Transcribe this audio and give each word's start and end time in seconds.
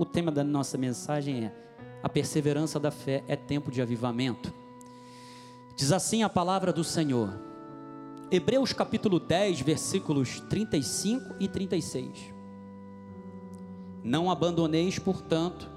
O 0.00 0.06
tema 0.06 0.32
da 0.32 0.42
nossa 0.42 0.78
mensagem 0.78 1.44
é: 1.44 1.54
a 2.02 2.08
perseverança 2.08 2.80
da 2.80 2.90
fé 2.90 3.22
é 3.28 3.36
tempo 3.36 3.70
de 3.70 3.82
avivamento. 3.82 4.50
Diz 5.76 5.92
assim 5.92 6.22
a 6.22 6.28
palavra 6.30 6.72
do 6.72 6.82
Senhor. 6.82 7.28
Hebreus 8.30 8.72
capítulo 8.72 9.20
10, 9.20 9.60
versículos 9.60 10.40
35 10.48 11.34
e 11.38 11.46
36. 11.46 12.32
Não 14.02 14.30
abandoneis, 14.30 14.98
portanto, 14.98 15.68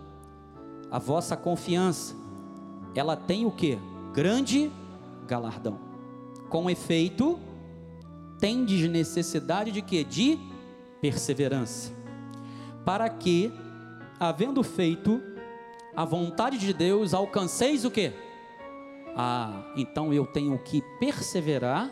a 0.89 0.97
vossa 0.97 1.35
confiança. 1.35 2.15
Ela 2.95 3.17
tem 3.17 3.45
o 3.45 3.51
que? 3.51 3.77
Grande 4.13 4.71
galardão. 5.27 5.77
Com 6.47 6.69
efeito, 6.69 7.37
tendes 8.39 8.89
necessidade 8.89 9.69
de 9.69 9.81
que? 9.81 10.01
De 10.01 10.39
perseverança. 11.01 11.91
Para 12.85 13.09
que, 13.09 13.51
havendo 14.19 14.63
feito 14.63 15.21
a 15.95 16.05
vontade 16.05 16.57
de 16.57 16.73
Deus, 16.73 17.13
alcanceis 17.13 17.85
o 17.85 17.91
que? 17.91 18.11
Ah, 19.15 19.71
então 19.75 20.13
eu 20.13 20.25
tenho 20.25 20.57
que 20.57 20.81
perseverar, 20.99 21.91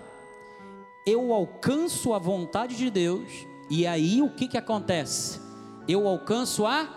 eu 1.05 1.34
alcanço 1.34 2.13
a 2.13 2.20
vontade 2.20 2.76
de 2.76 2.89
Deus, 2.89 3.29
e 3.70 3.85
aí 3.85 4.21
o 4.21 4.29
que, 4.29 4.48
que 4.48 4.57
acontece? 4.57 5.39
Eu 5.88 6.07
alcanço 6.07 6.65
a 6.65 6.88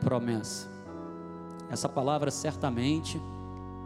promessa. 0.00 0.70
Essa 1.70 1.88
palavra 1.88 2.30
certamente 2.30 3.20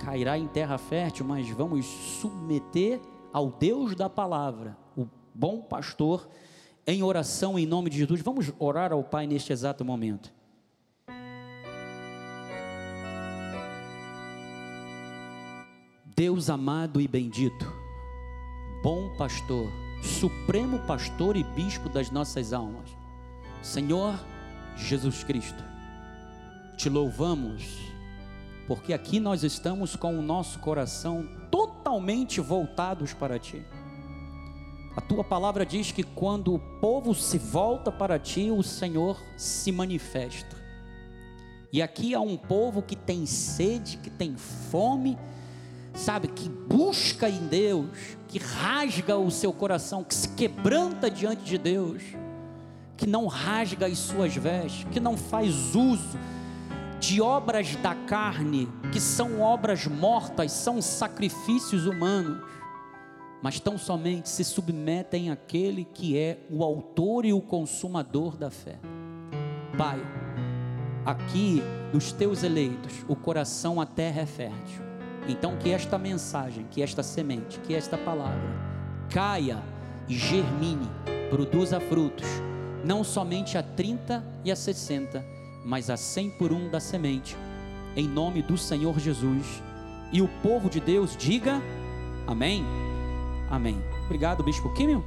cairá 0.00 0.36
em 0.36 0.46
terra 0.46 0.76
fértil, 0.76 1.24
mas 1.24 1.48
vamos 1.50 1.86
submeter 1.86 3.00
ao 3.32 3.50
Deus 3.50 3.94
da 3.94 4.10
palavra, 4.10 4.76
o 4.96 5.06
bom 5.34 5.60
pastor, 5.60 6.28
em 6.86 7.02
oração 7.02 7.58
em 7.58 7.66
nome 7.66 7.90
de 7.90 7.98
Jesus. 7.98 8.20
Vamos 8.22 8.52
orar 8.58 8.92
ao 8.92 9.04
Pai 9.04 9.26
neste 9.26 9.52
exato 9.52 9.84
momento. 9.84 10.35
Deus 16.16 16.48
amado 16.48 16.98
e 16.98 17.06
bendito, 17.06 17.70
bom 18.82 19.14
pastor, 19.18 19.70
supremo 20.02 20.78
pastor 20.86 21.36
e 21.36 21.44
bispo 21.44 21.90
das 21.90 22.10
nossas 22.10 22.54
almas, 22.54 22.88
Senhor 23.60 24.18
Jesus 24.78 25.22
Cristo, 25.22 25.62
te 26.74 26.88
louvamos, 26.88 27.66
porque 28.66 28.94
aqui 28.94 29.20
nós 29.20 29.44
estamos 29.44 29.94
com 29.94 30.18
o 30.18 30.22
nosso 30.22 30.58
coração 30.60 31.28
totalmente 31.50 32.40
voltados 32.40 33.12
para 33.12 33.38
Ti. 33.38 33.62
A 34.96 35.02
tua 35.02 35.22
palavra 35.22 35.66
diz 35.66 35.92
que 35.92 36.02
quando 36.02 36.54
o 36.54 36.58
povo 36.80 37.14
se 37.14 37.36
volta 37.36 37.92
para 37.92 38.18
Ti, 38.18 38.50
o 38.50 38.62
Senhor 38.62 39.22
se 39.36 39.70
manifesta. 39.70 40.56
E 41.70 41.82
aqui 41.82 42.14
há 42.14 42.20
um 42.22 42.38
povo 42.38 42.80
que 42.80 42.96
tem 42.96 43.26
sede, 43.26 43.98
que 43.98 44.08
tem 44.08 44.34
fome, 44.38 45.18
sabe, 45.96 46.28
que 46.28 46.48
busca 46.48 47.28
em 47.28 47.46
Deus, 47.46 47.88
que 48.28 48.38
rasga 48.38 49.16
o 49.16 49.30
seu 49.30 49.52
coração, 49.52 50.04
que 50.04 50.14
se 50.14 50.28
quebranta 50.30 51.10
diante 51.10 51.42
de 51.42 51.58
Deus, 51.58 52.02
que 52.96 53.06
não 53.06 53.26
rasga 53.26 53.86
as 53.86 53.98
suas 53.98 54.34
vestes, 54.34 54.86
que 54.90 55.00
não 55.00 55.16
faz 55.16 55.74
uso 55.74 56.18
de 57.00 57.20
obras 57.20 57.76
da 57.76 57.94
carne, 57.94 58.68
que 58.92 59.00
são 59.00 59.40
obras 59.40 59.86
mortas, 59.86 60.52
são 60.52 60.80
sacrifícios 60.80 61.86
humanos, 61.86 62.42
mas 63.42 63.60
tão 63.60 63.78
somente 63.78 64.28
se 64.28 64.42
submetem 64.44 65.30
àquele 65.30 65.84
que 65.84 66.18
é 66.18 66.40
o 66.50 66.64
autor 66.64 67.24
e 67.24 67.32
o 67.32 67.40
consumador 67.40 68.36
da 68.36 68.50
fé. 68.50 68.78
Pai, 69.76 70.00
aqui 71.04 71.62
nos 71.92 72.12
teus 72.12 72.42
eleitos, 72.42 73.04
o 73.06 73.14
coração, 73.14 73.80
a 73.80 73.86
terra 73.86 74.22
é 74.22 74.26
fértil 74.26 74.85
então, 75.28 75.56
que 75.56 75.70
esta 75.70 75.98
mensagem, 75.98 76.66
que 76.70 76.82
esta 76.82 77.02
semente, 77.02 77.58
que 77.60 77.74
esta 77.74 77.98
palavra 77.98 78.76
caia 79.10 79.62
e 80.08 80.16
germine, 80.16 80.88
produza 81.28 81.80
frutos, 81.80 82.26
não 82.84 83.02
somente 83.02 83.58
a 83.58 83.62
30 83.62 84.24
e 84.44 84.52
a 84.52 84.56
60, 84.56 85.24
mas 85.64 85.90
a 85.90 85.96
100 85.96 86.30
por 86.30 86.52
um 86.52 86.70
da 86.70 86.78
semente, 86.78 87.36
em 87.96 88.06
nome 88.06 88.42
do 88.42 88.56
Senhor 88.56 88.98
Jesus. 89.00 89.62
E 90.12 90.22
o 90.22 90.28
povo 90.42 90.70
de 90.70 90.80
Deus 90.80 91.16
diga 91.16 91.60
amém. 92.26 92.64
Amém. 93.50 93.76
Obrigado, 94.04 94.44
Bispo 94.44 94.72
Químio. 94.74 95.04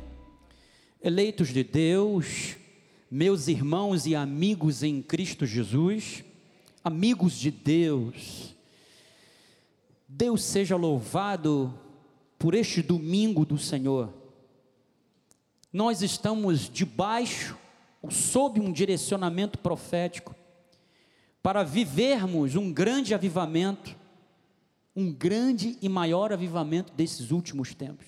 Eleitos 1.01 1.49
de 1.49 1.63
Deus, 1.63 2.57
meus 3.09 3.47
irmãos 3.47 4.05
e 4.05 4.15
amigos 4.15 4.83
em 4.83 5.01
Cristo 5.01 5.45
Jesus, 5.45 6.25
amigos 6.83 7.39
de 7.39 7.51
Deus, 7.51 8.53
Deus 10.11 10.41
seja 10.43 10.75
louvado 10.75 11.71
por 12.39 12.55
este 12.55 12.81
domingo 12.81 13.45
do 13.45 13.59
Senhor. 13.59 14.11
Nós 15.71 16.01
estamos 16.01 16.67
debaixo, 16.67 17.55
sob 18.09 18.59
um 18.59 18.71
direcionamento 18.71 19.59
profético, 19.59 20.33
para 21.43 21.61
vivermos 21.61 22.55
um 22.55 22.73
grande 22.73 23.13
avivamento, 23.13 23.95
um 24.95 25.13
grande 25.13 25.77
e 25.79 25.87
maior 25.87 26.33
avivamento 26.33 26.91
desses 26.93 27.29
últimos 27.29 27.75
tempos. 27.75 28.07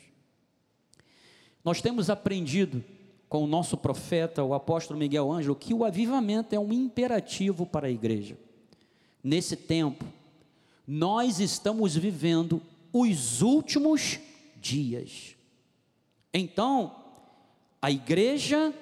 Nós 1.64 1.84
temos 1.84 2.10
aprendido 2.10 2.84
com 3.30 3.44
o 3.44 3.48
nosso 3.48 3.78
profeta, 3.78 4.44
o 4.44 4.56
apóstolo 4.56 5.00
Miguel 5.00 5.32
Ângelo, 5.32 5.56
que 5.56 5.72
o 5.72 5.86
avivamento 5.86 6.56
é 6.56 6.60
um 6.60 6.74
imperativo 6.74 7.64
para 7.64 7.86
a 7.86 7.92
igreja. 7.92 8.40
Nesse 9.24 9.56
tempo, 9.56 10.04
nós 10.94 11.40
estamos 11.40 11.96
vivendo 11.96 12.62
os 12.92 13.42
últimos 13.42 14.20
dias. 14.58 15.38
Então, 16.34 16.94
a 17.82 17.90
igreja 17.90 18.74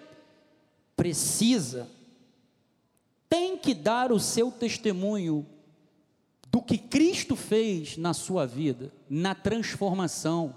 precisa, 0.95 1.87
tem 3.29 3.55
que 3.55 3.75
dar 3.75 4.11
o 4.11 4.19
seu 4.19 4.49
testemunho 4.51 5.45
do 6.47 6.63
que 6.63 6.79
Cristo 6.79 7.35
fez 7.35 7.95
na 7.95 8.15
sua 8.15 8.47
vida, 8.47 8.91
na 9.07 9.35
transformação, 9.35 10.55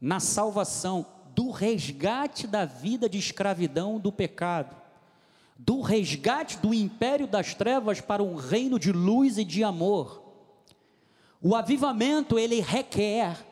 na 0.00 0.18
salvação, 0.18 1.04
do 1.34 1.50
resgate 1.50 2.46
da 2.46 2.64
vida 2.64 3.06
de 3.06 3.18
escravidão 3.18 4.00
do 4.00 4.10
pecado, 4.10 4.74
do 5.58 5.82
resgate 5.82 6.56
do 6.56 6.72
império 6.72 7.26
das 7.26 7.52
trevas 7.52 8.00
para 8.00 8.22
um 8.22 8.34
reino 8.34 8.78
de 8.78 8.90
luz 8.90 9.36
e 9.36 9.44
de 9.44 9.62
amor 9.62 10.19
o 11.42 11.54
avivamento 11.54 12.38
ele 12.38 12.60
requer 12.60 13.46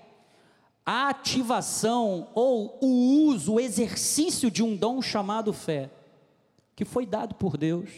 a 0.85 1.09
ativação 1.09 2.29
ou 2.35 2.79
o 2.81 3.27
uso, 3.27 3.55
o 3.55 3.61
exercício 3.61 4.51
de 4.51 4.63
um 4.63 4.77
dom 4.77 5.03
chamado 5.03 5.53
fé, 5.53 5.91
que 6.75 6.85
foi 6.85 7.05
dado 7.05 7.35
por 7.35 7.57
Deus. 7.57 7.91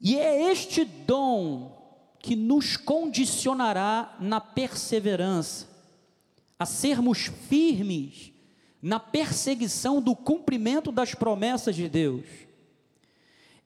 E 0.00 0.18
é 0.18 0.50
este 0.50 0.84
dom 0.84 1.78
que 2.18 2.36
nos 2.36 2.76
condicionará 2.76 4.16
na 4.20 4.40
perseverança, 4.40 5.66
a 6.58 6.66
sermos 6.66 7.30
firmes 7.48 8.32
na 8.82 8.98
perseguição 9.00 10.00
do 10.00 10.16
cumprimento 10.16 10.90
das 10.90 11.14
promessas 11.14 11.76
de 11.76 11.88
Deus. 11.88 12.24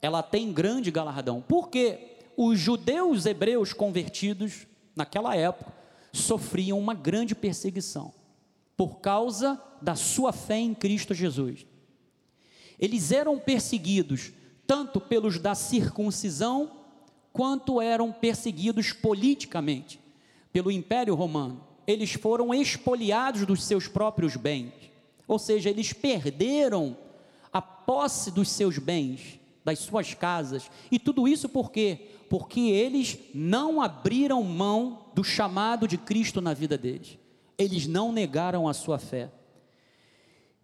ela 0.00 0.22
tem 0.22 0.52
grande 0.52 0.90
galardão. 0.90 1.42
Porque 1.46 2.16
os 2.36 2.58
judeus 2.58 3.26
hebreus 3.26 3.72
convertidos, 3.72 4.66
naquela 4.94 5.34
época, 5.34 5.72
sofriam 6.12 6.78
uma 6.78 6.94
grande 6.94 7.34
perseguição, 7.34 8.12
por 8.76 9.00
causa 9.00 9.60
da 9.82 9.94
sua 9.94 10.32
fé 10.32 10.56
em 10.56 10.74
Cristo 10.74 11.14
Jesus. 11.14 11.66
Eles 12.78 13.10
eram 13.10 13.38
perseguidos 13.38 14.32
tanto 14.66 15.00
pelos 15.00 15.38
da 15.38 15.54
circuncisão, 15.54 16.70
quanto 17.32 17.80
eram 17.80 18.12
perseguidos 18.12 18.92
politicamente 18.92 19.98
pelo 20.52 20.70
Império 20.70 21.14
Romano. 21.14 21.64
Eles 21.86 22.12
foram 22.12 22.52
expoliados 22.52 23.46
dos 23.46 23.64
seus 23.64 23.88
próprios 23.88 24.36
bens, 24.36 24.72
ou 25.26 25.38
seja, 25.38 25.70
eles 25.70 25.92
perderam 25.92 26.96
a 27.52 27.62
posse 27.62 28.30
dos 28.30 28.50
seus 28.50 28.76
bens, 28.78 29.37
das 29.68 29.80
suas 29.80 30.14
casas, 30.14 30.70
e 30.90 30.98
tudo 30.98 31.28
isso 31.28 31.46
por 31.46 31.70
quê? 31.70 32.08
Porque 32.30 32.58
eles 32.60 33.18
não 33.34 33.82
abriram 33.82 34.42
mão 34.42 35.10
do 35.14 35.22
chamado 35.22 35.86
de 35.86 35.98
Cristo 35.98 36.40
na 36.40 36.54
vida 36.54 36.78
deles, 36.78 37.18
eles 37.58 37.86
não 37.86 38.10
negaram 38.10 38.66
a 38.66 38.72
sua 38.72 38.98
fé. 38.98 39.30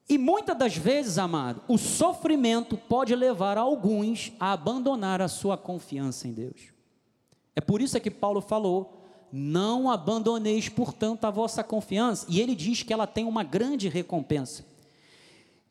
E 0.08 0.16
muitas 0.16 0.56
das 0.56 0.74
vezes, 0.74 1.18
amado, 1.18 1.60
o 1.68 1.76
sofrimento 1.76 2.78
pode 2.78 3.14
levar 3.14 3.58
alguns 3.58 4.32
a 4.40 4.52
abandonar 4.52 5.20
a 5.20 5.28
sua 5.28 5.58
confiança 5.58 6.26
em 6.26 6.32
Deus. 6.32 6.72
É 7.54 7.60
por 7.60 7.82
isso 7.82 8.00
que 8.00 8.10
Paulo 8.10 8.40
falou: 8.40 9.02
não 9.30 9.90
abandoneis, 9.90 10.70
portanto, 10.70 11.26
a 11.26 11.30
vossa 11.30 11.62
confiança. 11.62 12.26
E 12.28 12.40
ele 12.40 12.54
diz 12.54 12.82
que 12.82 12.92
ela 12.92 13.06
tem 13.06 13.26
uma 13.26 13.42
grande 13.42 13.88
recompensa. 13.88 14.64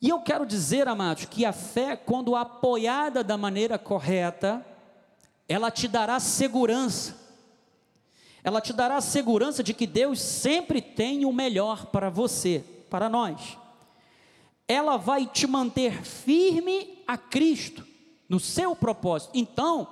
E 0.04 0.10
eu 0.10 0.20
quero 0.20 0.46
dizer, 0.46 0.88
amados, 0.88 1.26
que 1.26 1.46
a 1.46 1.52
fé, 1.52 1.96
quando 1.96 2.36
apoiada 2.36 3.24
da 3.24 3.38
maneira 3.38 3.80
correta, 3.80 4.64
ela 5.50 5.72
te 5.72 5.88
dará 5.88 6.20
segurança. 6.20 7.16
Ela 8.44 8.62
te 8.62 8.72
dará 8.72 9.02
segurança 9.02 9.64
de 9.64 9.74
que 9.74 9.88
Deus 9.88 10.22
sempre 10.22 10.80
tem 10.80 11.26
o 11.26 11.34
melhor 11.34 11.88
para 11.88 12.12
você, 12.12 12.64
para 12.88 13.10
nós 13.10 13.58
ela 14.68 14.98
vai 14.98 15.26
te 15.26 15.46
manter 15.46 16.04
firme 16.04 17.04
a 17.08 17.18
Cristo, 17.18 17.86
no 18.28 18.40
seu 18.40 18.76
propósito. 18.76 19.32
Então, 19.34 19.88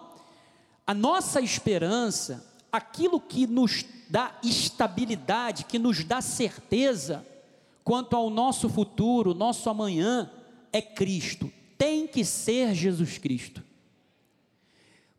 a 0.88 0.94
nossa 0.94 1.42
esperança, 1.42 2.46
aquilo 2.72 3.20
que 3.20 3.46
nos 3.46 3.86
dá 4.10 4.34
estabilidade, 4.44 5.66
que 5.66 5.78
nos 5.78 6.04
dá 6.04 6.22
certeza 6.22 7.26
quanto 7.84 8.16
ao 8.16 8.30
nosso 8.30 8.70
futuro, 8.70 9.34
nosso 9.34 9.70
amanhã, 9.70 10.30
é 10.72 10.82
Cristo. 10.82 11.52
Tem 11.78 12.08
que 12.08 12.24
ser 12.24 12.74
Jesus 12.74 13.18
Cristo. 13.18 13.64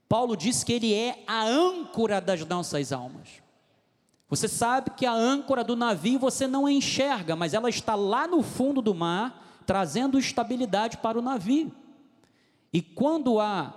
Paulo 0.09 0.37
diz 0.37 0.63
que 0.63 0.73
ele 0.73 0.93
é 0.93 1.23
a 1.27 1.43
âncora 1.45 2.21
das 2.21 2.45
nossas 2.47 2.93
almas. 2.93 3.29
Você 4.29 4.49
sabe 4.49 4.91
que 4.91 5.05
a 5.05 5.13
âncora 5.13 5.65
do 5.65 5.77
navio 5.77 6.19
você 6.19 6.47
não 6.47 6.69
enxerga, 6.69 7.35
mas 7.37 7.55
ela 7.55 7.69
está 7.69 7.95
lá 7.95 8.27
no 8.27 8.43
fundo 8.43 8.81
do 8.81 8.95
mar 8.95 9.63
trazendo 9.67 10.19
estabilidade 10.19 10.99
para 10.99 11.19
o 11.19 11.23
navio. 11.23 11.73
E 12.73 12.81
quando 12.81 13.39
há 13.41 13.75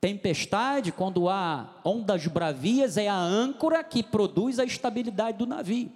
tempestade, 0.00 0.92
quando 0.92 1.28
há 1.28 1.68
ondas 1.84 2.26
bravias, 2.26 2.96
é 2.96 3.08
a 3.08 3.16
âncora 3.16 3.82
que 3.82 4.02
produz 4.02 4.58
a 4.58 4.64
estabilidade 4.64 5.38
do 5.38 5.46
navio. 5.46 5.90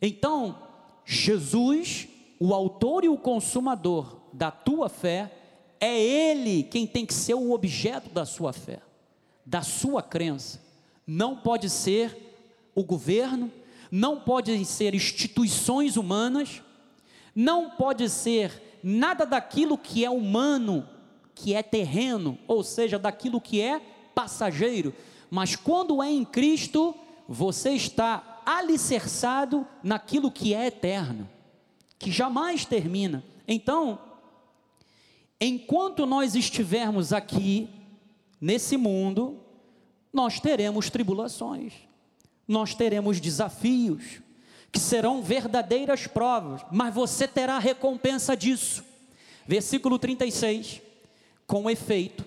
Então, 0.00 0.58
Jesus, 1.04 2.08
o 2.38 2.54
autor 2.54 3.04
e 3.04 3.08
o 3.08 3.18
consumador 3.18 4.20
da 4.32 4.50
tua 4.50 4.88
fé, 4.88 5.32
é 5.80 6.00
Ele 6.00 6.62
quem 6.62 6.86
tem 6.86 7.04
que 7.04 7.14
ser 7.14 7.34
o 7.34 7.52
objeto 7.52 8.10
da 8.10 8.24
sua 8.24 8.52
fé, 8.52 8.80
da 9.44 9.62
sua 9.62 10.02
crença. 10.02 10.60
Não 11.06 11.36
pode 11.36 11.68
ser 11.68 12.16
o 12.74 12.82
governo, 12.82 13.50
não 13.90 14.20
podem 14.20 14.64
ser 14.64 14.94
instituições 14.94 15.96
humanas, 15.96 16.62
não 17.34 17.70
pode 17.70 18.08
ser 18.08 18.78
nada 18.82 19.24
daquilo 19.24 19.76
que 19.76 20.04
é 20.04 20.10
humano, 20.10 20.88
que 21.34 21.54
é 21.54 21.62
terreno, 21.62 22.38
ou 22.46 22.62
seja, 22.62 22.98
daquilo 22.98 23.40
que 23.40 23.60
é 23.60 23.80
passageiro, 24.14 24.94
mas 25.30 25.56
quando 25.56 26.02
é 26.02 26.10
em 26.10 26.24
Cristo, 26.24 26.94
você 27.28 27.70
está 27.70 28.33
alicerçado 28.44 29.66
naquilo 29.82 30.30
que 30.30 30.54
é 30.54 30.66
eterno, 30.66 31.28
que 31.98 32.10
jamais 32.10 32.64
termina. 32.64 33.24
Então, 33.46 33.98
enquanto 35.40 36.06
nós 36.06 36.34
estivermos 36.34 37.12
aqui, 37.12 37.68
nesse 38.40 38.76
mundo, 38.76 39.40
nós 40.12 40.40
teremos 40.40 40.90
tribulações, 40.90 41.72
nós 42.46 42.74
teremos 42.74 43.20
desafios, 43.20 44.20
que 44.70 44.80
serão 44.80 45.22
verdadeiras 45.22 46.06
provas, 46.06 46.60
mas 46.72 46.92
você 46.92 47.28
terá 47.28 47.58
recompensa 47.58 48.36
disso. 48.36 48.84
Versículo 49.46 49.98
36. 49.98 50.82
Com 51.46 51.70
efeito, 51.70 52.24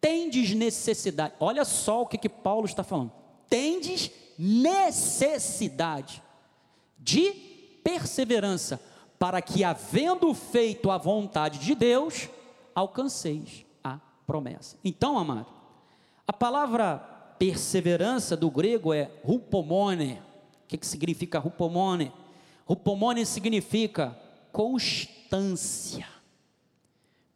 tendes 0.00 0.52
necessidade. 0.54 1.34
Olha 1.40 1.64
só 1.64 2.02
o 2.02 2.06
que, 2.06 2.18
que 2.18 2.28
Paulo 2.28 2.66
está 2.66 2.84
falando. 2.84 3.10
Tendes 3.48 4.02
necessidade 4.02 4.25
de 6.98 7.32
perseverança, 7.82 8.80
para 9.18 9.40
que, 9.40 9.64
havendo 9.64 10.34
feito 10.34 10.90
a 10.90 10.98
vontade 10.98 11.58
de 11.58 11.74
Deus, 11.74 12.28
alcanceis 12.74 13.64
a 13.82 13.98
promessa. 14.26 14.76
Então, 14.84 15.16
amado, 15.16 15.46
a 16.26 16.32
palavra 16.32 16.98
perseverança 17.38 18.36
do 18.36 18.50
grego 18.50 18.92
é 18.92 19.10
rupomone, 19.24 20.20
o 20.64 20.66
que, 20.68 20.76
que 20.76 20.86
significa 20.86 21.38
rupomone? 21.38 22.12
Rupomone 22.66 23.24
significa 23.24 24.18
constância, 24.50 26.08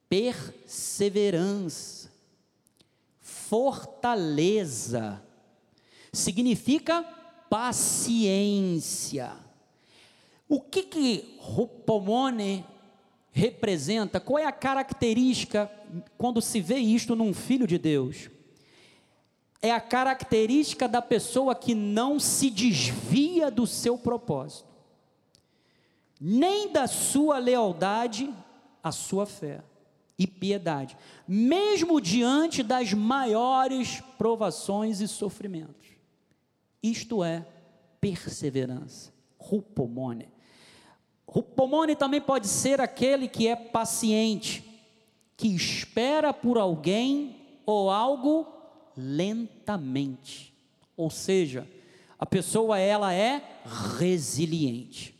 perseverança, 0.08 2.10
fortaleza, 3.20 5.22
significa 6.12 7.02
paciência. 7.48 9.32
O 10.48 10.60
que 10.60 10.82
que 10.82 11.36
rupomone 11.38 12.64
representa? 13.30 14.18
Qual 14.18 14.38
é 14.38 14.44
a 14.44 14.52
característica 14.52 15.70
quando 16.18 16.40
se 16.40 16.60
vê 16.60 16.78
isto 16.78 17.14
num 17.14 17.32
filho 17.32 17.66
de 17.66 17.78
Deus? 17.78 18.30
é 19.62 19.70
a 19.70 19.80
característica 19.80 20.88
da 20.88 21.02
pessoa 21.02 21.54
que 21.54 21.74
não 21.74 22.18
se 22.18 22.48
desvia 22.48 23.50
do 23.50 23.66
seu 23.66 23.98
propósito, 23.98 24.68
nem 26.20 26.72
da 26.72 26.86
sua 26.86 27.38
lealdade 27.38 28.32
à 28.82 28.90
sua 28.90 29.26
fé 29.26 29.62
e 30.18 30.26
piedade, 30.26 30.96
mesmo 31.26 32.00
diante 32.00 32.62
das 32.62 32.92
maiores 32.92 34.02
provações 34.16 35.00
e 35.00 35.08
sofrimentos. 35.08 35.89
Isto 36.82 37.22
é 37.22 37.46
perseverança, 38.00 39.12
rupomone. 39.38 40.28
Rupomone 41.26 41.94
também 41.94 42.20
pode 42.20 42.48
ser 42.48 42.80
aquele 42.80 43.28
que 43.28 43.46
é 43.46 43.54
paciente, 43.54 44.64
que 45.36 45.48
espera 45.48 46.32
por 46.32 46.58
alguém 46.58 47.36
ou 47.64 47.90
algo 47.90 48.46
lentamente. 48.96 50.52
Ou 50.96 51.10
seja, 51.10 51.68
a 52.18 52.26
pessoa 52.26 52.78
ela 52.78 53.14
é 53.14 53.60
resiliente. 53.98 55.14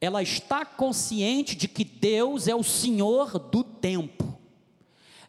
Ela 0.00 0.22
está 0.22 0.64
consciente 0.64 1.56
de 1.56 1.66
que 1.66 1.82
Deus 1.82 2.46
é 2.46 2.54
o 2.54 2.62
Senhor 2.62 3.38
do 3.38 3.64
tempo. 3.64 4.38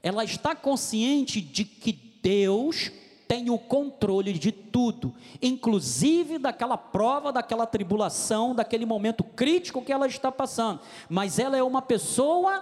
Ela 0.03 0.23
está 0.23 0.55
consciente 0.55 1.41
de 1.41 1.65
que 1.65 1.91
Deus 2.21 2.91
tem 3.29 3.51
o 3.51 3.59
controle 3.59 4.33
de 4.33 4.51
tudo, 4.51 5.13
inclusive 5.39 6.39
daquela 6.39 6.75
prova, 6.75 7.31
daquela 7.31 7.67
tribulação, 7.67 8.55
daquele 8.55 8.87
momento 8.87 9.23
crítico 9.23 9.83
que 9.83 9.93
ela 9.93 10.07
está 10.07 10.31
passando. 10.31 10.81
Mas 11.07 11.37
ela 11.37 11.55
é 11.55 11.61
uma 11.61 11.79
pessoa 11.79 12.61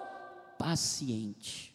paciente. 0.60 1.74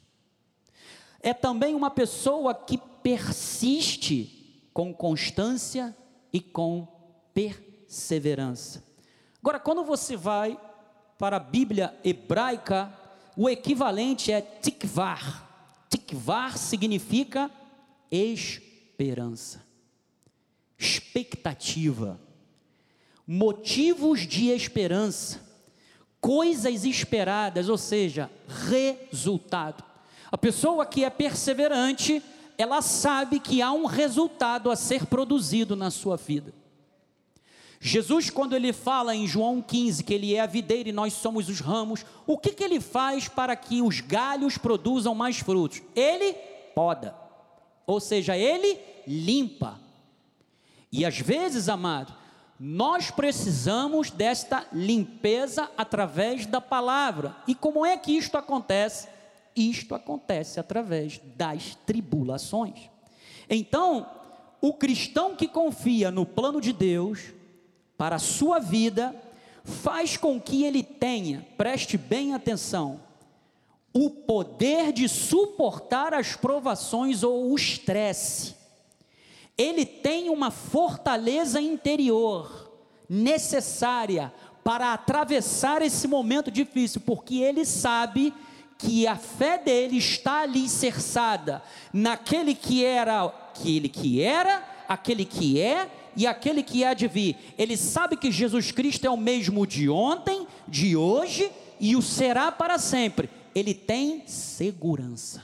É 1.22 1.32
também 1.32 1.74
uma 1.74 1.90
pessoa 1.90 2.54
que 2.54 2.76
persiste 3.02 4.68
com 4.74 4.92
constância 4.92 5.96
e 6.30 6.38
com 6.38 6.86
perseverança. 7.32 8.84
Agora, 9.40 9.58
quando 9.58 9.82
você 9.84 10.18
vai 10.18 10.60
para 11.16 11.38
a 11.38 11.40
Bíblia 11.40 11.98
hebraica, 12.04 12.92
o 13.38 13.48
equivalente 13.48 14.30
é 14.30 14.42
tikvar. 14.42 15.86
Tikvar 15.88 16.58
significa 16.58 17.50
esperança, 18.10 18.71
expectativa, 20.78 22.20
motivos 23.26 24.26
de 24.26 24.48
esperança, 24.48 25.40
coisas 26.20 26.84
esperadas, 26.84 27.68
ou 27.68 27.78
seja, 27.78 28.30
resultado. 28.68 29.82
A 30.30 30.38
pessoa 30.38 30.86
que 30.86 31.04
é 31.04 31.10
perseverante, 31.10 32.22
ela 32.56 32.80
sabe 32.82 33.38
que 33.40 33.60
há 33.62 33.72
um 33.72 33.86
resultado 33.86 34.70
a 34.70 34.76
ser 34.76 35.06
produzido 35.06 35.76
na 35.76 35.90
sua 35.90 36.16
vida. 36.16 36.52
Jesus, 37.84 38.30
quando 38.30 38.54
ele 38.54 38.72
fala 38.72 39.14
em 39.14 39.26
João 39.26 39.60
15 39.60 40.04
que 40.04 40.14
ele 40.14 40.36
é 40.36 40.40
a 40.40 40.46
videira 40.46 40.88
e 40.88 40.92
nós 40.92 41.12
somos 41.14 41.48
os 41.48 41.58
ramos, 41.58 42.06
o 42.24 42.38
que, 42.38 42.52
que 42.52 42.62
ele 42.62 42.80
faz 42.80 43.26
para 43.26 43.56
que 43.56 43.82
os 43.82 44.00
galhos 44.00 44.56
produzam 44.56 45.16
mais 45.16 45.38
frutos? 45.38 45.82
Ele 45.96 46.32
poda, 46.76 47.12
ou 47.86 48.00
seja, 48.00 48.36
ele 48.36 48.78
limpa. 49.06 49.80
E 50.90 51.04
às 51.04 51.18
vezes, 51.18 51.68
amado, 51.68 52.14
nós 52.58 53.10
precisamos 53.10 54.10
desta 54.10 54.66
limpeza 54.72 55.70
através 55.76 56.46
da 56.46 56.60
palavra. 56.60 57.34
E 57.46 57.54
como 57.54 57.84
é 57.84 57.96
que 57.96 58.12
isto 58.12 58.36
acontece? 58.36 59.08
Isto 59.56 59.94
acontece 59.94 60.60
através 60.60 61.20
das 61.36 61.74
tribulações. 61.86 62.90
Então, 63.48 64.06
o 64.60 64.72
cristão 64.72 65.34
que 65.34 65.48
confia 65.48 66.10
no 66.10 66.24
plano 66.24 66.60
de 66.60 66.72
Deus, 66.72 67.32
para 67.98 68.16
a 68.16 68.20
sua 68.20 68.58
vida 68.58 69.14
faz 69.64 70.16
com 70.16 70.40
que 70.40 70.64
ele 70.64 70.82
tenha, 70.82 71.46
preste 71.56 71.98
bem 71.98 72.34
atenção, 72.34 73.00
o 73.94 74.08
poder 74.08 74.92
de 74.92 75.08
suportar 75.08 76.14
as 76.14 76.34
provações 76.34 77.22
ou 77.22 77.50
o 77.50 77.54
estresse. 77.54 78.54
Ele 79.56 79.84
tem 79.84 80.30
uma 80.30 80.50
fortaleza 80.50 81.60
interior 81.60 82.72
necessária 83.08 84.32
para 84.64 84.92
atravessar 84.92 85.82
esse 85.82 86.08
momento 86.08 86.50
difícil, 86.50 87.02
porque 87.04 87.36
ele 87.36 87.64
sabe 87.64 88.32
que 88.78 89.06
a 89.06 89.16
fé 89.16 89.58
dele 89.58 89.98
está 89.98 90.40
alicerçada 90.40 91.62
naquele 91.92 92.54
que 92.54 92.84
era, 92.84 93.24
aquele 93.24 93.88
que 93.88 94.22
era, 94.22 94.62
aquele 94.88 95.24
que 95.24 95.60
é 95.60 95.88
e 96.16 96.26
aquele 96.26 96.62
que 96.62 96.84
há 96.84 96.94
de 96.94 97.06
vir. 97.06 97.36
Ele 97.58 97.76
sabe 97.76 98.16
que 98.16 98.32
Jesus 98.32 98.72
Cristo 98.72 99.06
é 99.06 99.10
o 99.10 99.16
mesmo 99.16 99.66
de 99.66 99.88
ontem, 99.88 100.46
de 100.66 100.96
hoje 100.96 101.50
e 101.78 101.94
o 101.94 102.02
será 102.02 102.50
para 102.50 102.78
sempre. 102.78 103.28
Ele 103.54 103.74
tem 103.74 104.26
segurança. 104.26 105.42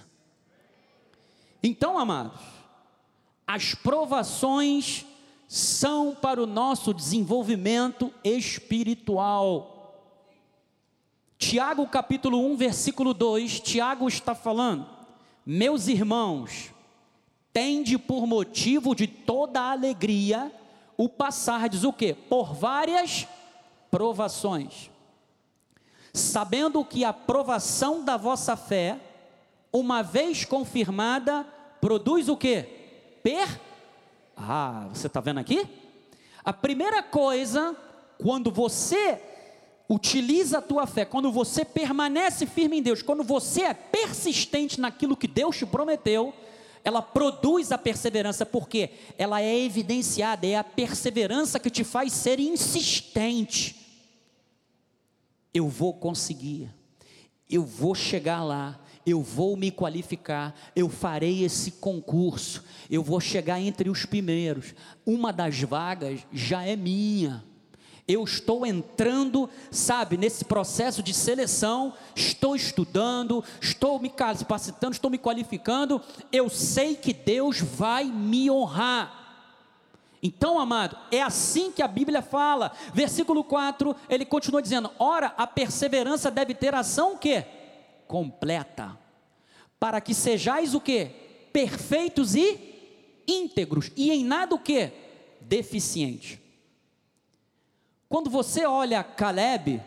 Então, 1.62 1.98
amados, 1.98 2.40
as 3.46 3.74
provações 3.74 5.04
são 5.48 6.14
para 6.14 6.42
o 6.42 6.46
nosso 6.46 6.92
desenvolvimento 6.92 8.12
espiritual. 8.22 9.74
Tiago 11.38 11.86
capítulo 11.86 12.44
1, 12.52 12.56
versículo 12.56 13.14
2, 13.14 13.60
Tiago 13.60 14.06
está 14.06 14.34
falando: 14.34 14.86
Meus 15.46 15.88
irmãos, 15.88 16.72
tende 17.52 17.96
por 17.96 18.26
motivo 18.26 18.94
de 18.94 19.06
toda 19.06 19.70
alegria 19.70 20.52
o 20.96 21.08
passardes 21.08 21.84
o 21.84 21.92
que? 21.92 22.12
Por 22.12 22.52
várias 22.52 23.26
provações. 23.90 24.90
Sabendo 26.18 26.84
que 26.84 27.04
a 27.04 27.12
provação 27.12 28.04
da 28.04 28.16
vossa 28.16 28.56
fé, 28.56 28.98
uma 29.72 30.02
vez 30.02 30.44
confirmada, 30.44 31.46
produz 31.80 32.28
o 32.28 32.36
que? 32.36 32.62
Per. 33.22 33.60
Ah, 34.36 34.88
você 34.92 35.06
está 35.06 35.20
vendo 35.20 35.38
aqui? 35.38 35.66
A 36.44 36.52
primeira 36.52 37.02
coisa, 37.02 37.76
quando 38.18 38.50
você 38.50 39.20
utiliza 39.88 40.58
a 40.58 40.62
tua 40.62 40.86
fé, 40.86 41.04
quando 41.04 41.32
você 41.32 41.64
permanece 41.64 42.46
firme 42.46 42.78
em 42.78 42.82
Deus, 42.82 43.00
quando 43.00 43.22
você 43.22 43.62
é 43.62 43.74
persistente 43.74 44.80
naquilo 44.80 45.16
que 45.16 45.26
Deus 45.26 45.56
te 45.56 45.64
prometeu, 45.64 46.34
ela 46.84 47.00
produz 47.02 47.72
a 47.72 47.78
perseverança, 47.78 48.44
porque 48.44 48.90
ela 49.16 49.40
é 49.40 49.58
evidenciada, 49.58 50.46
é 50.46 50.56
a 50.56 50.64
perseverança 50.64 51.58
que 51.58 51.70
te 51.70 51.84
faz 51.84 52.12
ser 52.12 52.38
insistente. 52.38 53.87
Eu 55.52 55.68
vou 55.68 55.94
conseguir, 55.94 56.70
eu 57.48 57.64
vou 57.64 57.94
chegar 57.94 58.44
lá, 58.44 58.78
eu 59.06 59.22
vou 59.22 59.56
me 59.56 59.70
qualificar, 59.70 60.54
eu 60.76 60.88
farei 60.88 61.44
esse 61.44 61.72
concurso, 61.72 62.62
eu 62.90 63.02
vou 63.02 63.20
chegar 63.20 63.60
entre 63.60 63.88
os 63.88 64.04
primeiros, 64.04 64.74
uma 65.06 65.32
das 65.32 65.60
vagas 65.62 66.20
já 66.32 66.64
é 66.64 66.76
minha. 66.76 67.44
Eu 68.06 68.24
estou 68.24 68.64
entrando, 68.64 69.50
sabe, 69.70 70.16
nesse 70.16 70.42
processo 70.42 71.02
de 71.02 71.12
seleção, 71.12 71.92
estou 72.16 72.56
estudando, 72.56 73.44
estou 73.60 74.00
me 74.00 74.08
capacitando, 74.08 74.94
estou 74.94 75.10
me 75.10 75.18
qualificando, 75.18 76.00
eu 76.32 76.48
sei 76.48 76.94
que 76.94 77.12
Deus 77.12 77.60
vai 77.60 78.04
me 78.04 78.50
honrar. 78.50 79.17
Então, 80.22 80.58
amado, 80.58 80.96
é 81.12 81.22
assim 81.22 81.70
que 81.70 81.82
a 81.82 81.88
Bíblia 81.88 82.22
fala. 82.22 82.72
Versículo 82.92 83.44
4, 83.44 83.94
ele 84.08 84.24
continua 84.24 84.62
dizendo: 84.62 84.90
"Ora, 84.98 85.32
a 85.36 85.46
perseverança 85.46 86.30
deve 86.30 86.54
ter 86.54 86.74
ação 86.74 87.14
o 87.14 87.18
quê? 87.18 87.44
Completa, 88.06 88.98
para 89.78 90.00
que 90.00 90.14
sejais 90.14 90.74
o 90.74 90.80
quê? 90.80 91.10
Perfeitos 91.52 92.34
e 92.34 92.68
íntegros, 93.26 93.92
e 93.96 94.10
em 94.10 94.24
nada 94.24 94.54
o 94.54 94.58
quê? 94.58 94.92
Deficiente. 95.40 96.40
Quando 98.08 98.30
você 98.30 98.64
olha 98.64 99.04
Caleb, 99.04 99.82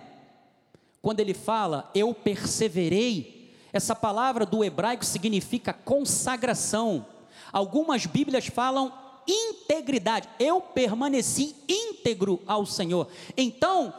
quando 1.01 1.19
ele 1.19 1.33
fala, 1.33 1.89
eu 1.95 2.13
perseverei, 2.13 3.51
essa 3.73 3.95
palavra 3.95 4.45
do 4.45 4.63
hebraico 4.63 5.03
significa 5.03 5.73
consagração. 5.73 7.05
Algumas 7.51 8.05
Bíblias 8.05 8.45
falam 8.45 8.93
integridade, 9.27 10.27
eu 10.39 10.61
permaneci 10.61 11.55
íntegro 11.67 12.41
ao 12.45 12.65
Senhor. 12.65 13.07
Então, 13.37 13.93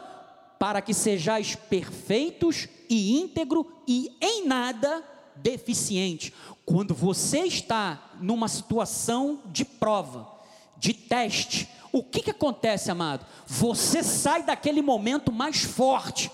para 0.59 0.81
que 0.81 0.93
sejais 0.93 1.55
perfeitos 1.55 2.67
e 2.89 3.19
íntegro 3.19 3.67
e 3.87 4.15
em 4.21 4.47
nada 4.47 5.03
deficiente. 5.35 6.33
Quando 6.65 6.93
você 6.93 7.39
está 7.39 8.11
numa 8.21 8.47
situação 8.47 9.41
de 9.47 9.65
prova, 9.65 10.31
de 10.77 10.93
teste, 10.93 11.67
o 11.91 12.01
que, 12.03 12.21
que 12.21 12.31
acontece, 12.31 12.89
amado? 12.89 13.25
Você 13.45 14.01
sai 14.01 14.43
daquele 14.43 14.81
momento 14.81 15.31
mais 15.31 15.63
forte. 15.63 16.31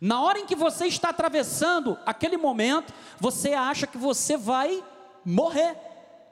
Na 0.00 0.22
hora 0.22 0.38
em 0.38 0.46
que 0.46 0.56
você 0.56 0.86
está 0.86 1.10
atravessando 1.10 1.98
aquele 2.06 2.38
momento, 2.38 2.92
você 3.18 3.52
acha 3.52 3.86
que 3.86 3.98
você 3.98 4.36
vai 4.36 4.82
morrer. 5.24 5.76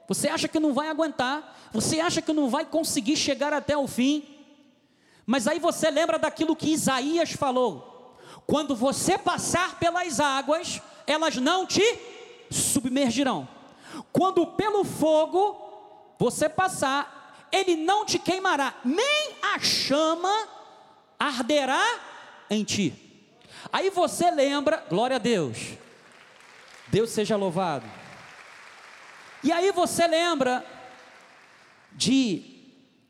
Você 0.09 0.27
acha 0.27 0.47
que 0.47 0.59
não 0.59 0.73
vai 0.73 0.89
aguentar. 0.89 1.55
Você 1.71 1.99
acha 1.99 2.19
que 2.19 2.33
não 2.33 2.49
vai 2.49 2.65
conseguir 2.65 3.15
chegar 3.15 3.53
até 3.53 3.77
o 3.77 3.87
fim. 3.87 4.27
Mas 5.23 5.47
aí 5.47 5.59
você 5.59 5.91
lembra 5.91 6.17
daquilo 6.17 6.55
que 6.55 6.73
Isaías 6.73 7.31
falou: 7.31 8.17
quando 8.47 8.75
você 8.75 9.19
passar 9.19 9.77
pelas 9.77 10.19
águas, 10.19 10.81
elas 11.05 11.35
não 11.35 11.67
te 11.67 11.83
submergirão. 12.49 13.47
Quando 14.11 14.47
pelo 14.47 14.83
fogo 14.83 15.55
você 16.17 16.49
passar, 16.49 17.47
ele 17.51 17.75
não 17.75 18.03
te 18.03 18.17
queimará, 18.17 18.73
nem 18.83 19.35
a 19.41 19.59
chama 19.59 20.47
arderá 21.19 21.83
em 22.49 22.63
ti. 22.63 22.93
Aí 23.71 23.91
você 23.91 24.31
lembra, 24.31 24.83
glória 24.89 25.17
a 25.17 25.19
Deus, 25.19 25.57
Deus 26.87 27.11
seja 27.11 27.35
louvado. 27.35 27.85
E 29.43 29.51
aí 29.51 29.71
você 29.71 30.07
lembra 30.07 30.65
de 31.93 32.43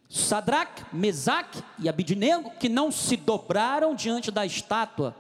Sadraque, 0.09 0.83
Mesaque 0.93 1.63
e 1.77 1.89
Abidnego, 1.89 2.51
que 2.59 2.69
não 2.69 2.91
se 2.91 3.17
dobraram 3.17 3.95
diante 3.95 4.31
da 4.31 4.45
estátua 4.45 5.15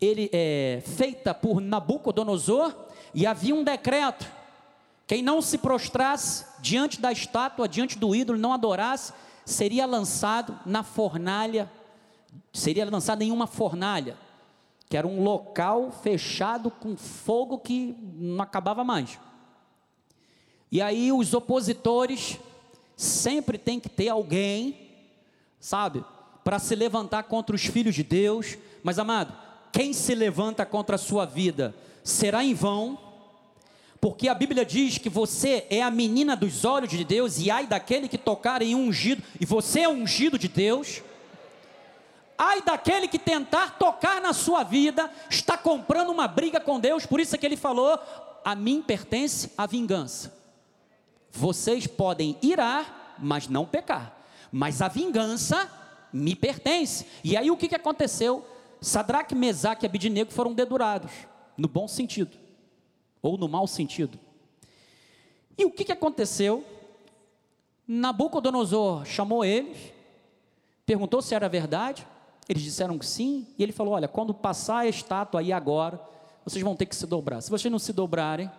ele, 0.00 0.30
é, 0.32 0.82
feita 0.84 1.32
por 1.34 1.60
Nabucodonosor, 1.60 2.74
e 3.14 3.26
havia 3.26 3.54
um 3.54 3.64
decreto 3.64 4.26
quem 5.06 5.22
não 5.22 5.42
se 5.42 5.58
prostrasse 5.58 6.46
diante 6.60 7.00
da 7.00 7.12
estátua, 7.12 7.68
diante 7.68 7.98
do 7.98 8.14
ídolo, 8.14 8.38
não 8.38 8.52
adorasse, 8.52 9.12
seria 9.44 9.84
lançado 9.84 10.58
na 10.64 10.82
fornalha, 10.82 11.70
seria 12.52 12.88
lançado 12.88 13.20
em 13.20 13.30
uma 13.30 13.46
fornalha, 13.46 14.16
que 14.88 14.96
era 14.96 15.06
um 15.06 15.22
local 15.22 15.92
fechado 16.02 16.70
com 16.70 16.96
fogo 16.96 17.58
que 17.58 17.94
não 18.00 18.42
acabava 18.42 18.82
mais. 18.82 19.18
E 20.70 20.80
aí 20.82 21.12
os 21.12 21.34
opositores 21.34 22.38
sempre 22.96 23.58
tem 23.58 23.78
que 23.80 23.88
ter 23.88 24.08
alguém, 24.08 24.90
sabe, 25.60 26.04
para 26.42 26.58
se 26.58 26.74
levantar 26.74 27.24
contra 27.24 27.54
os 27.54 27.64
filhos 27.64 27.94
de 27.94 28.02
Deus. 28.02 28.58
Mas 28.82 28.98
amado, 28.98 29.34
quem 29.72 29.92
se 29.92 30.14
levanta 30.14 30.64
contra 30.66 30.96
a 30.96 30.98
sua 30.98 31.24
vida 31.24 31.74
será 32.02 32.44
em 32.44 32.54
vão, 32.54 32.98
porque 34.00 34.28
a 34.28 34.34
Bíblia 34.34 34.66
diz 34.66 34.98
que 34.98 35.08
você 35.08 35.66
é 35.70 35.82
a 35.82 35.90
menina 35.90 36.36
dos 36.36 36.64
olhos 36.64 36.90
de 36.90 37.02
Deus, 37.04 37.38
e 37.38 37.50
ai 37.50 37.66
daquele 37.66 38.06
que 38.06 38.18
tocar 38.18 38.60
em 38.60 38.74
ungido, 38.74 39.22
e 39.40 39.46
você 39.46 39.80
é 39.80 39.88
ungido 39.88 40.38
de 40.38 40.46
Deus. 40.46 41.02
Ai 42.36 42.60
daquele 42.60 43.08
que 43.08 43.18
tentar 43.18 43.78
tocar 43.78 44.20
na 44.20 44.34
sua 44.34 44.62
vida, 44.62 45.10
está 45.30 45.56
comprando 45.56 46.10
uma 46.10 46.28
briga 46.28 46.60
com 46.60 46.78
Deus, 46.78 47.06
por 47.06 47.18
isso 47.18 47.34
é 47.34 47.38
que 47.38 47.46
ele 47.46 47.56
falou: 47.56 47.98
a 48.44 48.54
mim 48.54 48.82
pertence 48.82 49.50
a 49.56 49.66
vingança. 49.66 50.43
Vocês 51.34 51.86
podem 51.86 52.38
irar, 52.40 53.16
mas 53.18 53.48
não 53.48 53.66
pecar, 53.66 54.24
mas 54.52 54.80
a 54.80 54.86
vingança 54.86 55.68
me 56.12 56.36
pertence. 56.36 57.06
E 57.24 57.36
aí 57.36 57.50
o 57.50 57.56
que, 57.56 57.68
que 57.68 57.74
aconteceu? 57.74 58.46
Sadraque, 58.80 59.34
Mesaque 59.34 59.84
e 59.84 59.88
Abidinego 59.88 60.30
foram 60.30 60.52
dedurados, 60.54 61.10
no 61.56 61.66
bom 61.66 61.88
sentido, 61.88 62.36
ou 63.20 63.36
no 63.36 63.48
mau 63.48 63.66
sentido. 63.66 64.18
E 65.58 65.64
o 65.64 65.70
que, 65.72 65.84
que 65.84 65.92
aconteceu? 65.92 66.64
Nabucodonosor 67.86 69.04
chamou 69.04 69.44
eles, 69.44 69.76
perguntou 70.86 71.20
se 71.20 71.34
era 71.34 71.48
verdade, 71.48 72.06
eles 72.48 72.62
disseram 72.62 72.96
que 72.96 73.06
sim, 73.06 73.46
e 73.58 73.62
ele 73.62 73.72
falou: 73.72 73.94
Olha, 73.94 74.06
quando 74.06 74.32
passar 74.32 74.78
a 74.78 74.86
estátua 74.86 75.40
aí 75.40 75.52
agora, 75.52 76.00
vocês 76.44 76.62
vão 76.62 76.76
ter 76.76 76.86
que 76.86 76.94
se 76.94 77.06
dobrar. 77.06 77.40
Se 77.40 77.50
vocês 77.50 77.72
não 77.72 77.78
se 77.78 77.92
dobrarem, 77.92 78.50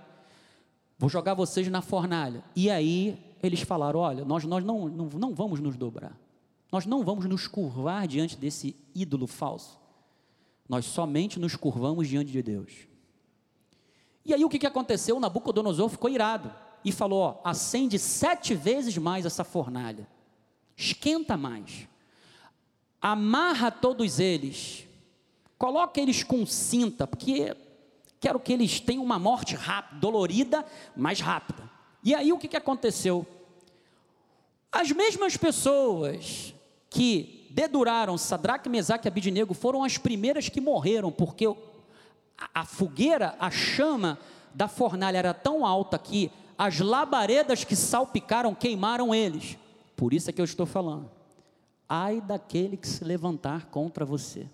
vou 0.98 1.10
jogar 1.10 1.34
vocês 1.34 1.68
na 1.68 1.82
fornalha. 1.82 2.44
E 2.56 2.70
aí 2.70 3.36
eles 3.42 3.62
falaram: 3.62 4.00
Olha, 4.00 4.26
nós, 4.26 4.44
nós 4.44 4.64
não, 4.64 4.88
não, 4.88 5.06
não 5.08 5.34
vamos 5.34 5.60
nos 5.60 5.76
dobrar, 5.76 6.18
nós 6.72 6.86
não 6.86 7.04
vamos 7.04 7.26
nos 7.26 7.48
curvar 7.48 8.08
diante 8.08 8.38
desse 8.38 8.76
ídolo 8.94 9.28
falso, 9.28 9.80
nós 10.68 10.86
somente 10.86 11.40
nos 11.40 11.56
curvamos 11.56 12.08
diante 12.08 12.32
de 12.32 12.42
Deus. 12.42 12.88
E 14.26 14.34
aí 14.34 14.44
o 14.44 14.50
que, 14.50 14.60
que 14.60 14.68
aconteceu? 14.68 15.20
Nabucodonosor 15.20 15.90
ficou 15.90 16.10
irado 16.10 16.54
e 16.84 16.92
falou: 16.92 17.20
ó, 17.20 17.42
acende 17.44 18.00
sete 18.00 18.54
vezes 18.56 18.98
mais 18.98 19.26
essa 19.26 19.44
fornalha, 19.44 20.08
esquenta 20.76 21.38
mais 21.38 21.88
amarra 23.06 23.70
todos 23.70 24.20
eles, 24.20 24.88
coloca 25.60 26.02
eles 26.02 26.24
com 26.24 26.44
cinta, 26.44 27.06
porque 27.06 27.56
quero 28.26 28.40
que 28.40 28.52
eles 28.52 28.80
tenham 28.80 29.04
uma 29.04 29.20
morte 29.20 29.56
rápida, 29.56 30.02
dolorida, 30.02 30.66
mais 30.98 31.20
rápida. 31.20 31.70
E 32.04 32.16
aí 32.16 32.34
o 32.34 32.40
que, 32.40 32.48
que 32.48 32.58
aconteceu? 32.58 33.24
As 34.72 34.92
mesmas 34.92 35.38
pessoas 35.38 36.52
que 36.90 37.48
deduraram 37.52 38.18
Sadraque, 38.18 38.68
Mesaque 38.68 39.08
e 39.08 39.10
Abidinego 39.10 39.54
foram 39.54 39.84
as 39.84 40.00
primeiras 40.00 40.50
que 40.50 40.60
morreram, 40.60 41.12
porque 41.12 41.46
a 42.52 42.66
fogueira, 42.66 43.36
a 43.40 43.52
chama 43.52 44.18
da 44.56 44.68
fornalha 44.68 45.20
era 45.20 45.34
tão 45.36 45.64
alta 45.64 46.00
que 46.00 46.32
as 46.58 46.80
labaredas 46.80 47.64
que 47.64 47.76
salpicaram 47.76 48.56
queimaram 48.56 49.14
eles. 49.14 49.56
Por 49.96 50.14
isso 50.16 50.32
é 50.32 50.34
que 50.34 50.42
eu 50.42 50.46
estou 50.46 50.66
falando 50.66 51.12
ai 51.88 52.20
daquele 52.22 52.76
que 52.76 52.88
se 52.88 53.04
levantar 53.04 53.68
contra 53.68 54.04
você. 54.04 54.48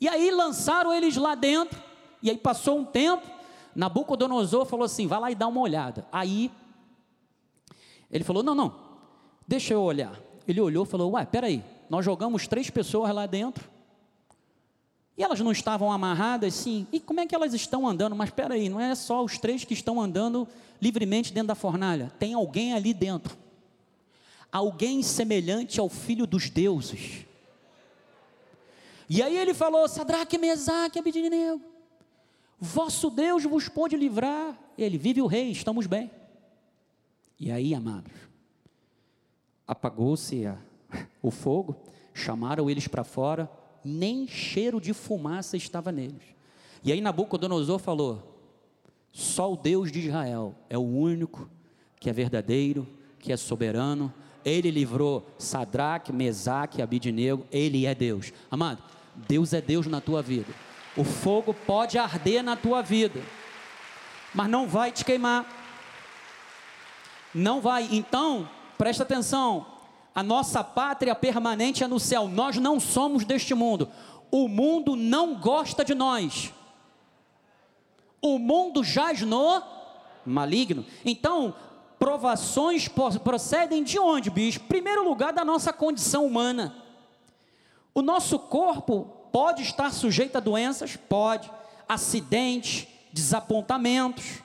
E 0.00 0.08
aí 0.08 0.32
lançaram 0.32 0.92
eles 0.92 1.16
lá 1.16 1.36
dentro, 1.36 1.89
e 2.22 2.30
aí 2.30 2.36
passou 2.36 2.78
um 2.78 2.84
tempo, 2.84 3.26
Nabucodonosor 3.74 4.66
falou 4.66 4.84
assim: 4.84 5.06
vai 5.06 5.20
lá 5.20 5.30
e 5.30 5.34
dá 5.34 5.46
uma 5.46 5.60
olhada. 5.60 6.06
Aí 6.10 6.50
ele 8.10 8.24
falou: 8.24 8.42
não, 8.42 8.54
não, 8.54 8.74
deixa 9.46 9.74
eu 9.74 9.82
olhar. 9.82 10.18
Ele 10.46 10.60
olhou 10.60 10.84
e 10.84 10.88
falou: 10.88 11.12
uai, 11.12 11.26
peraí, 11.26 11.62
nós 11.88 12.04
jogamos 12.04 12.46
três 12.46 12.70
pessoas 12.70 13.12
lá 13.14 13.26
dentro. 13.26 13.68
E 15.16 15.22
elas 15.22 15.40
não 15.40 15.52
estavam 15.52 15.92
amarradas, 15.92 16.54
sim. 16.54 16.86
E 16.90 16.98
como 16.98 17.20
é 17.20 17.26
que 17.26 17.34
elas 17.34 17.52
estão 17.52 17.86
andando? 17.86 18.16
Mas 18.16 18.30
espera 18.30 18.54
aí, 18.54 18.68
não 18.68 18.80
é 18.80 18.94
só 18.94 19.22
os 19.22 19.38
três 19.38 19.64
que 19.64 19.74
estão 19.74 20.00
andando 20.00 20.48
livremente 20.80 21.32
dentro 21.32 21.48
da 21.48 21.54
fornalha. 21.54 22.10
Tem 22.18 22.32
alguém 22.32 22.72
ali 22.72 22.94
dentro 22.94 23.38
alguém 24.52 25.02
semelhante 25.02 25.78
ao 25.78 25.88
filho 25.88 26.26
dos 26.26 26.50
deuses. 26.50 27.24
E 29.08 29.22
aí 29.22 29.36
ele 29.36 29.54
falou: 29.54 29.88
Sadraque, 29.88 30.38
Mesaque, 30.38 30.98
Abidineu, 30.98 31.60
vosso 32.60 33.10
Deus 33.10 33.44
vos 33.44 33.68
pôde 33.68 33.96
livrar. 33.96 34.58
Ele 34.76 34.98
vive 34.98 35.22
o 35.22 35.26
rei, 35.26 35.50
estamos 35.50 35.86
bem. 35.86 36.10
E 37.38 37.50
aí, 37.50 37.74
amados, 37.74 38.12
apagou-se 39.66 40.44
o 41.22 41.30
fogo, 41.30 41.76
chamaram 42.12 42.68
eles 42.68 42.86
para 42.86 43.02
fora, 43.02 43.50
nem 43.84 44.28
cheiro 44.28 44.80
de 44.80 44.92
fumaça 44.92 45.56
estava 45.56 45.90
neles. 45.90 46.22
E 46.84 46.92
aí 46.92 47.00
Nabucodonosor 47.00 47.78
falou: 47.78 48.42
só 49.10 49.52
o 49.52 49.56
Deus 49.56 49.90
de 49.90 50.00
Israel 50.00 50.54
é 50.68 50.76
o 50.76 50.82
único 50.82 51.48
que 51.98 52.10
é 52.10 52.12
verdadeiro, 52.12 52.86
que 53.18 53.32
é 53.32 53.36
soberano, 53.36 54.12
ele 54.44 54.70
livrou 54.70 55.26
Sadraque, 55.38 56.12
Mesaque 56.12 56.80
Abidinego. 56.80 57.46
Ele 57.50 57.86
é 57.86 57.94
Deus. 57.94 58.32
Amado, 58.50 58.82
Deus 59.28 59.52
é 59.52 59.60
Deus 59.60 59.86
na 59.86 60.00
tua 60.00 60.22
vida. 60.22 60.52
O 61.00 61.04
fogo 61.04 61.54
pode 61.54 61.96
arder 61.96 62.42
na 62.44 62.56
tua 62.56 62.82
vida, 62.82 63.22
mas 64.34 64.50
não 64.50 64.68
vai 64.68 64.92
te 64.92 65.02
queimar. 65.02 65.46
Não 67.34 67.58
vai. 67.58 67.88
Então, 67.90 68.46
presta 68.76 69.02
atenção. 69.02 69.64
A 70.14 70.22
nossa 70.22 70.62
pátria 70.62 71.14
permanente 71.14 71.82
é 71.82 71.88
no 71.88 71.98
céu. 71.98 72.28
Nós 72.28 72.58
não 72.58 72.78
somos 72.78 73.24
deste 73.24 73.54
mundo. 73.54 73.88
O 74.30 74.46
mundo 74.46 74.94
não 74.94 75.36
gosta 75.36 75.82
de 75.82 75.94
nós. 75.94 76.52
O 78.20 78.38
mundo 78.38 78.84
jaz 78.84 79.22
no 79.22 79.62
maligno. 80.26 80.84
Então, 81.02 81.54
provações 81.98 82.88
procedem 83.24 83.82
de 83.82 83.98
onde, 83.98 84.28
bicho? 84.28 84.60
Primeiro 84.60 85.02
lugar, 85.02 85.32
da 85.32 85.46
nossa 85.46 85.72
condição 85.72 86.26
humana. 86.26 86.76
O 87.94 88.02
nosso 88.02 88.38
corpo 88.38 89.16
pode 89.32 89.62
estar 89.62 89.92
sujeito 89.92 90.36
a 90.36 90.40
doenças? 90.40 90.96
Pode. 90.96 91.50
Acidentes, 91.88 92.86
desapontamentos. 93.12 94.42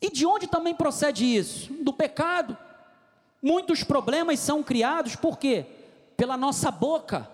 E 0.00 0.10
de 0.10 0.26
onde 0.26 0.46
também 0.46 0.74
procede 0.74 1.24
isso? 1.24 1.72
Do 1.74 1.92
pecado. 1.92 2.56
Muitos 3.42 3.82
problemas 3.82 4.38
são 4.40 4.62
criados 4.62 5.16
por 5.16 5.38
quê? 5.38 5.66
Pela 6.16 6.36
nossa 6.36 6.70
boca, 6.70 7.28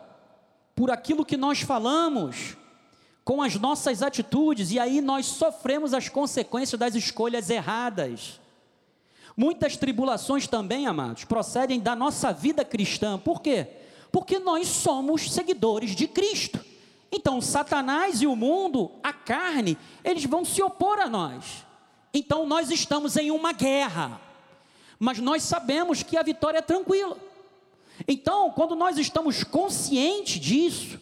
por 0.75 0.91
aquilo 0.91 1.25
que 1.25 1.37
nós 1.37 1.61
falamos, 1.61 2.57
com 3.25 3.43
as 3.43 3.57
nossas 3.57 4.03
atitudes, 4.03 4.73
e 4.73 4.79
aí 4.79 5.01
nós 5.01 5.27
sofremos 5.27 5.93
as 5.93 6.09
consequências 6.09 6.79
das 6.79 6.95
escolhas 6.95 7.51
erradas. 7.51 8.41
Muitas 9.37 9.77
tribulações 9.77 10.47
também, 10.47 10.87
amados, 10.87 11.25
procedem 11.25 11.79
da 11.79 11.95
nossa 11.95 12.33
vida 12.33 12.65
cristã. 12.65 13.19
Por 13.19 13.41
quê? 13.43 13.69
Porque 14.11 14.39
nós 14.39 14.69
somos 14.69 15.33
seguidores 15.33 15.95
de 15.95 16.07
Cristo. 16.07 16.65
Então, 17.11 17.41
Satanás 17.41 18.21
e 18.21 18.27
o 18.27 18.37
mundo, 18.37 18.91
a 19.03 19.13
carne, 19.13 19.79
eles 20.05 20.25
vão 20.25 20.45
se 20.45 20.63
opor 20.63 20.99
a 20.99 21.09
nós. 21.09 21.65
Então, 22.13 22.47
nós 22.47 22.71
estamos 22.71 23.17
em 23.17 23.31
uma 23.31 23.53
guerra. 23.53 24.21
Mas 24.99 25.19
nós 25.19 25.43
sabemos 25.43 26.03
que 26.03 26.17
a 26.17 26.23
vitória 26.23 26.59
é 26.59 26.63
tranquila. 26.63 27.17
Então, 28.07 28.51
quando 28.51 28.75
nós 28.75 28.99
estamos 28.99 29.43
conscientes 29.43 30.41
disso, 30.41 31.01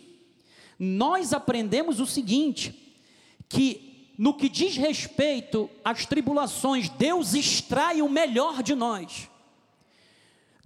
nós 0.78 1.32
aprendemos 1.32 2.00
o 2.00 2.06
seguinte: 2.06 2.94
que 3.48 4.12
no 4.18 4.34
que 4.34 4.48
diz 4.48 4.76
respeito 4.76 5.68
às 5.84 6.06
tribulações, 6.06 6.88
Deus 6.88 7.34
extrai 7.34 8.00
o 8.00 8.08
melhor 8.08 8.62
de 8.62 8.74
nós. 8.74 9.28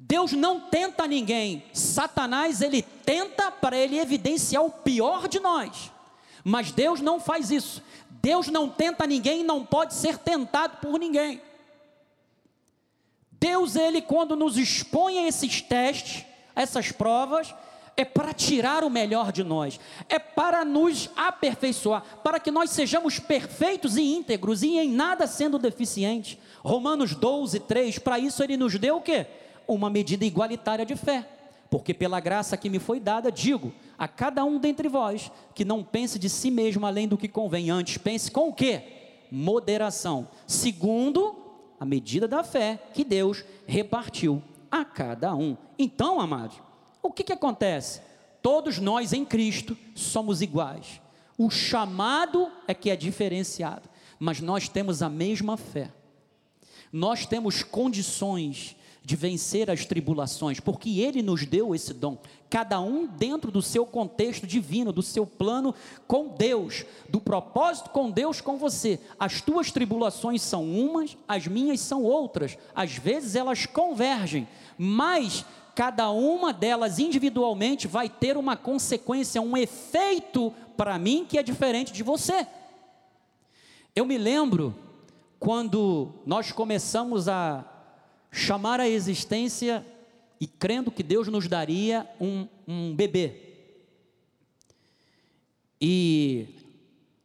Deus 0.02 0.32
não 0.32 0.58
tenta 0.58 1.06
ninguém, 1.06 1.62
Satanás 1.74 2.62
ele 2.62 2.80
tenta 2.80 3.50
para 3.50 3.76
ele 3.76 3.98
evidenciar 3.98 4.64
o 4.64 4.70
pior 4.70 5.28
de 5.28 5.38
nós. 5.38 5.92
Mas 6.42 6.72
Deus 6.72 7.02
não 7.02 7.20
faz 7.20 7.50
isso. 7.50 7.82
Deus 8.08 8.48
não 8.48 8.66
tenta 8.66 9.06
ninguém 9.06 9.42
e 9.42 9.44
não 9.44 9.64
pode 9.64 9.92
ser 9.92 10.16
tentado 10.16 10.78
por 10.78 10.98
ninguém. 10.98 11.42
Deus 13.32 13.76
ele 13.76 14.00
quando 14.00 14.34
nos 14.34 14.56
expõe 14.56 15.18
a 15.18 15.28
esses 15.28 15.60
testes, 15.60 16.24
essas 16.56 16.90
provas, 16.90 17.54
é 17.94 18.04
para 18.04 18.32
tirar 18.32 18.82
o 18.82 18.88
melhor 18.88 19.30
de 19.30 19.44
nós, 19.44 19.78
é 20.08 20.18
para 20.18 20.64
nos 20.64 21.10
aperfeiçoar, 21.14 22.02
para 22.24 22.40
que 22.40 22.50
nós 22.50 22.70
sejamos 22.70 23.18
perfeitos 23.18 23.98
e 23.98 24.02
íntegros 24.02 24.62
e 24.62 24.78
em 24.78 24.90
nada 24.90 25.26
sendo 25.26 25.58
deficientes. 25.58 26.38
Romanos 26.64 27.14
12, 27.14 27.60
3, 27.60 27.98
para 27.98 28.18
isso 28.18 28.42
ele 28.42 28.56
nos 28.56 28.78
deu 28.78 28.96
o 28.96 29.02
quê? 29.02 29.26
Uma 29.72 29.88
medida 29.90 30.24
igualitária 30.24 30.84
de 30.84 30.96
fé. 30.96 31.28
Porque 31.70 31.94
pela 31.94 32.18
graça 32.18 32.56
que 32.56 32.68
me 32.68 32.78
foi 32.78 32.98
dada, 32.98 33.30
digo 33.30 33.72
a 33.96 34.08
cada 34.08 34.44
um 34.44 34.58
dentre 34.58 34.88
vós 34.88 35.30
que 35.54 35.64
não 35.64 35.84
pense 35.84 36.18
de 36.18 36.28
si 36.28 36.50
mesmo 36.50 36.84
além 36.84 37.06
do 37.06 37.16
que 37.16 37.28
convém, 37.28 37.70
antes 37.70 37.96
pense 37.96 38.30
com 38.30 38.48
o 38.48 38.52
quê? 38.52 38.98
moderação, 39.30 40.28
segundo 40.46 41.36
a 41.78 41.84
medida 41.84 42.26
da 42.26 42.42
fé 42.42 42.78
que 42.92 43.04
Deus 43.04 43.44
repartiu 43.66 44.42
a 44.70 44.84
cada 44.84 45.34
um. 45.34 45.56
Então, 45.78 46.20
amados, 46.20 46.60
o 47.02 47.10
que, 47.10 47.24
que 47.24 47.32
acontece? 47.32 48.02
Todos 48.42 48.78
nós 48.78 49.12
em 49.12 49.24
Cristo 49.24 49.76
somos 49.94 50.42
iguais. 50.42 51.00
O 51.38 51.48
chamado 51.48 52.50
é 52.66 52.74
que 52.74 52.90
é 52.90 52.96
diferenciado, 52.96 53.88
mas 54.18 54.40
nós 54.40 54.68
temos 54.68 55.02
a 55.02 55.08
mesma 55.08 55.56
fé. 55.56 55.90
Nós 56.92 57.24
temos 57.24 57.62
condições 57.62 58.76
de 59.10 59.16
vencer 59.16 59.68
as 59.68 59.84
tribulações, 59.84 60.60
porque 60.60 61.00
Ele 61.00 61.20
nos 61.20 61.44
deu 61.44 61.74
esse 61.74 61.92
dom, 61.92 62.16
cada 62.48 62.80
um 62.80 63.08
dentro 63.08 63.50
do 63.50 63.60
seu 63.60 63.84
contexto 63.84 64.46
divino, 64.46 64.92
do 64.92 65.02
seu 65.02 65.26
plano 65.26 65.74
com 66.06 66.28
Deus, 66.28 66.84
do 67.08 67.20
propósito 67.20 67.90
com 67.90 68.08
Deus 68.08 68.40
com 68.40 68.56
você. 68.56 69.00
As 69.18 69.40
tuas 69.40 69.72
tribulações 69.72 70.42
são 70.42 70.64
umas, 70.64 71.16
as 71.26 71.48
minhas 71.48 71.80
são 71.80 72.04
outras, 72.04 72.56
às 72.72 72.92
vezes 72.94 73.34
elas 73.34 73.66
convergem, 73.66 74.46
mas 74.78 75.44
cada 75.74 76.08
uma 76.12 76.52
delas 76.52 77.00
individualmente 77.00 77.88
vai 77.88 78.08
ter 78.08 78.36
uma 78.36 78.56
consequência, 78.56 79.42
um 79.42 79.56
efeito 79.56 80.54
para 80.76 80.96
mim 81.00 81.26
que 81.28 81.36
é 81.36 81.42
diferente 81.42 81.92
de 81.92 82.04
você. 82.04 82.46
Eu 83.96 84.06
me 84.06 84.16
lembro 84.16 84.72
quando 85.40 86.12
nós 86.24 86.52
começamos 86.52 87.28
a 87.28 87.64
chamar 88.30 88.80
a 88.80 88.88
existência 88.88 89.84
e 90.40 90.46
crendo 90.46 90.90
que 90.90 91.02
Deus 91.02 91.28
nos 91.28 91.48
daria 91.48 92.08
um, 92.20 92.46
um 92.66 92.94
bebê. 92.94 93.50
E 95.80 96.48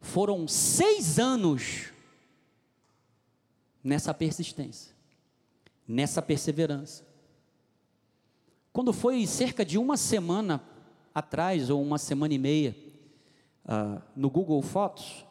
foram 0.01 0.47
seis 0.47 1.19
anos 1.19 1.91
nessa 3.83 4.13
persistência, 4.13 4.93
nessa 5.87 6.21
perseverança. 6.21 7.05
Quando 8.73 8.91
foi 8.91 9.25
cerca 9.25 9.63
de 9.63 9.77
uma 9.77 9.95
semana 9.95 10.61
atrás, 11.13 11.69
ou 11.69 11.81
uma 11.81 11.97
semana 11.97 12.33
e 12.33 12.37
meia, 12.37 12.75
uh, 13.65 14.01
no 14.15 14.29
Google 14.29 14.61
Fotos, 14.61 15.25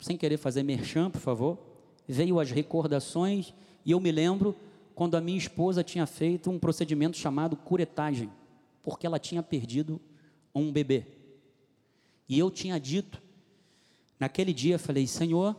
sem 0.00 0.16
querer 0.16 0.38
fazer 0.38 0.62
merchan, 0.62 1.10
por 1.10 1.20
favor, 1.20 1.58
veio 2.06 2.40
as 2.40 2.50
recordações, 2.50 3.52
e 3.84 3.90
eu 3.90 4.00
me 4.00 4.10
lembro 4.10 4.56
quando 4.98 5.14
a 5.16 5.20
minha 5.20 5.38
esposa 5.38 5.84
tinha 5.84 6.04
feito 6.06 6.50
um 6.50 6.58
procedimento 6.58 7.16
chamado 7.16 7.56
curetagem, 7.56 8.28
porque 8.82 9.06
ela 9.06 9.16
tinha 9.20 9.44
perdido 9.44 10.00
um 10.52 10.72
bebê. 10.72 11.06
E 12.28 12.36
eu 12.36 12.50
tinha 12.50 12.80
dito, 12.80 13.22
naquele 14.18 14.52
dia, 14.52 14.76
falei: 14.76 15.06
Senhor, 15.06 15.54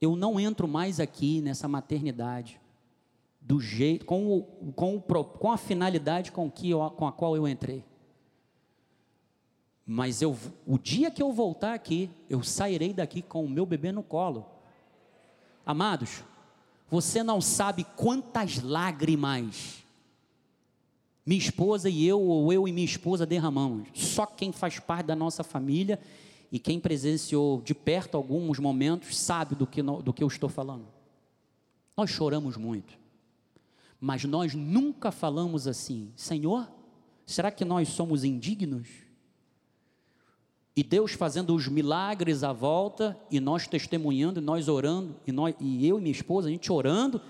eu 0.00 0.16
não 0.16 0.40
entro 0.40 0.66
mais 0.66 1.00
aqui 1.00 1.42
nessa 1.42 1.68
maternidade 1.68 2.58
do 3.42 3.60
jeito, 3.60 4.06
com, 4.06 4.38
o, 4.38 4.72
com, 4.72 4.96
o, 4.96 5.02
com 5.02 5.52
a 5.52 5.58
finalidade 5.58 6.32
com, 6.32 6.50
que 6.50 6.70
eu, 6.70 6.80
com 6.92 7.06
a 7.06 7.12
qual 7.12 7.36
eu 7.36 7.46
entrei. 7.46 7.84
Mas 9.84 10.22
eu, 10.22 10.34
o 10.66 10.78
dia 10.78 11.10
que 11.10 11.22
eu 11.22 11.30
voltar 11.30 11.74
aqui, 11.74 12.08
eu 12.30 12.42
sairei 12.42 12.94
daqui 12.94 13.20
com 13.20 13.44
o 13.44 13.50
meu 13.50 13.66
bebê 13.66 13.92
no 13.92 14.02
colo. 14.02 14.46
Amados, 15.66 16.24
você 16.90 17.22
não 17.22 17.40
sabe 17.40 17.84
quantas 17.96 18.62
lágrimas 18.62 19.84
minha 21.26 21.38
esposa 21.38 21.88
e 21.88 22.06
eu, 22.06 22.20
ou 22.20 22.52
eu 22.52 22.68
e 22.68 22.72
minha 22.72 22.84
esposa 22.84 23.24
derramamos. 23.24 23.88
Só 23.94 24.26
quem 24.26 24.52
faz 24.52 24.78
parte 24.78 25.06
da 25.06 25.16
nossa 25.16 25.42
família 25.42 25.98
e 26.52 26.58
quem 26.58 26.78
presenciou 26.78 27.62
de 27.62 27.74
perto 27.74 28.16
alguns 28.16 28.58
momentos 28.58 29.16
sabe 29.16 29.54
do 29.54 29.66
que, 29.66 29.82
do 29.82 30.12
que 30.12 30.22
eu 30.22 30.28
estou 30.28 30.50
falando. 30.50 30.86
Nós 31.96 32.10
choramos 32.10 32.56
muito, 32.56 32.98
mas 34.00 34.24
nós 34.24 34.54
nunca 34.54 35.10
falamos 35.10 35.66
assim: 35.66 36.12
Senhor, 36.14 36.70
será 37.24 37.50
que 37.50 37.64
nós 37.64 37.88
somos 37.88 38.22
indignos? 38.22 39.03
E 40.76 40.82
Deus 40.82 41.12
fazendo 41.12 41.54
os 41.54 41.68
milagres 41.68 42.42
à 42.42 42.52
volta, 42.52 43.16
e 43.30 43.38
nós 43.38 43.68
testemunhando, 43.68 44.40
e 44.40 44.42
nós 44.42 44.68
orando, 44.68 45.14
e, 45.24 45.30
nós, 45.30 45.54
e 45.60 45.86
eu 45.86 45.98
e 45.98 46.00
minha 46.00 46.12
esposa, 46.12 46.48
a 46.48 46.50
gente 46.50 46.72
orando. 46.72 47.20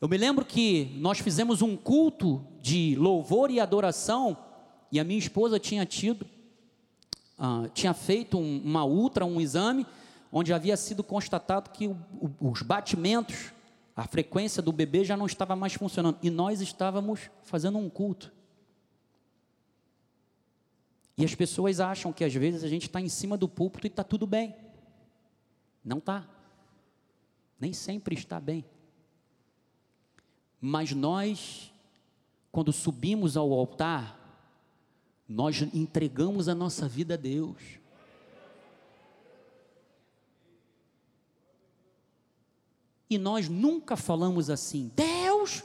Eu 0.00 0.08
me 0.08 0.16
lembro 0.16 0.44
que 0.44 0.90
nós 0.96 1.20
fizemos 1.20 1.62
um 1.62 1.76
culto 1.76 2.44
de 2.60 2.96
louvor 2.96 3.52
e 3.52 3.60
adoração, 3.60 4.36
e 4.90 4.98
a 4.98 5.04
minha 5.04 5.18
esposa 5.18 5.60
tinha 5.60 5.86
tido, 5.86 6.26
uh, 7.38 7.68
tinha 7.72 7.94
feito 7.94 8.36
um, 8.36 8.60
uma 8.64 8.84
ultra, 8.84 9.24
um 9.24 9.40
exame, 9.40 9.86
onde 10.32 10.52
havia 10.52 10.76
sido 10.76 11.04
constatado 11.04 11.70
que 11.70 11.86
o, 11.86 11.96
o, 12.20 12.50
os 12.50 12.62
batimentos, 12.62 13.52
a 13.94 14.08
frequência 14.08 14.60
do 14.60 14.72
bebê 14.72 15.04
já 15.04 15.16
não 15.16 15.26
estava 15.26 15.54
mais 15.54 15.74
funcionando, 15.74 16.18
e 16.20 16.30
nós 16.30 16.60
estávamos 16.60 17.30
fazendo 17.44 17.78
um 17.78 17.88
culto. 17.88 18.32
E 21.22 21.24
as 21.24 21.36
pessoas 21.36 21.78
acham 21.78 22.12
que 22.12 22.24
às 22.24 22.34
vezes 22.34 22.64
a 22.64 22.68
gente 22.68 22.88
está 22.88 23.00
em 23.00 23.08
cima 23.08 23.36
do 23.36 23.48
púlpito 23.48 23.86
e 23.86 23.88
está 23.88 24.02
tudo 24.02 24.26
bem. 24.26 24.56
Não 25.84 25.98
está. 25.98 26.28
Nem 27.60 27.72
sempre 27.72 28.16
está 28.16 28.40
bem. 28.40 28.64
Mas 30.60 30.90
nós, 30.90 31.72
quando 32.50 32.72
subimos 32.72 33.36
ao 33.36 33.52
altar, 33.52 34.18
nós 35.28 35.62
entregamos 35.72 36.48
a 36.48 36.56
nossa 36.56 36.88
vida 36.88 37.14
a 37.14 37.16
Deus. 37.16 37.78
E 43.08 43.16
nós 43.16 43.48
nunca 43.48 43.96
falamos 43.96 44.50
assim, 44.50 44.90
Deus, 44.96 45.62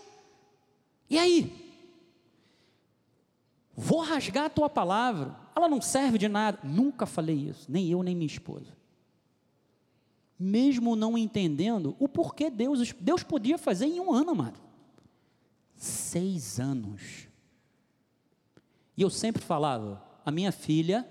e 1.09 1.17
aí? 1.17 1.67
Vou 3.75 4.01
rasgar 4.01 4.45
a 4.45 4.49
tua 4.51 4.69
palavra, 4.69 5.46
ela 5.57 5.67
não 5.67 5.81
serve 5.81 6.17
de 6.17 6.27
nada. 6.27 6.59
Nunca 6.63 7.05
falei 7.05 7.35
isso, 7.35 7.69
nem 7.69 7.89
eu, 7.89 8.03
nem 8.03 8.15
minha 8.15 8.27
esposa. 8.27 8.77
Mesmo 10.39 10.95
não 10.95 11.17
entendendo 11.17 11.95
o 11.99 12.07
porquê 12.07 12.49
Deus, 12.49 12.93
Deus 12.99 13.23
podia 13.23 13.57
fazer 13.57 13.87
em 13.87 13.99
um 13.99 14.13
ano, 14.13 14.31
amado. 14.31 14.59
Seis 15.75 16.59
anos. 16.59 17.27
E 18.95 19.01
eu 19.01 19.09
sempre 19.09 19.41
falava, 19.41 20.03
a 20.23 20.29
minha 20.29 20.51
filha, 20.51 21.07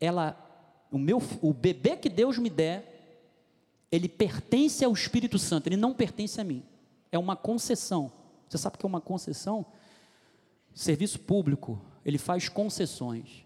ela, 0.00 0.36
o 0.90 0.98
meu, 0.98 1.22
o 1.40 1.52
bebê 1.52 1.96
que 1.96 2.08
Deus 2.08 2.38
me 2.38 2.50
der, 2.50 3.24
ele 3.90 4.08
pertence 4.08 4.84
ao 4.84 4.92
Espírito 4.92 5.38
Santo, 5.38 5.68
ele 5.68 5.76
não 5.76 5.94
pertence 5.94 6.40
a 6.40 6.44
mim. 6.44 6.64
É 7.12 7.18
uma 7.18 7.36
concessão. 7.36 8.10
Você 8.48 8.58
sabe 8.58 8.74
o 8.74 8.78
que 8.80 8.84
é 8.84 8.88
uma 8.88 9.00
concessão? 9.00 9.64
Serviço 10.74 11.20
público, 11.20 11.80
ele 12.04 12.18
faz 12.18 12.48
concessões. 12.48 13.44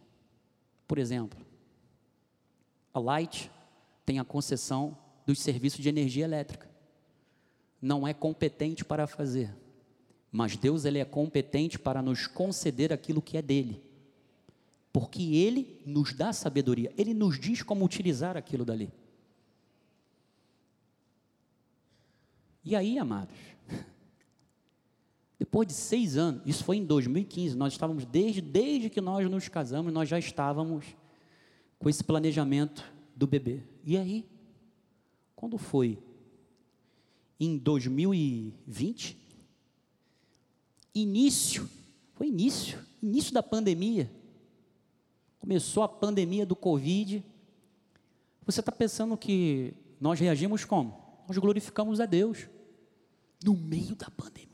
Por 0.86 0.98
exemplo, 0.98 1.38
a 2.92 2.98
Light 2.98 3.50
tem 4.04 4.18
a 4.18 4.24
concessão 4.24 4.96
dos 5.26 5.40
serviços 5.40 5.80
de 5.80 5.88
energia 5.88 6.24
elétrica. 6.24 6.70
Não 7.80 8.06
é 8.06 8.14
competente 8.14 8.84
para 8.84 9.06
fazer, 9.06 9.54
mas 10.30 10.56
Deus 10.56 10.84
ele 10.84 10.98
é 10.98 11.04
competente 11.04 11.78
para 11.78 12.02
nos 12.02 12.26
conceder 12.26 12.92
aquilo 12.92 13.22
que 13.22 13.36
é 13.36 13.42
dele. 13.42 13.82
Porque 14.92 15.22
ele 15.22 15.80
nos 15.86 16.12
dá 16.12 16.32
sabedoria, 16.32 16.92
ele 16.96 17.14
nos 17.14 17.40
diz 17.40 17.62
como 17.62 17.84
utilizar 17.84 18.36
aquilo 18.36 18.64
dali. 18.64 18.92
E 22.64 22.76
aí, 22.76 22.98
amados, 22.98 23.34
depois 25.52 25.68
de 25.68 25.74
seis 25.74 26.16
anos, 26.16 26.40
isso 26.46 26.64
foi 26.64 26.78
em 26.78 26.84
2015, 26.86 27.54
nós 27.58 27.74
estávamos, 27.74 28.06
desde, 28.06 28.40
desde 28.40 28.88
que 28.88 29.02
nós 29.02 29.30
nos 29.30 29.48
casamos, 29.48 29.92
nós 29.92 30.08
já 30.08 30.18
estávamos 30.18 30.86
com 31.78 31.90
esse 31.90 32.02
planejamento 32.02 32.82
do 33.14 33.26
bebê. 33.26 33.62
E 33.84 33.98
aí, 33.98 34.26
quando 35.36 35.58
foi? 35.58 35.98
Em 37.38 37.58
2020? 37.58 39.18
Início, 40.94 41.68
foi 42.14 42.28
início, 42.28 42.78
início 43.02 43.34
da 43.34 43.42
pandemia. 43.42 44.10
Começou 45.38 45.82
a 45.82 45.88
pandemia 45.88 46.46
do 46.46 46.56
Covid. 46.56 47.22
Você 48.46 48.60
está 48.60 48.72
pensando 48.72 49.18
que 49.18 49.74
nós 50.00 50.18
reagimos 50.18 50.64
como? 50.64 50.98
Nós 51.28 51.36
glorificamos 51.36 52.00
a 52.00 52.06
Deus 52.06 52.48
no 53.44 53.54
meio 53.54 53.94
da 53.94 54.08
pandemia 54.08 54.51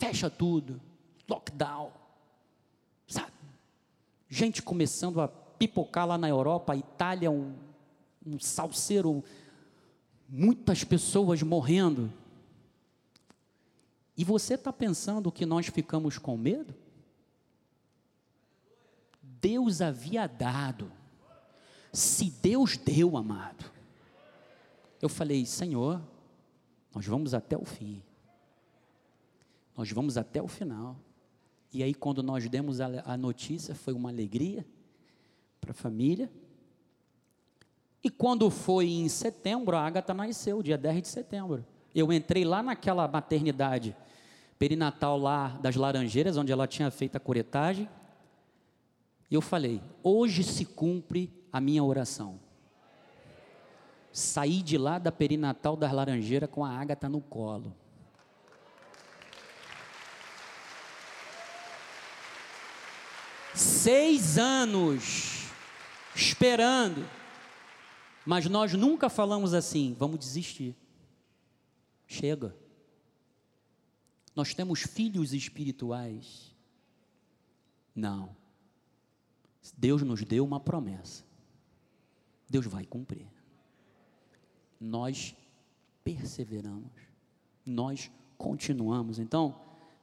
fecha 0.00 0.30
tudo, 0.30 0.80
lockdown, 1.28 1.92
sabe? 3.06 3.32
Gente 4.30 4.62
começando 4.62 5.20
a 5.20 5.28
pipocar 5.28 6.06
lá 6.06 6.16
na 6.16 6.26
Europa, 6.26 6.74
Itália, 6.74 7.30
um, 7.30 7.54
um 8.26 8.40
salseiro, 8.40 9.22
muitas 10.26 10.82
pessoas 10.84 11.42
morrendo. 11.42 12.10
E 14.16 14.24
você 14.24 14.54
está 14.54 14.72
pensando 14.72 15.30
que 15.30 15.44
nós 15.44 15.66
ficamos 15.66 16.16
com 16.16 16.34
medo? 16.34 16.74
Deus 19.22 19.82
havia 19.82 20.26
dado. 20.26 20.90
Se 21.92 22.30
Deus 22.30 22.76
deu, 22.78 23.16
amado, 23.16 23.70
Eu 25.02 25.08
falei: 25.08 25.44
Senhor, 25.44 26.00
nós 26.94 27.06
vamos 27.06 27.34
até 27.34 27.56
o 27.56 27.64
fim. 27.64 28.02
Nós 29.76 29.90
vamos 29.90 30.16
até 30.16 30.42
o 30.42 30.48
final. 30.48 30.96
E 31.72 31.82
aí, 31.82 31.94
quando 31.94 32.22
nós 32.22 32.48
demos 32.48 32.80
a, 32.80 32.88
a 33.04 33.16
notícia, 33.16 33.74
foi 33.74 33.94
uma 33.94 34.08
alegria 34.08 34.66
para 35.60 35.70
a 35.70 35.74
família. 35.74 36.30
E 38.02 38.10
quando 38.10 38.50
foi 38.50 38.88
em 38.88 39.08
setembro, 39.08 39.76
a 39.76 39.86
Agatha 39.86 40.14
nasceu, 40.14 40.62
dia 40.62 40.78
10 40.78 41.02
de 41.02 41.08
setembro. 41.08 41.64
Eu 41.94 42.12
entrei 42.12 42.44
lá 42.44 42.62
naquela 42.62 43.06
maternidade 43.06 43.96
perinatal 44.58 45.18
lá 45.18 45.58
das 45.62 45.76
Laranjeiras, 45.76 46.36
onde 46.36 46.52
ela 46.52 46.66
tinha 46.66 46.90
feito 46.90 47.16
a 47.16 47.20
curetagem. 47.20 47.88
E 49.30 49.34
eu 49.34 49.40
falei: 49.40 49.82
hoje 50.02 50.42
se 50.42 50.64
cumpre 50.64 51.32
a 51.52 51.60
minha 51.60 51.84
oração. 51.84 52.40
Saí 54.12 54.60
de 54.62 54.76
lá 54.76 54.98
da 54.98 55.12
perinatal 55.12 55.76
das 55.76 55.92
Laranjeiras 55.92 56.50
com 56.50 56.64
a 56.64 56.70
Ágata 56.70 57.08
no 57.08 57.20
colo. 57.20 57.74
Seis 63.54 64.38
anos 64.38 65.46
esperando, 66.14 67.08
mas 68.24 68.46
nós 68.46 68.72
nunca 68.74 69.08
falamos 69.08 69.54
assim: 69.54 69.94
vamos 69.98 70.18
desistir. 70.18 70.76
Chega. 72.06 72.56
Nós 74.34 74.54
temos 74.54 74.82
filhos 74.82 75.32
espirituais. 75.32 76.54
Não. 77.94 78.34
Deus 79.76 80.02
nos 80.02 80.22
deu 80.24 80.44
uma 80.44 80.60
promessa. 80.60 81.24
Deus 82.48 82.66
vai 82.66 82.84
cumprir. 82.84 83.26
Nós 84.80 85.34
perseveramos. 86.02 86.90
Nós 87.64 88.10
continuamos. 88.38 89.18
Então, 89.18 89.60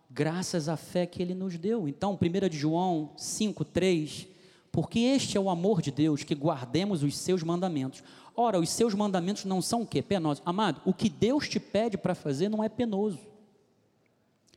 graças 0.10 0.70
à 0.70 0.78
fé 0.78 1.06
que 1.06 1.22
ele 1.22 1.34
nos 1.34 1.58
deu. 1.58 1.88
Então, 1.88 2.17
1 2.17 2.50
de 2.50 2.58
João 2.58 3.12
5:3, 3.17 4.28
porque 4.72 5.00
este 5.00 5.38
é 5.38 5.39
o 5.39 5.50
amor 5.50 5.82
de 5.82 5.91
Deus, 5.91 6.24
que 6.24 6.36
guardemos 6.36 7.04
os 7.04 7.17
seus 7.17 7.43
mandamentos. 7.43 8.04
Ora, 8.36 8.60
os 8.60 8.70
seus 8.70 8.93
mandamentos 8.93 9.46
não 9.46 9.62
são 9.62 9.82
o 9.82 9.88
quê? 9.88 10.02
Penosos. 10.02 10.43
Amado, 10.46 10.82
o 10.86 10.93
que 10.93 11.10
Deus 11.10 11.50
te 11.50 11.60
pede 11.60 11.98
para 11.98 12.13
fazer 12.13 12.50
não 12.50 12.63
é 12.63 12.70
penoso. 12.70 13.20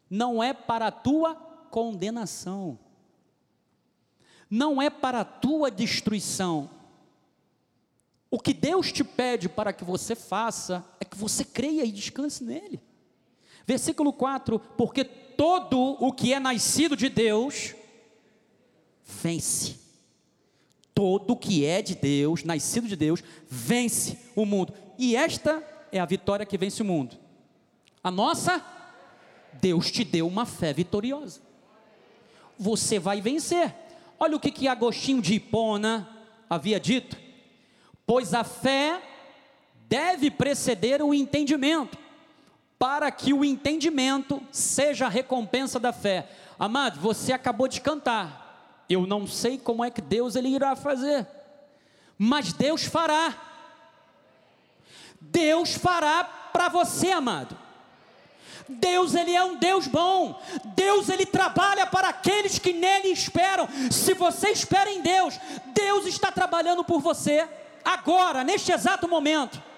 Não 0.08 0.42
é 0.42 0.52
para 0.52 0.88
a 0.88 0.92
tua 0.92 1.34
condenação 1.70 2.78
não 4.50 4.82
é 4.82 4.90
para 4.90 5.20
a 5.20 5.24
tua 5.24 5.70
destruição. 5.70 6.68
O 8.28 8.38
que 8.38 8.52
Deus 8.52 8.90
te 8.90 9.04
pede 9.04 9.48
para 9.48 9.72
que 9.72 9.84
você 9.84 10.16
faça 10.16 10.84
é 10.98 11.04
que 11.04 11.16
você 11.16 11.44
creia 11.44 11.84
e 11.84 11.92
descanse 11.92 12.42
nele. 12.42 12.80
Versículo 13.64 14.12
4: 14.12 14.58
Porque 14.76 15.04
todo 15.36 15.96
o 16.00 16.12
que 16.12 16.32
é 16.32 16.40
nascido 16.40 16.96
de 16.96 17.08
Deus 17.08 17.74
vence. 19.04 19.78
Todo 20.94 21.32
o 21.32 21.36
que 21.36 21.64
é 21.64 21.80
de 21.80 21.94
Deus, 21.94 22.44
nascido 22.44 22.86
de 22.86 22.96
Deus, 22.96 23.22
vence 23.48 24.18
o 24.36 24.44
mundo. 24.44 24.74
E 24.98 25.16
esta 25.16 25.62
é 25.90 25.98
a 25.98 26.04
vitória 26.04 26.46
que 26.46 26.58
vence 26.58 26.82
o 26.82 26.84
mundo. 26.84 27.16
A 28.02 28.10
nossa, 28.10 28.64
Deus 29.54 29.90
te 29.90 30.04
deu 30.04 30.26
uma 30.26 30.46
fé 30.46 30.72
vitoriosa. 30.72 31.40
Você 32.58 32.98
vai 32.98 33.20
vencer. 33.20 33.74
Olha 34.18 34.36
o 34.36 34.40
que, 34.40 34.50
que 34.50 34.68
Agostinho 34.68 35.22
de 35.22 35.34
Hipona 35.34 36.08
havia 36.48 36.78
dito: 36.78 37.16
pois 38.06 38.34
a 38.34 38.44
fé 38.44 39.02
deve 39.88 40.30
preceder 40.30 41.02
o 41.02 41.14
entendimento, 41.14 41.98
para 42.80 43.10
que 43.10 43.34
o 43.34 43.44
entendimento 43.44 44.42
seja 44.50 45.04
a 45.04 45.10
recompensa 45.10 45.78
da 45.78 45.92
fé. 45.92 46.26
Amado, 46.58 46.98
você 46.98 47.30
acabou 47.30 47.68
de 47.68 47.78
cantar. 47.78 48.86
Eu 48.88 49.06
não 49.06 49.26
sei 49.26 49.58
como 49.58 49.84
é 49.84 49.90
que 49.90 50.00
Deus 50.00 50.34
ele 50.34 50.48
irá 50.48 50.74
fazer, 50.74 51.26
mas 52.16 52.54
Deus 52.54 52.84
fará. 52.84 53.34
Deus 55.20 55.74
fará 55.74 56.24
para 56.24 56.70
você, 56.70 57.10
amado. 57.10 57.54
Deus 58.66 59.14
ele 59.14 59.34
é 59.34 59.44
um 59.44 59.56
Deus 59.56 59.86
bom. 59.86 60.40
Deus 60.74 61.10
ele 61.10 61.26
trabalha 61.26 61.86
para 61.86 62.08
aqueles 62.08 62.58
que 62.58 62.72
nele 62.72 63.08
esperam. 63.08 63.68
Se 63.90 64.14
você 64.14 64.52
espera 64.52 64.90
em 64.90 65.02
Deus, 65.02 65.38
Deus 65.66 66.06
está 66.06 66.32
trabalhando 66.32 66.82
por 66.82 67.02
você 67.02 67.46
agora, 67.84 68.42
neste 68.42 68.72
exato 68.72 69.06
momento. 69.06 69.69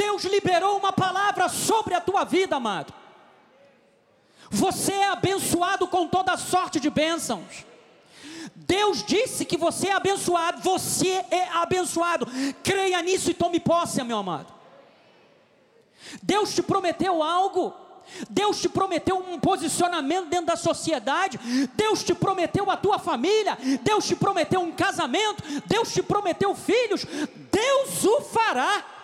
Deus 0.00 0.24
liberou 0.24 0.78
uma 0.78 0.94
palavra 0.94 1.46
sobre 1.50 1.92
a 1.92 2.00
tua 2.00 2.24
vida, 2.24 2.56
amado. 2.56 2.90
Você 4.48 4.92
é 4.92 5.08
abençoado 5.08 5.86
com 5.86 6.08
toda 6.08 6.38
sorte 6.38 6.80
de 6.80 6.88
bênçãos. 6.88 7.66
Deus 8.54 9.04
disse 9.04 9.44
que 9.44 9.58
você 9.58 9.88
é 9.88 9.92
abençoado, 9.92 10.62
você 10.62 11.22
é 11.30 11.48
abençoado. 11.52 12.26
Creia 12.64 13.02
nisso 13.02 13.30
e 13.30 13.34
tome 13.34 13.60
posse, 13.60 14.02
meu 14.02 14.16
amado. 14.16 14.50
Deus 16.22 16.54
te 16.54 16.62
prometeu 16.62 17.22
algo. 17.22 17.74
Deus 18.30 18.58
te 18.58 18.70
prometeu 18.70 19.18
um 19.18 19.38
posicionamento 19.38 20.28
dentro 20.28 20.46
da 20.46 20.56
sociedade, 20.56 21.38
Deus 21.74 22.02
te 22.02 22.12
prometeu 22.12 22.68
a 22.68 22.76
tua 22.76 22.98
família, 22.98 23.56
Deus 23.82 24.04
te 24.04 24.16
prometeu 24.16 24.60
um 24.60 24.72
casamento, 24.72 25.44
Deus 25.66 25.92
te 25.92 26.02
prometeu 26.02 26.52
filhos, 26.56 27.04
Deus 27.52 28.04
o 28.04 28.22
fará. 28.22 28.99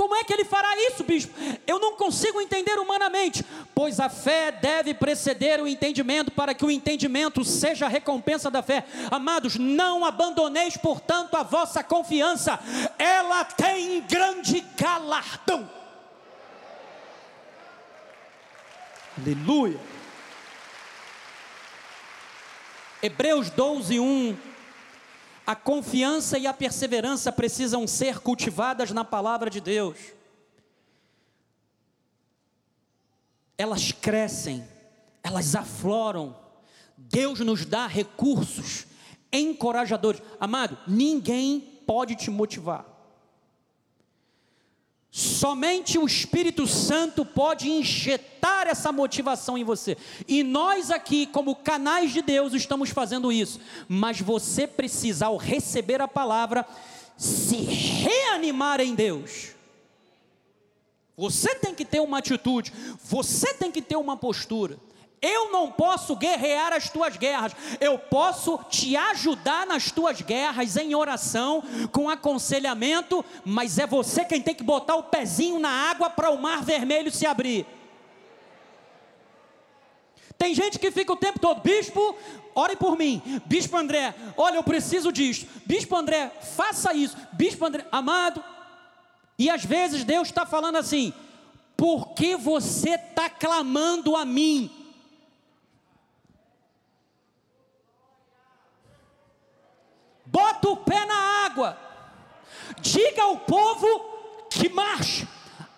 Como 0.00 0.16
é 0.16 0.24
que 0.24 0.32
ele 0.32 0.46
fará 0.46 0.74
isso, 0.88 1.04
bispo? 1.04 1.30
Eu 1.66 1.78
não 1.78 1.94
consigo 1.94 2.40
entender 2.40 2.78
humanamente, 2.78 3.44
pois 3.74 4.00
a 4.00 4.08
fé 4.08 4.50
deve 4.50 4.94
preceder 4.94 5.60
o 5.60 5.68
entendimento, 5.68 6.30
para 6.30 6.54
que 6.54 6.64
o 6.64 6.70
entendimento 6.70 7.44
seja 7.44 7.84
a 7.84 7.88
recompensa 7.90 8.50
da 8.50 8.62
fé. 8.62 8.86
Amados, 9.10 9.56
não 9.56 10.02
abandoneis, 10.02 10.74
portanto, 10.74 11.34
a 11.34 11.42
vossa 11.42 11.84
confiança, 11.84 12.58
ela 12.98 13.44
tem 13.44 14.00
grande 14.00 14.64
galardão. 14.74 15.70
Aleluia. 19.18 19.78
Hebreus 23.02 23.50
12, 23.50 24.00
1 24.00 24.49
a 25.46 25.54
confiança 25.56 26.38
e 26.38 26.46
a 26.46 26.52
perseverança 26.52 27.32
precisam 27.32 27.86
ser 27.86 28.20
cultivadas 28.20 28.90
na 28.90 29.04
palavra 29.04 29.50
de 29.50 29.60
Deus. 29.60 29.96
Elas 33.56 33.92
crescem, 33.92 34.66
elas 35.22 35.54
afloram. 35.54 36.36
Deus 36.96 37.40
nos 37.40 37.64
dá 37.64 37.86
recursos 37.86 38.86
encorajadores. 39.32 40.22
Amado, 40.38 40.78
ninguém 40.86 41.60
pode 41.86 42.14
te 42.16 42.30
motivar. 42.30 42.89
Somente 45.12 45.98
o 45.98 46.06
Espírito 46.06 46.68
Santo 46.68 47.24
pode 47.24 47.68
injetar 47.68 48.68
essa 48.68 48.92
motivação 48.92 49.58
em 49.58 49.64
você. 49.64 49.96
E 50.28 50.44
nós 50.44 50.90
aqui, 50.90 51.26
como 51.26 51.56
canais 51.56 52.12
de 52.12 52.22
Deus, 52.22 52.54
estamos 52.54 52.90
fazendo 52.90 53.32
isso. 53.32 53.60
Mas 53.88 54.20
você 54.20 54.68
precisa, 54.68 55.26
ao 55.26 55.36
receber 55.36 56.00
a 56.00 56.06
palavra, 56.06 56.64
se 57.16 57.56
reanimar 57.56 58.80
em 58.80 58.94
Deus. 58.94 59.50
Você 61.16 61.56
tem 61.56 61.74
que 61.74 61.84
ter 61.84 62.00
uma 62.00 62.18
atitude, 62.18 62.72
você 63.02 63.52
tem 63.52 63.70
que 63.70 63.82
ter 63.82 63.96
uma 63.96 64.16
postura. 64.16 64.78
Eu 65.22 65.52
não 65.52 65.70
posso 65.70 66.16
guerrear 66.16 66.72
as 66.72 66.88
tuas 66.88 67.16
guerras, 67.16 67.52
eu 67.78 67.98
posso 67.98 68.58
te 68.70 68.96
ajudar 68.96 69.66
nas 69.66 69.90
tuas 69.90 70.22
guerras 70.22 70.76
em 70.78 70.94
oração, 70.94 71.62
com 71.92 72.08
aconselhamento, 72.08 73.22
mas 73.44 73.78
é 73.78 73.86
você 73.86 74.24
quem 74.24 74.40
tem 74.40 74.54
que 74.54 74.62
botar 74.62 74.96
o 74.96 75.02
pezinho 75.02 75.58
na 75.58 75.90
água 75.90 76.08
para 76.08 76.30
o 76.30 76.40
mar 76.40 76.62
vermelho 76.62 77.10
se 77.10 77.26
abrir. 77.26 77.66
Tem 80.38 80.54
gente 80.54 80.78
que 80.78 80.90
fica 80.90 81.12
o 81.12 81.16
tempo 81.16 81.38
todo, 81.38 81.60
bispo, 81.60 82.16
ore 82.54 82.74
por 82.74 82.96
mim. 82.96 83.20
Bispo 83.44 83.76
André, 83.76 84.14
olha, 84.38 84.56
eu 84.56 84.64
preciso 84.64 85.12
disso. 85.12 85.46
Bispo 85.66 85.94
André, 85.94 86.30
faça 86.56 86.94
isso. 86.94 87.14
Bispo 87.32 87.66
André, 87.66 87.84
amado. 87.92 88.42
E 89.38 89.50
às 89.50 89.66
vezes 89.66 90.02
Deus 90.02 90.28
está 90.28 90.46
falando 90.46 90.76
assim: 90.76 91.12
por 91.76 92.14
que 92.14 92.36
você 92.36 92.94
está 92.94 93.28
clamando 93.28 94.16
a 94.16 94.24
mim? 94.24 94.79
Bota 100.30 100.68
o 100.68 100.76
pé 100.76 101.04
na 101.04 101.46
água, 101.46 101.76
diga 102.80 103.22
ao 103.22 103.36
povo 103.38 103.86
que 104.48 104.68
marche, 104.68 105.26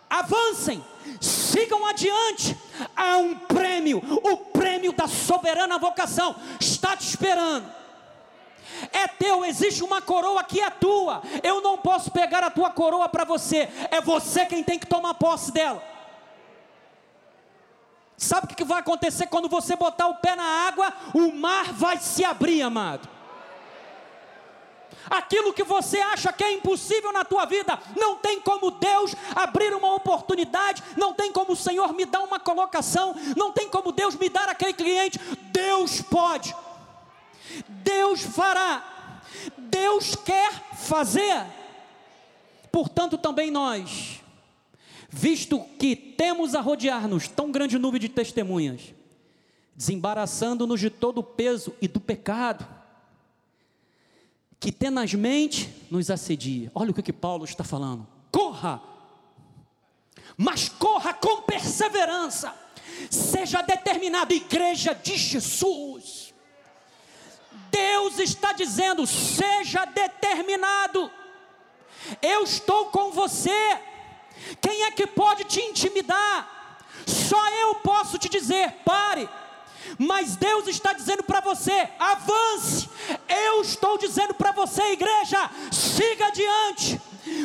avancem, 0.09 0.85
sigam 1.21 1.87
adiante. 1.87 2.57
Há 2.95 3.17
um 3.17 3.35
prêmio, 3.35 4.03
o 4.23 4.37
prêmio 4.37 4.93
da 4.93 5.07
soberana 5.07 5.79
vocação 5.79 6.37
está 6.61 6.97
te 6.97 7.07
esperando. 7.07 7.71
é 8.91 9.07
teu, 9.07 9.45
existe 9.45 9.85
uma 9.85 10.03
coroa 10.03 10.43
que 10.43 10.61
é 10.61 10.71
tua. 10.71 11.23
Eu 11.43 11.61
não 11.61 11.79
posso 11.79 12.11
pegar 12.11 12.43
a 12.43 12.51
tua 12.51 12.71
coroa 12.71 13.09
para 13.09 13.25
você, 13.25 13.69
é 13.91 14.01
você 14.01 14.45
quem 14.47 14.63
tem 14.63 14.79
que 14.79 14.87
tomar 14.87 15.15
posse 15.15 15.53
dela. 15.53 15.83
Sabe 18.17 18.53
o 18.53 18.57
que 18.57 18.65
vai 18.65 18.81
acontecer 18.81 19.27
quando 19.27 19.49
você 19.49 19.75
botar 19.75 20.07
o 20.07 20.17
pé 20.17 20.37
na 20.37 20.45
água? 20.45 20.93
O 21.13 21.33
mar 21.33 21.73
vai 21.73 21.99
se 21.99 22.25
abrir, 22.25 22.63
amado. 22.63 23.09
Aquilo 25.11 25.53
que 25.53 25.65
você 25.65 25.99
acha 25.99 26.33
que 26.33 26.45
é 26.45 26.53
impossível 26.53 27.13
na 27.13 27.25
tua 27.25 27.45
vida, 27.45 27.79
não 27.97 28.17
tem 28.17 28.41
como 28.41 28.71
Deus 28.71 29.15
abrir 29.35 29.75
uma 29.75 29.95
oportunidade, 29.95 30.83
não 30.97 31.13
tem 31.13 31.33
como 31.33 31.53
o 31.53 31.57
Senhor 31.57 31.93
me 31.93 32.05
dar 32.05 32.21
uma 32.21 32.39
colocação, 32.39 33.15
não 33.37 33.53
tem 33.53 33.69
como 33.69 33.93
Deus 33.93 34.15
me 34.15 34.29
dar 34.29 34.49
aquele 34.49 34.73
cliente. 34.73 35.19
Deus 35.53 36.01
pode. 36.01 36.55
Deus 37.69 38.23
fará. 38.23 38.85
Deus 39.57 40.15
quer 40.15 40.53
fazer. 40.75 41.45
Portanto, 42.71 43.19
também 43.19 43.51
nós 43.51 44.23
visto 45.13 45.61
que 45.79 45.95
temos 45.95 46.55
a 46.55 46.61
rodear-nos 46.61 47.29
tão 47.29 47.53
grande 47.53 47.79
nuvem 47.79 48.01
de 48.01 48.09
testemunhas, 48.09 48.95
desembaraçando-nos 49.77 50.81
de 50.81 50.89
todo 50.89 51.19
o 51.19 51.23
peso 51.23 51.75
e 51.83 51.87
do 51.87 52.01
pecado, 52.01 52.67
que 54.63 54.71
tenazmente 54.71 55.69
nos 55.91 56.09
assedia. 56.09 56.71
Olha 56.73 56.93
o 56.93 56.95
que, 56.95 57.03
que 57.03 57.13
Paulo 57.13 57.45
está 57.45 57.65
falando. 57.65 58.07
Corra, 58.31 58.81
mas 60.37 60.69
corra 60.69 61.13
com 61.13 61.43
perseverança, 61.43 62.55
seja 63.11 63.61
determinado, 63.61 64.33
igreja 64.33 64.95
de 64.95 65.17
Jesus. 65.17 66.33
Deus 67.73 68.21
está 68.21 68.53
dizendo: 68.53 69.05
seja 69.05 69.85
determinado, 69.85 71.11
eu 72.23 72.45
estou 72.45 72.87
com 72.87 73.11
você 73.11 73.81
quem 74.61 74.85
é 74.85 74.93
que 74.93 75.09
pode 75.09 75.43
te 75.43 75.61
intimidar? 75.61 76.79
Só 77.05 77.49
eu 77.63 77.75
posso 77.77 78.17
te 78.17 78.29
dizer: 78.29 78.77
pare. 78.85 79.29
Mas 79.99 80.37
Deus 80.37 80.67
está 80.67 80.93
dizendo 80.93 81.23
para 81.23 81.41
você: 81.41 81.89
avance. 81.99 82.89
Eu 83.29 83.63
estou 83.63 83.99
dizendo 83.99 84.35
para 84.35 84.53
você, 84.53 84.83
igreja, 84.93 85.51
siga 85.71 86.27
adiante. 86.27 87.01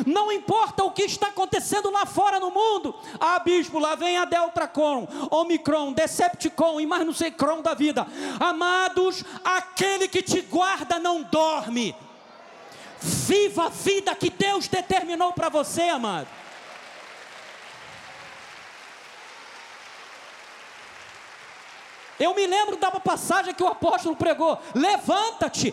Não 0.06 0.32
importa 0.32 0.82
o 0.82 0.90
que 0.90 1.04
está 1.04 1.28
acontecendo 1.28 1.90
lá 1.90 2.04
fora 2.04 2.40
no 2.40 2.50
mundo. 2.50 2.94
Ah, 3.20 3.38
bispo, 3.38 3.78
lá 3.78 3.94
vem 3.94 4.16
a 4.16 4.24
Deltracon, 4.24 5.06
Omicron, 5.30 5.92
Decepticon 5.92 6.80
e 6.80 6.86
mais 6.86 7.06
não 7.06 7.12
sei 7.12 7.30
Cron 7.30 7.62
da 7.62 7.74
vida. 7.74 8.06
Amados, 8.40 9.24
aquele 9.44 10.08
que 10.08 10.22
te 10.22 10.40
guarda 10.40 10.98
não 10.98 11.22
dorme. 11.22 11.94
Viva 13.00 13.66
a 13.66 13.68
vida 13.68 14.14
que 14.14 14.30
Deus 14.30 14.66
determinou 14.66 15.32
para 15.32 15.48
você, 15.48 15.82
amado. 15.82 16.26
Eu 22.18 22.34
me 22.34 22.46
lembro 22.46 22.76
da 22.76 22.90
passagem 22.90 23.54
que 23.54 23.62
o 23.62 23.68
apóstolo 23.68 24.16
pregou: 24.16 24.58
levanta-te, 24.74 25.72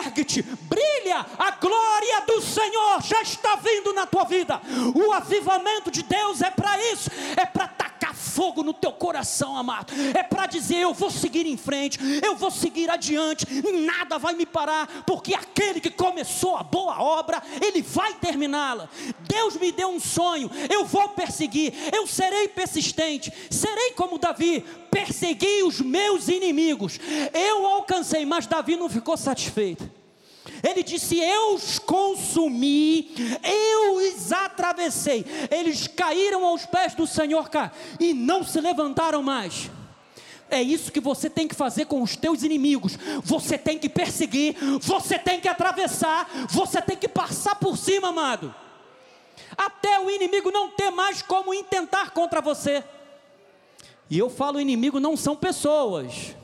ergue-te, 0.00 0.42
brilha, 0.42 1.24
a 1.38 1.50
glória 1.52 2.20
do 2.26 2.40
Senhor 2.42 3.02
já 3.02 3.22
está 3.22 3.56
vindo 3.56 3.92
na 3.92 4.06
tua 4.06 4.24
vida. 4.24 4.60
O 4.94 5.12
avivamento 5.12 5.90
de 5.90 6.02
Deus 6.02 6.42
é 6.42 6.50
para 6.50 6.78
isso, 6.92 7.10
é 7.36 7.46
para 7.46 7.68
tacar 7.68 7.93
fogo 8.24 8.62
no 8.62 8.72
teu 8.72 8.92
coração, 8.92 9.56
amado. 9.56 9.92
É 10.16 10.22
para 10.22 10.46
dizer: 10.46 10.78
eu 10.78 10.94
vou 10.94 11.10
seguir 11.10 11.46
em 11.46 11.56
frente, 11.56 11.98
eu 12.24 12.34
vou 12.34 12.50
seguir 12.50 12.90
adiante, 12.90 13.46
nada 13.84 14.18
vai 14.18 14.34
me 14.34 14.46
parar, 14.46 15.04
porque 15.06 15.34
aquele 15.34 15.80
que 15.80 15.90
começou 15.90 16.56
a 16.56 16.62
boa 16.62 17.00
obra, 17.00 17.42
ele 17.60 17.82
vai 17.82 18.14
terminá-la. 18.14 18.88
Deus 19.20 19.56
me 19.56 19.70
deu 19.70 19.88
um 19.88 20.00
sonho, 20.00 20.50
eu 20.70 20.84
vou 20.84 21.10
perseguir, 21.10 21.72
eu 21.92 22.06
serei 22.06 22.48
persistente, 22.48 23.32
serei 23.50 23.90
como 23.92 24.18
Davi, 24.18 24.64
persegui 24.90 25.62
os 25.62 25.80
meus 25.80 26.28
inimigos. 26.28 26.98
Eu 27.32 27.66
alcancei, 27.66 28.24
mas 28.24 28.46
Davi 28.46 28.76
não 28.76 28.88
ficou 28.88 29.16
satisfeito. 29.16 30.03
Ele 30.64 30.82
disse: 30.82 31.20
Eu 31.20 31.54
os 31.54 31.78
consumi, 31.78 33.14
eu 33.44 33.96
os 33.96 34.32
atravessei. 34.32 35.26
Eles 35.50 35.86
caíram 35.86 36.42
aos 36.42 36.64
pés 36.64 36.94
do 36.94 37.06
Senhor 37.06 37.50
cá 37.50 37.70
e 38.00 38.14
não 38.14 38.42
se 38.42 38.58
levantaram 38.62 39.22
mais. 39.22 39.70
É 40.50 40.62
isso 40.62 40.90
que 40.90 41.00
você 41.00 41.28
tem 41.28 41.46
que 41.46 41.54
fazer 41.54 41.84
com 41.84 42.00
os 42.00 42.16
teus 42.16 42.42
inimigos. 42.42 42.96
Você 43.22 43.58
tem 43.58 43.78
que 43.78 43.90
perseguir, 43.90 44.56
você 44.80 45.18
tem 45.18 45.38
que 45.38 45.48
atravessar, 45.48 46.28
você 46.48 46.80
tem 46.80 46.96
que 46.96 47.08
passar 47.08 47.56
por 47.56 47.76
cima, 47.76 48.08
amado. 48.08 48.54
Até 49.56 50.00
o 50.00 50.10
inimigo 50.10 50.50
não 50.50 50.70
ter 50.70 50.90
mais 50.90 51.20
como 51.20 51.52
intentar 51.52 52.10
contra 52.10 52.40
você. 52.40 52.82
E 54.08 54.18
eu 54.18 54.30
falo 54.30 54.60
inimigo 54.60 54.98
não 54.98 55.16
são 55.16 55.36
pessoas. 55.36 56.34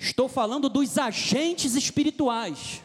Estou 0.00 0.30
falando 0.30 0.70
dos 0.70 0.96
agentes 0.96 1.74
espirituais. 1.74 2.80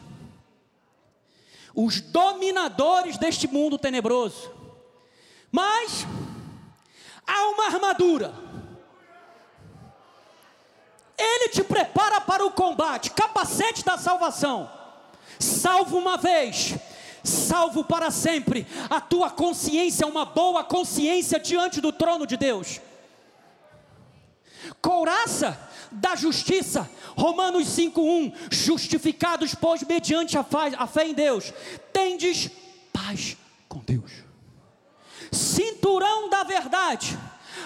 Os 1.74 1.98
dominadores 2.02 3.16
deste 3.16 3.48
mundo 3.48 3.78
tenebroso. 3.78 4.52
Mas 5.50 6.06
há 7.26 7.48
uma 7.48 7.66
armadura. 7.68 8.34
Ele 11.16 11.48
te 11.48 11.64
prepara 11.64 12.20
para 12.20 12.44
o 12.44 12.50
combate, 12.50 13.10
capacete 13.10 13.82
da 13.82 13.96
salvação. 13.96 14.70
Salvo 15.38 15.96
uma 15.96 16.18
vez, 16.18 16.74
salvo 17.24 17.82
para 17.82 18.10
sempre. 18.10 18.66
A 18.90 19.00
tua 19.00 19.30
consciência 19.30 20.04
é 20.04 20.06
uma 20.06 20.26
boa 20.26 20.62
consciência 20.62 21.40
diante 21.40 21.80
do 21.80 21.90
trono 21.90 22.26
de 22.26 22.36
Deus 22.36 22.78
couraça 24.80 25.58
da 25.92 26.14
justiça. 26.14 26.88
Romanos 27.16 27.68
5:1, 27.68 28.32
justificados 28.50 29.54
pois 29.54 29.82
mediante 29.82 30.36
a 30.38 30.44
fé, 30.44 31.06
em 31.06 31.14
Deus, 31.14 31.52
tendes 31.92 32.50
paz 32.92 33.36
com 33.68 33.78
Deus. 33.78 34.10
Cinturão 35.32 36.28
da 36.28 36.44
verdade. 36.44 37.18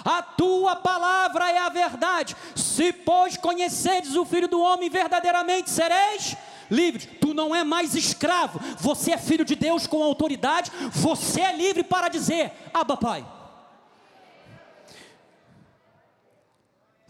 A 0.05 0.23
tua 0.23 0.77
palavra 0.77 1.51
é 1.51 1.59
a 1.59 1.69
verdade. 1.69 2.37
Se 2.55 2.93
pois 2.93 3.37
conhecedes 3.37 4.17
o 4.17 4.25
filho 4.25 4.49
do 4.49 4.61
homem 4.61 4.89
verdadeiramente 4.89 5.69
sereis 5.69 6.37
livres. 6.71 7.09
Tu 7.21 7.35
não 7.35 7.55
é 7.55 7.65
mais 7.65 7.95
escravo, 7.95 8.61
você 8.79 9.13
é 9.13 9.19
filho 9.19 9.45
de 9.45 9.57
Deus 9.57 9.87
com 9.87 10.03
autoridade, 10.03 10.71
você 10.93 11.41
é 11.41 11.57
livre 11.57 11.83
para 11.83 12.09
dizer: 12.09 12.53
"Abba, 12.73 12.97
Pai". 12.97 13.27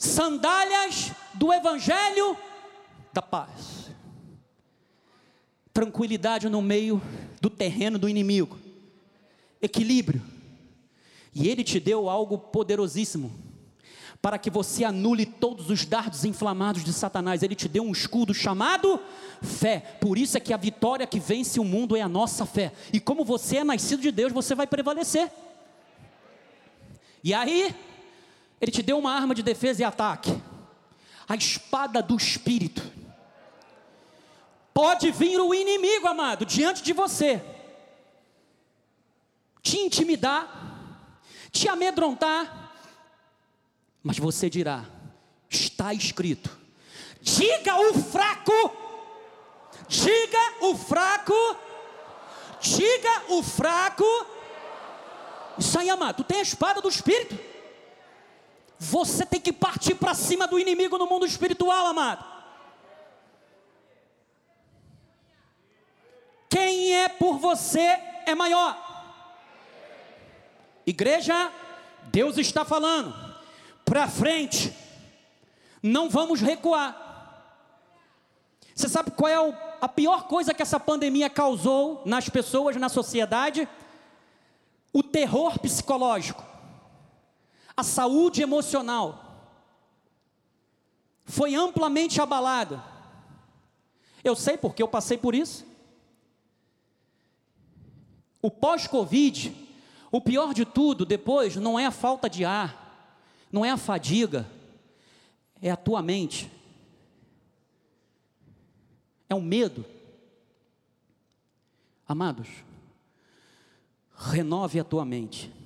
Sandálias 0.01 1.13
do 1.35 1.53
Evangelho 1.53 2.35
da 3.13 3.21
paz, 3.21 3.91
tranquilidade 5.75 6.49
no 6.49 6.63
meio 6.63 7.03
do 7.39 7.51
terreno 7.51 7.99
do 7.99 8.09
inimigo, 8.09 8.59
equilíbrio, 9.61 10.23
e 11.35 11.49
Ele 11.49 11.63
te 11.63 11.79
deu 11.79 12.09
algo 12.09 12.39
poderosíssimo, 12.39 13.31
para 14.23 14.39
que 14.39 14.49
você 14.49 14.85
anule 14.85 15.27
todos 15.27 15.69
os 15.69 15.85
dardos 15.85 16.25
inflamados 16.25 16.83
de 16.83 16.93
Satanás. 16.93 17.43
Ele 17.43 17.55
te 17.55 17.69
deu 17.69 17.83
um 17.83 17.93
escudo 17.93 18.35
chamado 18.35 19.01
fé. 19.41 19.97
Por 19.99 20.19
isso 20.19 20.37
é 20.37 20.41
que 20.41 20.53
a 20.53 20.59
vitória 20.59 21.07
que 21.07 21.19
vence 21.19 21.59
o 21.59 21.65
mundo 21.65 21.97
é 21.97 22.03
a 22.03 22.09
nossa 22.09 22.45
fé. 22.45 22.73
E 22.93 23.01
como 23.01 23.25
você 23.25 23.59
é 23.59 23.65
nascido 23.65 24.03
de 24.03 24.11
Deus, 24.11 24.31
você 24.31 24.55
vai 24.55 24.67
prevalecer. 24.67 25.31
E 27.25 27.33
aí, 27.33 27.75
ele 28.61 28.71
te 28.71 28.83
deu 28.83 28.99
uma 28.99 29.13
arma 29.13 29.35
de 29.35 29.43
defesa 29.43 29.81
e 29.81 29.85
ataque. 29.85 30.31
A 31.27 31.35
espada 31.35 32.03
do 32.03 32.17
espírito. 32.17 32.83
Pode 34.75 35.11
vir 35.11 35.41
o 35.41 35.55
inimigo, 35.55 36.07
amado, 36.07 36.45
diante 36.45 36.83
de 36.83 36.93
você. 36.93 37.43
Te 39.63 39.79
intimidar, 39.79 41.09
te 41.51 41.69
amedrontar, 41.69 42.73
mas 44.03 44.19
você 44.19 44.51
dirá: 44.51 44.85
está 45.49 45.93
escrito. 45.95 46.59
Diga 47.21 47.77
o 47.79 47.95
fraco, 47.95 48.53
diga 49.87 50.55
o 50.63 50.75
fraco, 50.77 51.57
diga 52.61 53.23
o 53.29 53.43
fraco. 53.43 54.05
Isso 55.59 55.79
aí, 55.79 55.91
amado, 55.91 56.17
tu 56.17 56.25
tem 56.25 56.39
a 56.39 56.43
espada 56.43 56.81
do 56.81 56.89
espírito. 56.89 57.50
Você 58.83 59.27
tem 59.27 59.39
que 59.39 59.53
partir 59.53 59.95
para 59.95 60.15
cima 60.15 60.47
do 60.47 60.59
inimigo 60.59 60.97
no 60.97 61.07
mundo 61.07 61.27
espiritual, 61.27 61.85
amado. 61.85 62.25
Quem 66.49 66.97
é 66.97 67.07
por 67.07 67.37
você 67.37 68.01
é 68.25 68.35
maior. 68.35 68.75
Igreja, 70.87 71.53
Deus 72.05 72.39
está 72.39 72.65
falando. 72.65 73.15
Para 73.85 74.09
frente. 74.09 74.75
Não 75.83 76.09
vamos 76.09 76.41
recuar. 76.41 77.11
Você 78.75 78.89
sabe 78.89 79.11
qual 79.11 79.29
é 79.31 79.77
a 79.83 79.89
pior 79.89 80.27
coisa 80.27 80.55
que 80.55 80.63
essa 80.63 80.81
pandemia 80.81 81.29
causou 81.29 82.03
nas 82.07 82.31
pessoas, 82.31 82.77
na 82.77 82.89
sociedade? 82.89 83.69
O 84.91 85.03
terror 85.03 85.59
psicológico, 85.59 86.43
a 87.81 87.83
saúde 87.83 88.43
emocional 88.43 89.27
foi 91.25 91.55
amplamente 91.55 92.21
abalada. 92.21 92.85
Eu 94.23 94.37
sei 94.37 94.59
porque 94.59 94.83
eu 94.83 94.89
passei 94.89 95.17
por 95.17 95.35
isso. 95.35 95.67
O 98.43 98.51
pós-Covid, 98.51 99.55
o 100.13 100.21
pior 100.21 100.53
de 100.53 100.65
tudo 100.65 101.07
depois 101.07 101.57
não 101.57 101.79
é 101.79 101.87
a 101.87 101.91
falta 101.91 102.29
de 102.29 102.45
ar, 102.45 103.17
não 103.51 103.65
é 103.65 103.71
a 103.71 103.77
fadiga, 103.77 104.47
é 105.61 105.71
a 105.71 105.77
tua 105.77 106.03
mente, 106.03 106.51
é 109.29 109.35
o 109.35 109.41
medo. 109.41 109.87
Amados, 112.07 112.49
renove 114.15 114.81
a 114.81 114.85
tua 114.85 115.05
mente. 115.05 115.60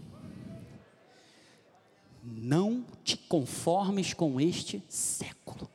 Não 2.45 2.84
te 3.03 3.16
conformes 3.16 4.12
com 4.12 4.38
este 4.38 4.84
século. 4.86 5.66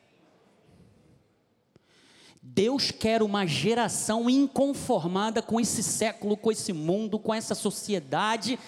Deus 2.43 2.91
quer 2.91 3.23
uma 3.23 3.47
geração 3.47 4.29
inconformada 4.29 5.41
com 5.41 5.59
esse 5.59 5.81
século, 5.81 6.37
com 6.37 6.51
esse 6.51 6.71
mundo, 6.71 7.17
com 7.17 7.33
essa 7.33 7.55
sociedade. 7.55 8.59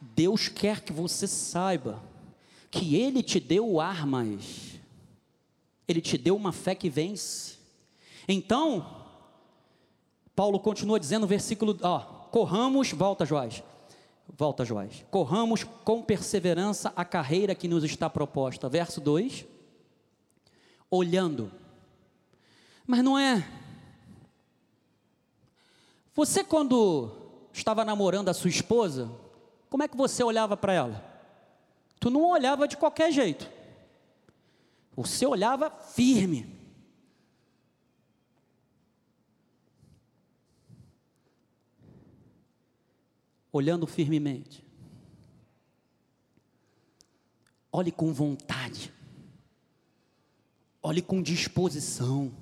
Deus 0.00 0.48
quer 0.48 0.80
que 0.80 0.90
você 0.90 1.26
saiba 1.26 2.02
que 2.70 2.96
Ele 2.96 3.22
te 3.22 3.38
deu 3.38 3.78
armas, 3.78 4.80
Ele 5.86 6.00
te 6.00 6.16
deu 6.16 6.36
uma 6.36 6.52
fé 6.52 6.74
que 6.74 6.88
vence. 6.88 7.58
Então, 8.26 9.04
Paulo 10.34 10.58
continua 10.58 10.98
dizendo 10.98 11.22
no 11.22 11.26
versículo, 11.26 11.76
ó, 11.82 11.98
corramos, 12.30 12.90
volta 12.90 13.26
Joás, 13.26 13.62
volta 14.36 14.64
Joás, 14.64 15.04
corramos 15.10 15.64
com 15.64 16.02
perseverança 16.02 16.92
a 16.96 17.04
carreira 17.04 17.54
que 17.54 17.68
nos 17.68 17.84
está 17.84 18.08
proposta. 18.08 18.68
Verso 18.68 19.00
2, 19.00 19.44
olhando 20.90 21.50
mas 22.90 23.04
não 23.04 23.16
é. 23.16 23.48
Você, 26.12 26.42
quando 26.42 27.08
estava 27.52 27.84
namorando 27.84 28.28
a 28.28 28.34
sua 28.34 28.50
esposa, 28.50 29.08
como 29.68 29.84
é 29.84 29.86
que 29.86 29.96
você 29.96 30.24
olhava 30.24 30.56
para 30.56 30.72
ela? 30.72 31.04
Tu 32.00 32.10
não 32.10 32.28
olhava 32.28 32.66
de 32.66 32.76
qualquer 32.76 33.12
jeito. 33.12 33.48
Você 34.96 35.24
olhava 35.24 35.70
firme. 35.70 36.58
Olhando 43.52 43.86
firmemente. 43.86 44.64
Olhe 47.72 47.92
com 47.92 48.12
vontade. 48.12 48.92
Olhe 50.82 51.02
com 51.02 51.22
disposição 51.22 52.32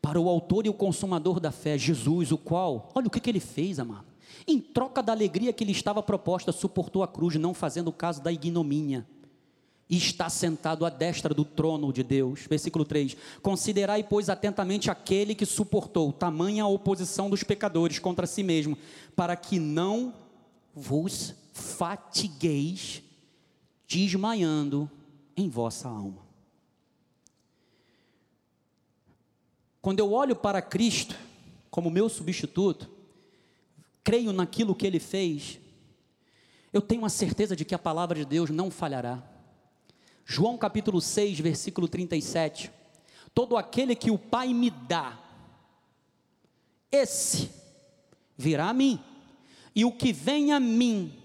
para 0.00 0.20
o 0.20 0.28
autor 0.28 0.66
e 0.66 0.68
o 0.68 0.74
consumador 0.74 1.40
da 1.40 1.50
fé, 1.50 1.76
Jesus, 1.76 2.30
o 2.30 2.38
qual, 2.38 2.90
olha 2.94 3.08
o 3.08 3.10
que, 3.10 3.20
que 3.20 3.28
ele 3.28 3.40
fez, 3.40 3.78
amado. 3.78 4.06
Em 4.46 4.60
troca 4.60 5.02
da 5.02 5.12
alegria 5.12 5.52
que 5.52 5.64
lhe 5.64 5.72
estava 5.72 6.02
proposta, 6.02 6.52
suportou 6.52 7.02
a 7.02 7.08
cruz, 7.08 7.34
não 7.34 7.52
fazendo 7.52 7.92
caso 7.92 8.22
da 8.22 8.30
ignomínia. 8.30 9.06
E 9.88 9.96
está 9.96 10.28
sentado 10.28 10.84
à 10.84 10.90
destra 10.90 11.32
do 11.32 11.44
trono 11.44 11.92
de 11.92 12.02
Deus. 12.02 12.46
Versículo 12.48 12.84
3: 12.84 13.16
Considerai, 13.40 14.02
pois, 14.02 14.28
atentamente 14.28 14.90
aquele 14.90 15.34
que 15.34 15.46
suportou 15.46 16.12
tamanha 16.12 16.66
oposição 16.66 17.30
dos 17.30 17.42
pecadores 17.42 17.98
contra 17.98 18.26
si 18.26 18.42
mesmo, 18.42 18.76
para 19.16 19.34
que 19.34 19.58
não 19.58 20.12
vos 20.74 21.34
fatigueis, 21.52 23.02
desmaiando 23.86 24.90
em 25.36 25.48
vossa 25.48 25.88
alma. 25.88 26.28
Quando 29.80 30.00
eu 30.00 30.12
olho 30.12 30.36
para 30.36 30.60
Cristo 30.60 31.16
como 31.70 31.90
meu 31.90 32.08
substituto, 32.08 32.90
creio 34.04 34.32
naquilo 34.32 34.74
que 34.74 34.86
ele 34.86 34.98
fez, 34.98 35.58
eu 36.72 36.82
tenho 36.82 37.04
a 37.04 37.08
certeza 37.08 37.56
de 37.56 37.64
que 37.64 37.74
a 37.74 37.78
palavra 37.78 38.18
de 38.18 38.24
Deus 38.24 38.50
não 38.50 38.70
falhará. 38.70 39.22
João 40.30 40.58
capítulo 40.58 41.00
6, 41.00 41.40
versículo 41.40 41.88
37. 41.88 42.70
Todo 43.32 43.56
aquele 43.56 43.96
que 43.96 44.10
o 44.10 44.18
Pai 44.18 44.52
me 44.52 44.68
dá, 44.68 45.18
esse 46.92 47.50
virá 48.36 48.68
a 48.68 48.74
mim, 48.74 49.02
e 49.74 49.86
o 49.86 49.90
que 49.90 50.12
vem 50.12 50.52
a 50.52 50.60
mim, 50.60 51.18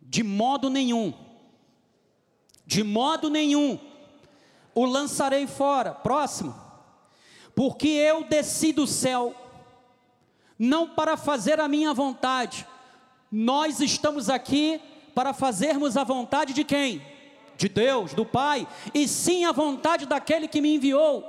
de 0.00 0.22
modo 0.22 0.70
nenhum, 0.70 1.12
de 2.64 2.82
modo 2.82 3.28
nenhum, 3.28 3.78
o 4.74 4.86
lançarei 4.86 5.46
fora. 5.46 5.92
Próximo 5.92 6.54
porque 7.54 7.88
eu 7.88 8.24
desci 8.24 8.72
do 8.72 8.86
céu, 8.86 9.34
não 10.58 10.88
para 10.88 11.18
fazer 11.18 11.60
a 11.60 11.68
minha 11.68 11.92
vontade, 11.92 12.66
nós 13.30 13.78
estamos 13.78 14.30
aqui 14.30 14.80
para 15.14 15.34
fazermos 15.34 15.98
a 15.98 16.02
vontade 16.02 16.54
de 16.54 16.64
quem? 16.64 17.11
De 17.62 17.68
Deus, 17.68 18.12
do 18.12 18.26
Pai, 18.26 18.66
e 18.92 19.06
sim 19.06 19.44
a 19.44 19.52
vontade 19.52 20.04
daquele 20.04 20.48
que 20.48 20.60
me 20.60 20.74
enviou. 20.74 21.24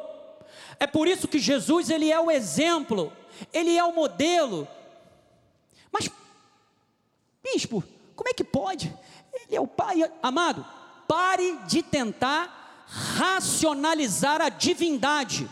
É 0.80 0.88
por 0.88 1.08
isso 1.08 1.28
que 1.28 1.38
Jesus, 1.38 1.92
ele 1.92 2.12
é 2.12 2.20
o 2.20 2.32
exemplo, 2.32 3.14
ele 3.54 3.78
é 3.78 3.84
o 3.84 3.94
modelo. 3.94 4.68
Mas, 5.92 6.10
bispo, 7.44 7.84
como 8.16 8.30
é 8.30 8.34
que 8.34 8.44
pode? 8.44 8.92
Ele 9.32 9.58
é 9.58 9.62
o 9.62 9.68
Pai, 9.68 10.12
amado, 10.24 10.66
pare 11.08 11.56
de 11.68 11.84
tentar 11.84 12.84
racionalizar 12.88 14.42
a 14.42 14.50
divindade. 14.50 15.48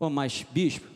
Oh, 0.00 0.10
mas, 0.10 0.44
bispo, 0.50 0.88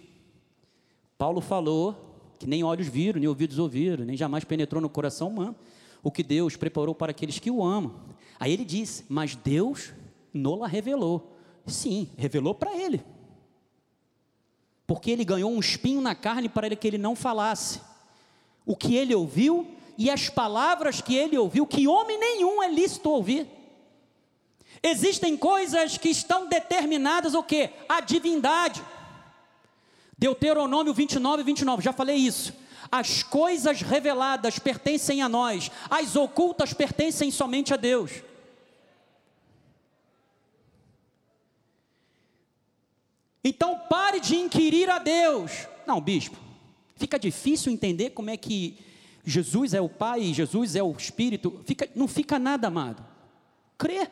Paulo 1.17 1.41
falou 1.41 2.19
que 2.41 2.47
nem 2.49 2.65
olhos 2.65 2.89
viram, 2.89 3.21
nem 3.21 3.29
ouvidos 3.29 3.61
ouviram, 3.61 4.05
nem 4.05 4.17
jamais 4.17 4.43
penetrou 4.43 4.83
no 4.83 4.89
coração 4.89 5.29
humano 5.29 5.55
o 6.03 6.11
que 6.11 6.23
Deus 6.23 6.57
preparou 6.57 6.95
para 6.95 7.13
aqueles 7.13 7.39
que 7.39 7.51
o 7.51 7.63
amam. 7.63 7.95
Aí 8.39 8.53
ele 8.53 8.65
disse: 8.65 9.05
Mas 9.09 9.35
Deus 9.35 9.93
nola 10.33 10.67
revelou. 10.67 11.37
Sim, 11.67 12.11
revelou 12.17 12.55
para 12.55 12.77
ele. 12.77 13.05
Porque 14.87 15.11
ele 15.11 15.25
ganhou 15.25 15.51
um 15.51 15.61
espinho 15.61 16.01
na 16.01 16.15
carne 16.15 16.49
para 16.49 16.75
que 16.75 16.87
ele 16.87 16.99
não 16.99 17.15
falasse. 17.15 17.81
O 18.67 18.77
que 18.77 18.97
ele 18.97 19.15
ouviu 19.15 19.67
e 19.97 20.11
as 20.11 20.29
palavras 20.29 21.01
que 21.01 21.15
ele 21.15 21.39
ouviu, 21.39 21.67
que 21.67 21.87
homem 21.87 22.19
nenhum 22.19 22.63
é 22.63 22.69
lícito 22.69 23.11
ouvir. 23.11 23.47
Existem 24.83 25.37
coisas 25.37 25.97
que 25.97 26.09
estão 26.09 26.49
determinadas 26.49 27.35
o 27.35 27.43
que? 27.43 27.71
A 27.89 28.01
divindade. 28.01 28.83
Deuteronômio 30.19 30.93
29, 30.93 31.43
29, 31.43 31.83
já 31.83 31.93
falei 31.93 32.17
isso. 32.17 32.53
As 32.93 33.23
coisas 33.23 33.81
reveladas 33.81 34.59
pertencem 34.59 35.23
a 35.23 35.29
nós, 35.29 35.71
as 35.89 36.15
ocultas 36.15 36.75
pertencem 36.75 37.31
somente 37.31 37.73
a 37.73 37.77
Deus. 37.79 38.13
Então 43.43 43.79
pare 43.89 44.21
de 44.21 44.37
inquirir 44.37 44.91
a 44.91 44.99
Deus. 44.99 45.67
Não, 45.87 46.01
bispo, 46.01 46.37
fica 46.95 47.19
difícil 47.19 47.73
entender 47.73 48.11
como 48.11 48.29
é 48.29 48.37
que 48.37 48.77
Jesus 49.25 49.73
é 49.73 49.81
o 49.81 49.89
Pai, 49.89 50.35
Jesus 50.35 50.77
é 50.77 50.83
o 50.83 50.93
Espírito. 50.93 51.63
Fica, 51.65 51.89
não 51.95 52.07
fica 52.07 52.39
nada, 52.39 52.69
amado. 52.69 53.03
Crê 53.79 54.09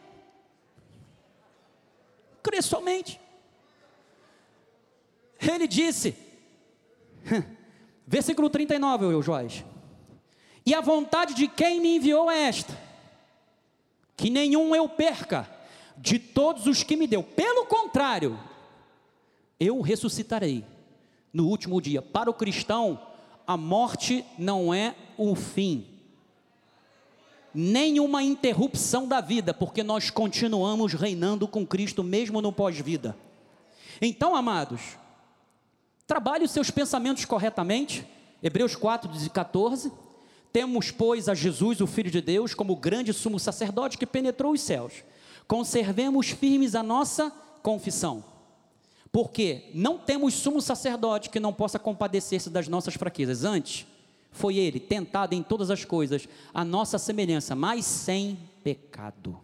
crê 2.42 2.60
somente. 2.62 3.20
Ele 5.40 5.66
disse, 5.66 6.14
versículo 8.10 8.50
39, 8.50 9.04
eu, 9.04 9.22
Joás, 9.22 9.64
e 10.66 10.74
a 10.74 10.80
vontade 10.80 11.32
de 11.32 11.46
quem 11.46 11.80
me 11.80 11.94
enviou 11.94 12.28
é 12.28 12.48
esta, 12.48 12.76
que 14.16 14.28
nenhum 14.28 14.74
eu 14.74 14.88
perca 14.88 15.48
de 15.96 16.18
todos 16.18 16.66
os 16.66 16.82
que 16.82 16.96
me 16.96 17.06
deu, 17.06 17.22
pelo 17.22 17.66
contrário, 17.66 18.36
eu 19.60 19.80
ressuscitarei 19.80 20.64
no 21.32 21.46
último 21.46 21.80
dia. 21.80 22.02
Para 22.02 22.28
o 22.28 22.34
cristão, 22.34 23.00
a 23.46 23.56
morte 23.56 24.24
não 24.36 24.74
é 24.74 24.96
o 25.16 25.36
fim, 25.36 25.86
nenhuma 27.54 28.24
interrupção 28.24 29.06
da 29.06 29.20
vida, 29.20 29.54
porque 29.54 29.84
nós 29.84 30.10
continuamos 30.10 30.94
reinando 30.94 31.46
com 31.46 31.64
Cristo 31.64 32.02
mesmo 32.02 32.42
no 32.42 32.52
pós-vida. 32.52 33.16
Então, 34.02 34.34
amados, 34.34 34.98
trabalhe 36.10 36.44
os 36.44 36.50
seus 36.50 36.72
pensamentos 36.72 37.24
corretamente. 37.24 38.04
Hebreus 38.42 38.74
4, 38.74 39.30
14. 39.30 39.92
Temos, 40.52 40.90
pois, 40.90 41.28
a 41.28 41.34
Jesus, 41.36 41.80
o 41.80 41.86
Filho 41.86 42.10
de 42.10 42.20
Deus, 42.20 42.52
como 42.52 42.74
grande 42.74 43.12
sumo 43.12 43.38
sacerdote 43.38 43.96
que 43.96 44.04
penetrou 44.04 44.52
os 44.52 44.60
céus. 44.60 45.04
Conservemos 45.46 46.30
firmes 46.30 46.74
a 46.74 46.82
nossa 46.82 47.30
confissão. 47.62 48.24
Porque 49.12 49.70
não 49.72 49.98
temos 49.98 50.34
sumo 50.34 50.60
sacerdote 50.60 51.30
que 51.30 51.38
não 51.38 51.52
possa 51.52 51.78
compadecer-se 51.78 52.50
das 52.50 52.66
nossas 52.66 52.94
fraquezas. 52.94 53.44
Antes, 53.44 53.86
foi 54.32 54.56
ele 54.56 54.80
tentado 54.80 55.36
em 55.36 55.44
todas 55.44 55.70
as 55.70 55.84
coisas, 55.84 56.28
a 56.52 56.64
nossa 56.64 56.98
semelhança, 56.98 57.54
mas 57.54 57.84
sem 57.84 58.36
pecado. 58.64 59.38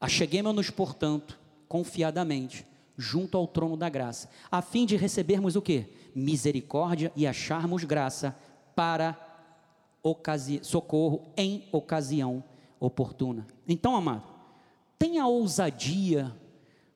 Acheguemos-nos, 0.00 0.70
portanto, 0.70 1.38
confiadamente, 1.68 2.64
junto 3.00 3.38
ao 3.38 3.46
trono 3.46 3.76
da 3.76 3.88
graça, 3.88 4.28
a 4.50 4.60
fim 4.60 4.84
de 4.84 4.96
recebermos 4.96 5.56
o 5.56 5.62
que? 5.62 5.86
Misericórdia 6.14 7.10
e 7.16 7.26
acharmos 7.26 7.84
graça 7.84 8.36
para 8.76 9.18
socorro 10.62 11.32
em 11.36 11.68
ocasião 11.72 12.44
oportuna. 12.78 13.46
Então, 13.66 13.96
amado, 13.96 14.24
tenha 14.98 15.26
ousadia 15.26 16.34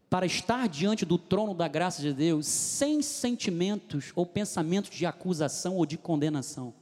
para 0.09 0.27
estar 0.27 0.69
diante 0.69 1.05
do 1.05 1.19
trono 1.19 1.55
da 1.55 1.67
graça 1.67 2.01
de 2.01 2.13
Deus 2.13 2.47
sem 2.47 3.03
sentimentos 3.03 4.13
ou 4.15 4.25
pensamentos 4.25 4.91
de 4.91 5.07
acusação 5.07 5.77
ou 5.77 5.85
de 5.85 5.99
condenação. 5.99 6.73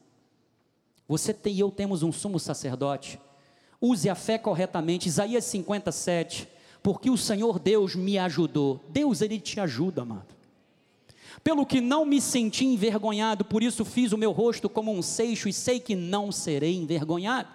Você 1.09 1.37
e 1.47 1.61
eu 1.61 1.71
temos 1.71 2.03
um 2.03 2.13
sumo 2.13 2.39
sacerdote. 2.39 3.21
Use 3.81 4.09
a 4.09 4.15
fé 4.15 4.39
corretamente. 4.39 5.09
Isaías 5.09 5.45
57. 5.45 6.49
Porque 6.83 7.11
o 7.11 7.17
Senhor 7.17 7.59
Deus 7.59 7.95
me 7.95 8.19
ajudou. 8.19 8.81
Deus, 8.89 9.21
Ele 9.21 9.39
te 9.39 9.61
ajuda, 9.61 10.03
amado. 10.03 10.35
Pelo 11.45 11.67
que 11.67 11.81
não 11.81 12.05
me 12.05 12.21
senti 12.21 12.65
envergonhado, 12.65 13.45
por 13.45 13.63
isso 13.63 13.85
fiz 13.85 14.13
o 14.13 14.19
meu 14.19 14.33
rosto 14.33 14.69
como 14.69 14.93
um 14.93 15.03
seixo 15.03 15.49
e 15.49 15.53
sei 15.53 15.81
que 15.81 15.95
não 15.95 16.31
serei 16.31 16.77
envergonhado. 16.77 17.49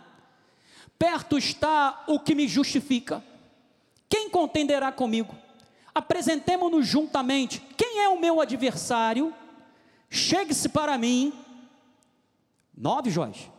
Perto 0.98 1.38
está 1.38 2.04
o 2.08 2.20
que 2.20 2.36
me 2.36 2.48
justifica. 2.48 3.24
Quem 4.10 4.30
contenderá 4.30 4.92
comigo? 4.92 5.36
Apresentemo-nos 5.94 6.88
juntamente. 6.88 7.62
Quem 7.78 8.00
é 8.00 8.10
o 8.10 8.20
meu 8.20 8.42
adversário? 8.42 9.34
Chegue-se 10.10 10.70
para 10.70 10.98
mim. 10.98 11.34
Nove 12.76 13.10
Joás. 13.10 13.50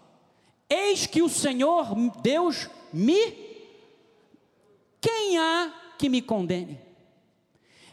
Eis 0.68 1.06
que 1.06 1.22
o 1.22 1.28
Senhor 1.28 1.94
Deus 2.22 2.68
me. 2.92 3.47
Quem 5.00 5.38
há 5.38 5.72
que 5.98 6.08
me 6.08 6.20
condene? 6.22 6.80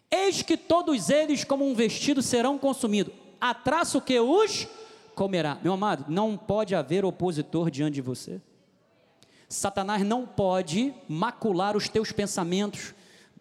Eis 0.10 0.42
que 0.42 0.56
todos 0.56 1.10
eles, 1.10 1.44
como 1.44 1.68
um 1.68 1.74
vestido, 1.76 2.22
serão 2.22 2.58
consumidos. 2.58 3.14
A 3.40 3.54
traço 3.54 4.02
que 4.02 4.20
os 4.20 4.68
comerá. 5.14 5.60
Meu 5.64 5.74
amado, 5.74 6.06
não 6.08 6.38
pode 6.38 6.76
haver 6.76 7.06
opositor 7.06 7.70
diante 7.70 7.96
de 7.96 8.02
você. 8.02 8.42
Satanás 9.48 10.04
não 10.04 10.26
pode 10.26 10.94
macular 11.08 11.78
os 11.78 11.88
teus 11.88 12.12
pensamentos, 12.12 12.94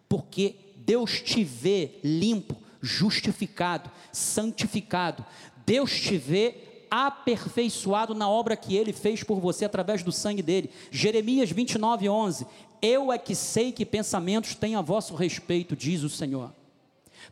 porque 0.07 0.55
Deus 0.77 1.19
te 1.21 1.43
vê 1.43 1.99
limpo, 2.03 2.55
justificado, 2.81 3.89
santificado. 4.11 5.25
Deus 5.65 5.99
te 5.99 6.17
vê 6.17 6.74
aperfeiçoado 6.95 8.15
na 8.15 8.29
obra 8.29 8.55
que 8.55 8.75
ele 8.75 8.93
fez 8.93 9.21
por 9.21 9.39
você 9.41 9.65
através 9.65 10.01
do 10.01 10.11
sangue 10.13 10.41
dele. 10.41 10.69
Jeremias 10.89 11.51
29, 11.51 12.07
11. 12.07 12.47
Eu 12.81 13.11
é 13.11 13.17
que 13.17 13.35
sei 13.35 13.73
que 13.73 13.85
pensamentos 13.85 14.55
têm 14.55 14.75
a 14.75 14.81
vosso 14.81 15.13
respeito, 15.13 15.75
diz 15.75 16.03
o 16.03 16.09
Senhor. 16.09 16.53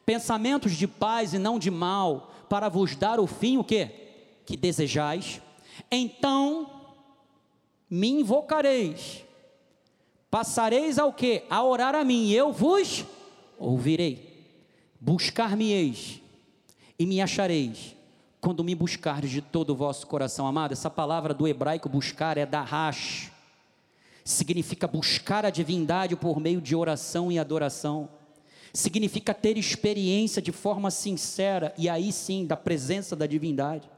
Pensamentos 0.05 0.73
de 0.73 0.85
paz 0.85 1.33
e 1.33 1.39
não 1.39 1.57
de 1.57 1.71
mal, 1.71 2.33
para 2.49 2.67
vos 2.67 2.95
dar 2.95 3.19
o 3.21 3.27
fim 3.27 3.57
o 3.57 3.63
que? 3.63 3.89
Que 4.45 4.57
desejais. 4.57 5.41
Então 5.89 6.69
me 7.89 8.09
invocareis. 8.09 9.23
Passareis 10.29 10.97
ao 10.97 11.13
que? 11.13 11.43
A 11.49 11.63
orar 11.63 11.95
a 11.95 12.03
mim, 12.03 12.25
e 12.25 12.35
eu 12.35 12.51
vos 12.51 13.05
ouvirei. 13.57 14.45
Buscar-me-eis 14.99 16.19
e 16.99 17.05
me 17.05 17.21
achareis 17.21 17.95
quando 18.43 18.61
me 18.61 18.75
buscardes 18.75 19.31
de 19.31 19.39
todo 19.41 19.69
o 19.69 19.75
vosso 19.75 20.05
coração, 20.05 20.45
amado. 20.45 20.73
Essa 20.73 20.89
palavra 20.89 21.33
do 21.33 21.47
hebraico 21.47 21.87
buscar 21.87 22.37
é 22.37 22.45
darash. 22.45 23.31
Significa 24.25 24.85
buscar 24.85 25.45
a 25.45 25.49
divindade 25.49 26.17
por 26.17 26.41
meio 26.41 26.59
de 26.59 26.75
oração 26.75 27.31
e 27.31 27.39
adoração. 27.39 28.09
Significa 28.73 29.33
ter 29.33 29.57
experiência 29.57 30.41
de 30.41 30.51
forma 30.51 30.91
sincera 30.91 31.73
e 31.77 31.87
aí 31.87 32.11
sim 32.11 32.45
da 32.45 32.57
presença 32.57 33.15
da 33.15 33.25
divindade. 33.25 33.89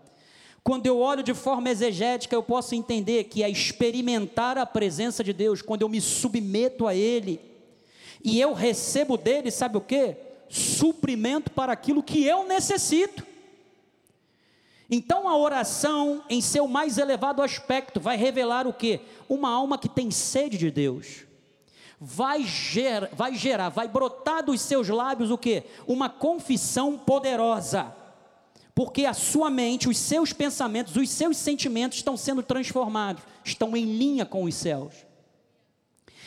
Quando 0.64 0.86
eu 0.86 1.00
olho 1.00 1.24
de 1.24 1.34
forma 1.34 1.72
exegética, 1.72 2.36
eu 2.36 2.43
posso 2.43 2.76
entender 2.76 3.24
que 3.24 3.41
é 3.41 3.50
experimentar 3.50 4.60
a 4.60 4.66
presença 4.66 5.24
de 5.24 5.34
Deus, 5.34 5.64
quando 5.64 5.82
eu 5.82 5.89
me 5.89 6.00
submeto 6.00 6.86
a 6.86 6.93
Ele, 6.93 7.41
e 8.24 8.39
eu 8.39 8.54
recebo 8.54 9.18
dele, 9.18 9.50
sabe 9.50 9.78
o 9.78 9.82
que? 9.82 10.16
Suprimento 10.48 11.50
para 11.50 11.74
aquilo 11.74 12.04
que 12.04 12.24
eu 12.24 12.48
necessito. 12.48 13.34
Então 14.90 15.28
a 15.28 15.36
oração, 15.36 16.24
em 16.30 16.42
seu 16.42 16.68
mais 16.68 16.98
elevado 16.98 17.42
aspecto, 17.42 18.00
vai 18.00 18.18
revelar 18.18 18.68
o 18.68 18.74
que? 18.74 19.02
Uma 19.28 19.50
alma 19.50 19.78
que 19.78 19.90
tem 19.90 20.12
sede 20.12 20.58
de 20.58 20.70
Deus. 20.70 21.24
Vai, 22.00 22.44
ger, 22.44 23.10
vai 23.14 23.34
gerar, 23.36 23.70
vai 23.70 23.88
brotar 23.88 24.44
dos 24.44 24.62
seus 24.62 24.88
lábios 24.90 25.32
o 25.32 25.38
que? 25.38 25.64
Uma 25.88 26.10
confissão 26.10 26.98
poderosa. 26.98 27.96
Porque 28.76 29.06
a 29.06 29.14
sua 29.14 29.50
mente, 29.50 29.88
os 29.88 29.98
seus 29.98 30.34
pensamentos, 30.34 30.96
os 30.98 31.10
seus 31.10 31.38
sentimentos 31.38 31.98
estão 31.98 32.18
sendo 32.18 32.44
transformados, 32.44 33.24
estão 33.44 33.76
em 33.76 33.86
linha 33.86 34.26
com 34.26 34.44
os 34.44 34.54
céus. 34.54 34.94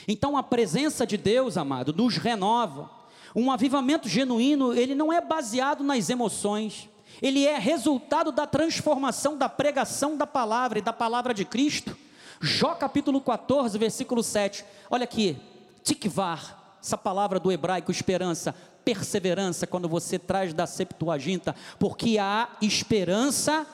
Então 0.08 0.36
a 0.36 0.42
presença 0.42 1.06
de 1.06 1.18
Deus, 1.18 1.58
amado, 1.58 1.92
nos 1.92 2.16
renova. 2.16 2.90
Um 3.36 3.52
avivamento 3.52 4.08
genuíno, 4.08 4.72
ele 4.72 4.94
não 4.94 5.12
é 5.12 5.20
baseado 5.20 5.84
nas 5.84 6.08
emoções, 6.08 6.88
ele 7.20 7.46
é 7.46 7.58
resultado 7.58 8.30
da 8.30 8.46
transformação 8.46 9.36
da 9.36 9.48
pregação 9.48 10.16
da 10.16 10.26
palavra 10.26 10.78
e 10.78 10.82
da 10.82 10.92
palavra 10.92 11.34
de 11.34 11.44
Cristo. 11.44 11.96
Jó 12.40 12.74
capítulo 12.74 13.20
14, 13.20 13.76
versículo 13.78 14.22
7. 14.22 14.64
Olha 14.90 15.04
aqui, 15.04 15.36
tikvar, 15.82 16.78
essa 16.80 16.96
palavra 16.96 17.40
do 17.40 17.50
hebraico 17.50 17.90
esperança, 17.90 18.54
perseverança, 18.84 19.66
quando 19.66 19.88
você 19.88 20.18
traz 20.18 20.54
da 20.54 20.66
Septuaginta, 20.66 21.54
porque 21.78 22.18
há 22.18 22.48
esperança 22.62 23.66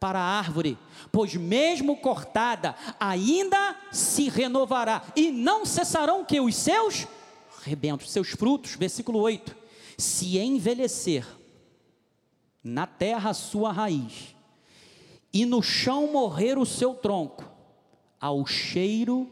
para 0.00 0.18
a 0.18 0.38
árvore, 0.38 0.76
pois 1.12 1.34
mesmo 1.34 1.96
cortada, 1.96 2.74
ainda 2.98 3.76
se 3.92 4.28
renovará, 4.28 5.02
e 5.14 5.30
não 5.30 5.64
cessarão 5.64 6.24
que? 6.24 6.40
Os 6.40 6.56
seus 6.56 7.06
rebentos, 7.62 8.10
seus 8.10 8.30
frutos, 8.30 8.74
versículo 8.74 9.18
8, 9.20 9.54
se 9.96 10.38
envelhecer 10.38 11.26
na 12.64 12.86
terra 12.86 13.30
a 13.30 13.34
sua 13.34 13.70
raiz, 13.70 14.34
e 15.32 15.44
no 15.44 15.62
chão 15.62 16.10
morrer 16.10 16.56
o 16.56 16.64
seu 16.64 16.94
tronco, 16.94 17.44
ao 18.18 18.46
cheiro 18.46 19.28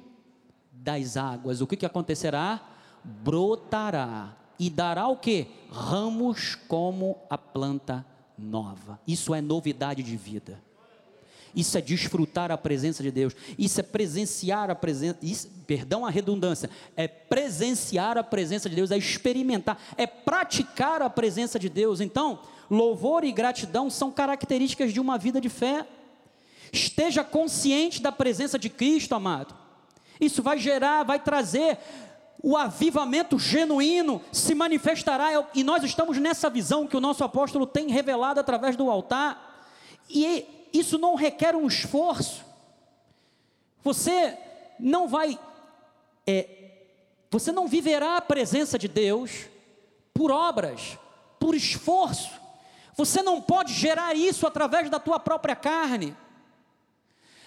das 0.71 1.17
águas, 1.17 1.63
o 1.63 1.67
que, 1.67 1.77
que 1.77 1.87
acontecerá? 1.87 2.61
Brotará 3.03 4.37
e 4.59 4.69
dará 4.69 5.09
o 5.09 5.17
que? 5.17 5.47
Ramos 5.71 6.55
como 6.55 7.17
a 7.31 7.39
planta 7.39 8.05
nova. 8.37 9.01
Isso 9.07 9.35
é 9.35 9.41
novidade 9.41 10.03
de 10.03 10.17
vida. 10.17 10.61
Isso 11.55 11.77
é 11.77 11.81
desfrutar 11.81 12.51
a 12.51 12.57
presença 12.57 13.03
de 13.03 13.11
Deus. 13.11 13.35
Isso 13.59 13.79
é 13.81 13.83
presenciar 13.83 14.71
a 14.71 14.75
presença, 14.75 15.19
perdão 15.67 16.05
a 16.05 16.11
redundância, 16.11 16.71
é 16.97 17.07
presenciar 17.07 18.17
a 18.17 18.25
presença 18.25 18.69
de 18.69 18.77
Deus, 18.77 18.91
é 18.91 18.97
experimentar, 18.97 19.79
é 19.97 20.07
praticar 20.07 21.03
a 21.03 21.11
presença 21.11 21.59
de 21.59 21.69
Deus. 21.69 22.01
Então, 22.01 22.41
louvor 22.71 23.25
e 23.25 23.33
gratidão 23.33 23.91
são 23.91 24.11
características 24.11 24.93
de 24.93 25.01
uma 25.01 25.19
vida 25.19 25.41
de 25.41 25.49
fé. 25.49 25.87
Esteja 26.73 27.23
consciente 27.23 28.01
da 28.01 28.11
presença 28.11 28.59
de 28.59 28.69
Cristo, 28.69 29.15
amado. 29.15 29.55
Isso 30.21 30.43
vai 30.43 30.59
gerar, 30.59 31.03
vai 31.03 31.19
trazer 31.19 31.79
o 32.43 32.57
avivamento 32.57 33.39
genuíno 33.39 34.21
se 34.33 34.55
manifestará, 34.55 35.47
e 35.55 35.63
nós 35.63 35.85
estamos 35.85 36.19
nessa 36.19 36.51
visão 36.51 36.89
que 36.89 36.97
o 36.97 37.01
nosso 37.01 37.23
apóstolo 37.23 37.67
tem 37.67 37.89
revelado 37.89 38.41
através 38.41 38.75
do 38.75 38.91
altar, 38.91 39.69
e 40.11 40.45
isso 40.73 40.99
não 40.99 41.15
requer 41.15 41.55
um 41.55 41.69
esforço, 41.69 42.45
você 43.83 44.37
não 44.79 45.07
vai, 45.07 45.39
é, 46.27 46.49
você 47.31 47.53
não 47.53 47.69
viverá 47.69 48.17
a 48.17 48.23
presença 48.23 48.77
de 48.77 48.89
Deus 48.89 49.47
por 50.13 50.33
obras, 50.33 50.99
por 51.39 51.55
esforço, 51.55 52.42
você 53.05 53.21
não 53.21 53.41
pode 53.41 53.73
gerar 53.73 54.15
isso 54.15 54.47
através 54.47 54.89
da 54.89 55.01
tua 55.01 55.19
própria 55.19 55.57
carne, 55.57 56.17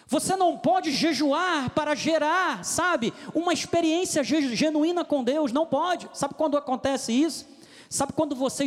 você 0.06 0.36
não 0.36 0.58
pode 0.58 0.92
jejuar 0.92 1.70
para 1.70 1.96
gerar, 1.96 2.64
sabe, 2.66 3.14
uma 3.34 3.54
experiência 3.54 4.22
genuína 4.24 5.06
com 5.06 5.24
Deus, 5.24 5.54
não 5.54 5.66
pode. 5.66 6.10
Sabe 6.14 6.34
quando 6.34 6.58
acontece 6.58 7.12
isso? 7.14 7.48
Sabe 7.90 8.12
quando 8.14 8.36
você 8.36 8.66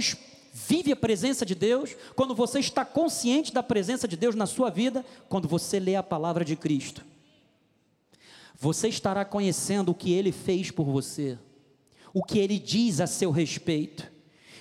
vive 0.53 0.91
a 0.91 0.97
presença 0.97 1.45
de 1.45 1.55
Deus? 1.55 1.95
Quando 2.17 2.35
você 2.35 2.59
está 2.59 2.85
consciente 2.85 3.53
da 3.53 3.63
presença 3.63 4.09
de 4.09 4.17
Deus 4.17 4.35
na 4.35 4.47
sua 4.47 4.71
vida? 4.71 5.05
Quando 5.29 5.47
você 5.47 5.79
lê 5.79 5.95
a 5.95 6.03
palavra 6.03 6.45
de 6.45 6.57
Cristo. 6.57 7.05
Você 8.59 8.89
estará 8.89 9.25
conhecendo 9.27 9.91
o 9.91 9.95
que 9.95 10.13
ele 10.13 10.33
fez 10.33 10.71
por 10.71 10.87
você, 10.87 11.39
o 12.13 12.25
que 12.25 12.39
ele 12.39 12.59
diz 12.59 12.99
a 12.99 13.07
seu 13.07 13.31
respeito. 13.31 14.18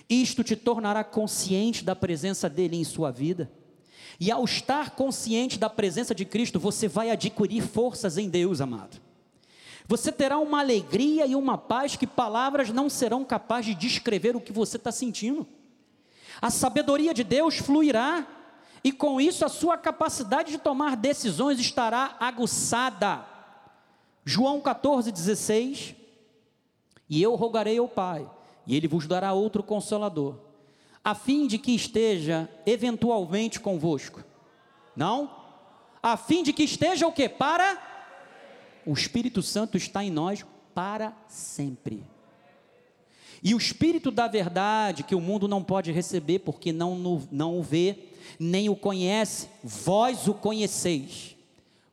Isto 0.10 0.44
te 0.44 0.56
tornará 0.56 1.04
consciente 1.04 1.84
da 1.84 1.96
presença 1.96 2.50
dele 2.50 2.78
em 2.78 2.84
sua 2.84 3.12
vida. 3.12 3.52
E 4.20 4.32
ao 4.32 4.44
estar 4.46 4.92
consciente 4.92 5.60
da 5.60 5.70
presença 5.70 6.16
de 6.16 6.26
Cristo, 6.26 6.60
você 6.60 6.88
vai 6.88 7.12
adquirir 7.12 7.62
forças 7.62 8.18
em 8.18 8.30
Deus, 8.30 8.62
amado. 8.62 9.00
Você 9.88 10.12
terá 10.12 10.38
uma 10.38 10.60
alegria 10.60 11.26
e 11.26 11.36
uma 11.36 11.58
paz 11.58 11.96
que 11.96 12.08
palavras 12.08 12.70
não 12.70 12.90
serão 12.90 13.24
capazes 13.24 13.68
de 13.68 13.88
descrever 13.88 14.36
o 14.36 14.42
que 14.42 14.52
você 14.52 14.78
está 14.78 14.92
sentindo. 14.92 15.48
A 16.42 16.50
sabedoria 16.50 17.14
de 17.14 17.24
Deus 17.24 17.58
fluirá, 17.58 18.28
e 18.84 18.92
com 18.92 19.20
isso 19.20 19.46
a 19.46 19.50
sua 19.50 19.78
capacidade 19.78 20.52
de 20.52 20.58
tomar 20.58 20.96
decisões 20.96 21.60
estará 21.60 22.16
aguçada. 22.20 23.26
João 24.26 24.60
14, 24.60 25.12
16. 25.12 25.96
E 27.10 27.22
eu 27.22 27.36
rogarei 27.36 27.78
ao 27.78 27.88
Pai, 27.88 28.30
e 28.68 28.76
Ele 28.76 28.88
vos 28.88 29.08
dará 29.08 29.34
outro 29.34 29.64
consolador, 29.64 30.36
a 31.04 31.16
fim 31.16 31.48
de 31.48 31.58
que 31.58 31.72
esteja 31.72 32.50
eventualmente 32.66 33.60
convosco. 33.60 34.24
Não? 34.96 35.32
A 36.04 36.18
fim 36.18 36.44
de 36.44 36.52
que 36.52 36.64
esteja 36.64 37.08
o 37.08 37.14
que? 37.14 37.30
Para? 37.30 37.82
O 38.86 38.94
Espírito 38.94 39.42
Santo 39.42 39.78
está 39.78 40.04
em 40.04 40.12
nós 40.12 40.46
para 40.76 41.14
sempre. 41.28 42.04
E 43.42 43.54
o 43.54 43.58
Espírito 43.58 44.12
da 44.12 44.28
verdade, 44.28 45.04
que 45.04 45.16
o 45.16 45.22
mundo 45.22 45.48
não 45.48 45.64
pode 45.64 45.92
receber, 45.92 46.40
porque 46.40 46.74
não, 46.74 47.28
não 47.32 47.58
o 47.58 47.64
vê, 47.64 48.10
nem 48.40 48.68
o 48.68 48.76
conhece, 48.76 49.48
vós 49.64 50.28
o 50.28 50.34
conheceis. 50.34 51.36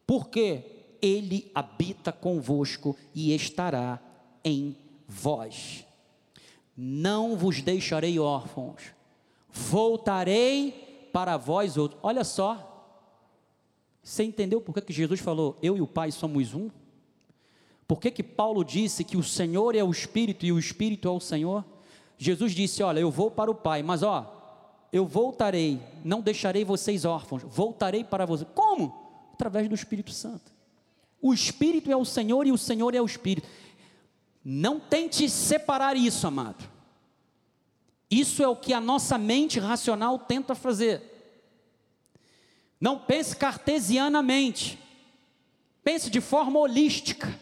Porque 0.07 0.65
ele 1.01 1.51
habita 1.55 2.11
convosco 2.11 2.97
e 3.15 3.35
estará 3.35 4.01
em 4.43 4.77
vós. 5.07 5.85
Não 6.77 7.37
vos 7.37 7.63
deixarei 7.63 8.19
órfãos, 8.19 8.83
voltarei 9.51 11.09
para 11.13 11.37
vós 11.37 11.77
outros. 11.77 12.01
Olha 12.03 12.25
só, 12.25 12.75
você 14.03 14.25
entendeu 14.25 14.61
por 14.61 14.75
que, 14.75 14.81
que 14.81 14.93
Jesus 14.93 15.21
falou, 15.21 15.57
eu 15.63 15.77
e 15.77 15.81
o 15.81 15.87
Pai 15.87 16.11
somos 16.11 16.53
um? 16.55 16.69
Por 17.87 18.01
que, 18.01 18.11
que 18.11 18.23
Paulo 18.23 18.65
disse 18.65 19.05
que 19.05 19.17
o 19.17 19.23
Senhor 19.23 19.75
é 19.75 19.85
o 19.85 19.91
Espírito 19.91 20.45
e 20.45 20.53
o 20.53 20.59
Espírito 20.59 21.07
é 21.07 21.11
o 21.11 21.21
Senhor? 21.21 21.65
Jesus 22.17 22.53
disse: 22.53 22.83
Olha, 22.83 23.01
eu 23.01 23.11
vou 23.11 23.31
para 23.31 23.51
o 23.51 23.55
Pai, 23.55 23.83
mas 23.83 24.03
ó, 24.03 24.35
eu 24.93 25.07
voltarei, 25.07 25.81
não 26.05 26.21
deixarei 26.21 26.65
vocês 26.65 27.05
órfãos, 27.05 27.43
voltarei 27.43 28.05
para 28.05 28.25
vocês. 28.25 28.49
Como? 28.55 28.95
Através 29.33 29.69
do 29.69 29.75
Espírito 29.75 30.13
Santo. 30.13 30.53
O 31.21 31.33
Espírito 31.33 31.91
é 31.91 31.97
o 31.97 32.05
Senhor 32.05 32.47
e 32.47 32.53
o 32.53 32.59
Senhor 32.59 32.95
é 32.95 33.01
o 33.01 33.07
Espírito. 33.07 33.49
Não 34.45 34.79
tente 34.79 35.29
separar 35.31 35.97
isso, 35.97 36.27
amado. 36.27 36.69
Isso 38.11 38.43
é 38.43 38.49
o 38.49 38.55
que 38.55 38.75
a 38.75 38.81
nossa 38.81 39.17
mente 39.17 39.59
racional 39.59 40.19
tenta 40.19 40.55
fazer. 40.55 41.03
Não 42.79 42.99
pense 42.99 43.35
cartesianamente. 43.35 44.79
Pense 45.83 46.11
de 46.11 46.21
forma 46.21 46.59
holística. 46.59 47.39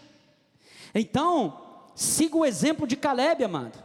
Então, 0.95 1.91
siga 1.95 2.37
o 2.37 2.45
exemplo 2.45 2.87
de 2.87 2.97
Caleb, 2.97 3.43
amado. 3.43 3.83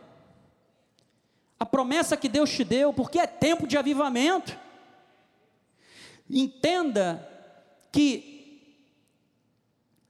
A 1.59 1.65
promessa 1.65 2.15
que 2.15 2.29
Deus 2.29 2.51
te 2.51 2.63
deu, 2.63 2.93
porque 2.93 3.17
é 3.17 3.25
tempo 3.25 3.65
de 3.65 3.77
avivamento. 3.77 4.57
Entenda 6.29 7.27
que 7.91 8.61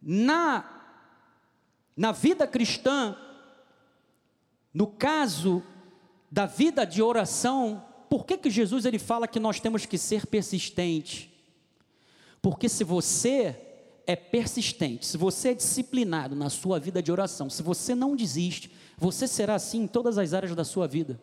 na 0.01 0.76
na 1.97 2.11
vida 2.11 2.45
cristã, 2.45 3.17
no 4.71 4.85
caso 4.85 5.63
da 6.31 6.45
vida 6.45 6.85
de 6.85 7.01
oração, 7.01 7.83
por 8.07 8.23
que, 8.23 8.37
que 8.37 8.51
Jesus 8.51 8.85
ele 8.85 8.99
fala 8.99 9.27
que 9.27 9.39
nós 9.39 9.59
temos 9.59 9.87
que 9.87 9.97
ser 9.97 10.27
persistentes? 10.27 11.27
Porque 12.39 12.69
se 12.69 12.83
você 12.83 13.59
é 14.05 14.15
persistente, 14.15 15.07
se 15.07 15.17
você 15.17 15.49
é 15.49 15.53
disciplinado 15.55 16.35
na 16.35 16.49
sua 16.51 16.79
vida 16.79 17.01
de 17.01 17.11
oração, 17.11 17.49
se 17.49 17.63
você 17.63 17.95
não 17.95 18.15
desiste, 18.15 18.71
você 18.95 19.27
será 19.27 19.55
assim 19.55 19.81
em 19.81 19.87
todas 19.87 20.19
as 20.19 20.33
áreas 20.33 20.55
da 20.55 20.63
sua 20.63 20.87
vida. 20.87 21.19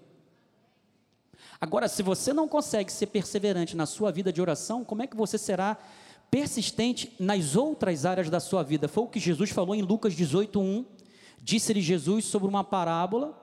Agora, 1.61 1.89
se 1.89 2.03
você 2.03 2.33
não 2.33 2.49
consegue 2.49 2.93
ser 2.93 3.07
perseverante 3.07 3.77
na 3.77 3.87
sua 3.87 4.11
vida 4.11 4.33
de 4.33 4.43
oração, 4.43 4.85
como 4.85 5.03
é 5.03 5.07
que 5.07 5.17
você 5.17 5.39
será 5.39 5.79
persistente 6.35 7.13
nas 7.17 7.55
outras 7.55 8.05
áreas 8.05 8.29
da 8.29 8.41
sua 8.41 8.65
vida. 8.65 8.89
Foi 8.89 9.05
o 9.05 9.07
que 9.07 9.21
Jesus 9.21 9.51
falou 9.51 9.73
em 9.73 9.83
Lucas 9.83 10.15
18:1. 10.17 10.85
Disse-lhe 11.41 11.81
Jesus 11.81 12.25
sobre 12.25 12.49
uma 12.49 12.65
parábola 12.65 13.41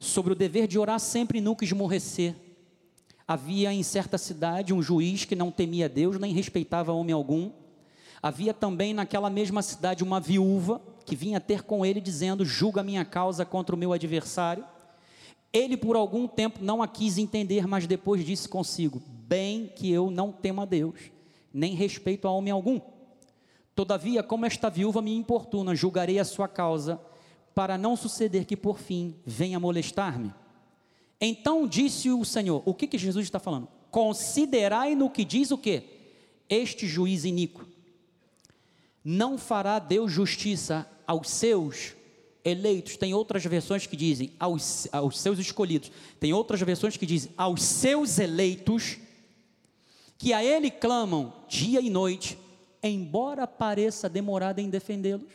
sobre 0.00 0.32
o 0.32 0.36
dever 0.36 0.66
de 0.66 0.80
orar 0.80 0.98
sempre 0.98 1.38
e 1.38 1.40
nunca 1.40 1.64
esmorrecer. 1.64 2.34
Havia 3.26 3.72
em 3.72 3.84
certa 3.84 4.18
cidade 4.18 4.74
um 4.74 4.82
juiz 4.82 5.24
que 5.24 5.36
não 5.36 5.52
temia 5.52 5.88
Deus 5.88 6.18
nem 6.18 6.32
respeitava 6.32 6.90
homem 6.90 7.12
algum. 7.12 7.52
Havia 8.20 8.52
também 8.52 8.92
naquela 8.92 9.30
mesma 9.30 9.62
cidade 9.62 10.02
uma 10.02 10.18
viúva 10.18 10.82
que 11.04 11.14
vinha 11.14 11.38
ter 11.38 11.62
com 11.62 11.86
ele 11.86 12.00
dizendo: 12.00 12.44
"Julga 12.44 12.82
minha 12.82 13.04
causa 13.04 13.44
contra 13.44 13.76
o 13.76 13.78
meu 13.78 13.92
adversário". 13.92 14.64
Ele 15.52 15.76
por 15.76 15.94
algum 15.94 16.26
tempo 16.26 16.58
não 16.60 16.82
a 16.82 16.88
quis 16.88 17.16
entender, 17.16 17.64
mas 17.68 17.86
depois 17.86 18.26
disse 18.26 18.48
consigo: 18.48 19.00
"Bem 19.06 19.68
que 19.68 19.88
eu 19.88 20.10
não 20.10 20.32
temo 20.32 20.62
a 20.62 20.64
Deus, 20.64 21.14
nem 21.56 21.74
respeito 21.74 22.28
a 22.28 22.30
homem 22.30 22.52
algum. 22.52 22.78
Todavia, 23.74 24.22
como 24.22 24.44
esta 24.44 24.68
viúva 24.68 25.00
me 25.00 25.14
importuna, 25.14 25.74
julgarei 25.74 26.18
a 26.18 26.24
sua 26.24 26.46
causa, 26.46 27.00
para 27.54 27.78
não 27.78 27.96
suceder 27.96 28.44
que 28.44 28.56
por 28.56 28.78
fim 28.78 29.16
venha 29.24 29.58
molestar-me. 29.58 30.34
Então 31.18 31.66
disse 31.66 32.10
o 32.10 32.24
Senhor: 32.24 32.62
O 32.66 32.74
que, 32.74 32.86
que 32.86 32.98
Jesus 32.98 33.24
está 33.24 33.38
falando? 33.38 33.68
Considerai 33.90 34.94
no 34.94 35.08
que 35.08 35.24
diz 35.24 35.50
o 35.50 35.56
que? 35.56 35.82
Este 36.48 36.86
juiz 36.86 37.24
iníquo. 37.24 37.64
Não 39.02 39.38
fará 39.38 39.78
Deus 39.78 40.12
justiça 40.12 40.86
aos 41.06 41.30
seus 41.30 41.94
eleitos. 42.44 42.98
Tem 42.98 43.14
outras 43.14 43.42
versões 43.44 43.86
que 43.86 43.96
dizem 43.96 44.32
aos, 44.38 44.86
aos 44.92 45.18
seus 45.18 45.38
escolhidos. 45.38 45.90
Tem 46.20 46.34
outras 46.34 46.60
versões 46.60 46.98
que 46.98 47.06
dizem 47.06 47.32
aos 47.36 47.62
seus 47.62 48.18
eleitos 48.18 48.98
que 50.18 50.32
a 50.32 50.42
ele 50.42 50.70
clamam 50.70 51.32
dia 51.48 51.80
e 51.80 51.90
noite, 51.90 52.38
embora 52.82 53.46
pareça 53.46 54.08
demorada 54.08 54.60
em 54.60 54.70
defendê-los. 54.70 55.32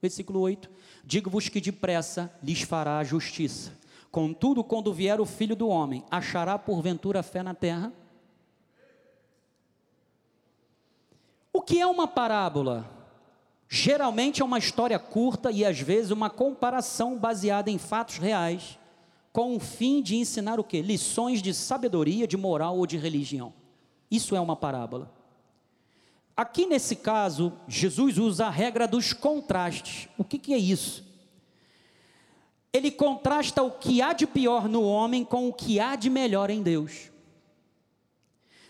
Versículo 0.00 0.40
8: 0.40 0.70
Digo-vos 1.04 1.48
que 1.48 1.60
depressa 1.60 2.32
lhes 2.42 2.62
fará 2.62 2.98
a 2.98 3.04
justiça. 3.04 3.72
Contudo, 4.10 4.62
quando 4.62 4.92
vier 4.92 5.20
o 5.20 5.26
filho 5.26 5.56
do 5.56 5.68
homem, 5.68 6.04
achará 6.10 6.58
porventura 6.58 7.22
fé 7.22 7.42
na 7.42 7.54
terra? 7.54 7.92
O 11.52 11.60
que 11.60 11.80
é 11.80 11.86
uma 11.86 12.06
parábola? 12.06 12.88
Geralmente 13.68 14.42
é 14.42 14.44
uma 14.44 14.58
história 14.58 14.98
curta 14.98 15.50
e 15.50 15.64
às 15.64 15.80
vezes 15.80 16.10
uma 16.10 16.28
comparação 16.28 17.18
baseada 17.18 17.70
em 17.70 17.78
fatos 17.78 18.18
reais, 18.18 18.78
com 19.32 19.56
o 19.56 19.60
fim 19.60 20.02
de 20.02 20.16
ensinar 20.16 20.60
o 20.60 20.64
que? 20.64 20.82
Lições 20.82 21.40
de 21.40 21.54
sabedoria, 21.54 22.26
de 22.26 22.36
moral 22.36 22.76
ou 22.76 22.86
de 22.86 22.98
religião. 22.98 23.54
Isso 24.12 24.36
é 24.36 24.40
uma 24.40 24.54
parábola. 24.54 25.10
Aqui 26.36 26.66
nesse 26.66 26.96
caso, 26.96 27.50
Jesus 27.66 28.18
usa 28.18 28.44
a 28.46 28.50
regra 28.50 28.86
dos 28.86 29.14
contrastes. 29.14 30.06
O 30.18 30.22
que, 30.22 30.38
que 30.38 30.52
é 30.52 30.58
isso? 30.58 31.02
Ele 32.74 32.90
contrasta 32.90 33.62
o 33.62 33.70
que 33.70 34.02
há 34.02 34.12
de 34.12 34.26
pior 34.26 34.68
no 34.68 34.82
homem 34.82 35.24
com 35.24 35.48
o 35.48 35.52
que 35.52 35.80
há 35.80 35.96
de 35.96 36.10
melhor 36.10 36.50
em 36.50 36.62
Deus. 36.62 37.10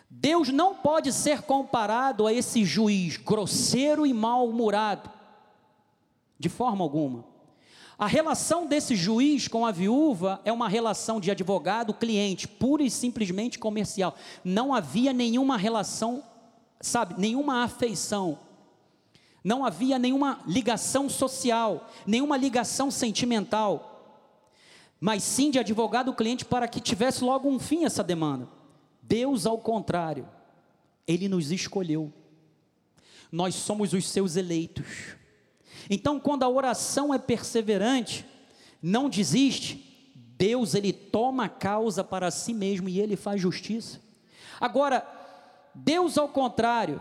Deus 0.09 0.51
não 0.51 0.76
pode 0.76 1.12
ser 1.12 1.43
comparado 1.43 2.24
a 2.24 2.32
esse 2.32 2.64
juiz 2.64 3.16
grosseiro 3.16 4.07
e 4.07 4.12
mal-humorado, 4.12 5.11
de 6.38 6.49
forma 6.49 6.84
alguma. 6.84 7.32
A 7.99 8.07
relação 8.07 8.66
desse 8.66 8.97
juiz 8.97 9.47
com 9.49 9.66
a 9.66 9.70
viúva 9.70 10.40
é 10.45 10.53
uma 10.53 10.68
relação 10.68 11.20
de 11.20 11.30
advogado-cliente, 11.30 12.49
pura 12.49 12.82
e 12.82 12.90
simplesmente 12.90 13.59
comercial. 13.59 14.16
Não 14.45 14.74
havia 14.74 15.12
nenhuma 15.12 15.57
relação, 15.57 16.22
sabe, 16.80 17.14
nenhuma 17.18 17.62
afeição. 17.62 18.38
Não 19.45 19.64
havia 19.64 19.99
nenhuma 19.99 20.40
ligação 20.47 21.09
social, 21.09 21.88
nenhuma 22.07 22.36
ligação 22.36 22.90
sentimental. 22.90 23.88
Mas 25.01 25.22
sim 25.22 25.51
de 25.51 25.59
advogado-cliente 25.59 26.45
para 26.45 26.68
que 26.68 26.80
tivesse 26.80 27.24
logo 27.24 27.49
um 27.49 27.59
fim 27.59 27.84
essa 27.84 28.05
demanda. 28.05 28.49
Deus, 29.03 29.47
ao 29.47 29.59
contrário, 29.59 30.28
Ele 31.07 31.28
nos 31.28 31.51
escolheu. 31.51 32.12
Nós 33.30 33.55
somos 33.55 33.93
os 33.93 34.09
seus 34.09 34.36
eleitos. 34.36 35.16
Então, 35.95 36.18
quando 36.18 36.43
a 36.43 36.49
oração 36.49 37.12
é 37.12 37.18
perseverante, 37.18 38.24
não 38.82 39.11
desiste, 39.11 40.11
Deus 40.38 40.74
ele 40.74 40.90
toma 40.90 41.45
a 41.45 41.49
causa 41.51 42.03
para 42.03 42.30
si 42.30 42.55
mesmo 42.55 42.88
e 42.88 42.99
ele 42.99 43.14
faz 43.14 43.38
justiça. 43.38 44.01
Agora, 44.59 45.07
Deus 45.74 46.16
ao 46.16 46.30
contrário, 46.30 46.99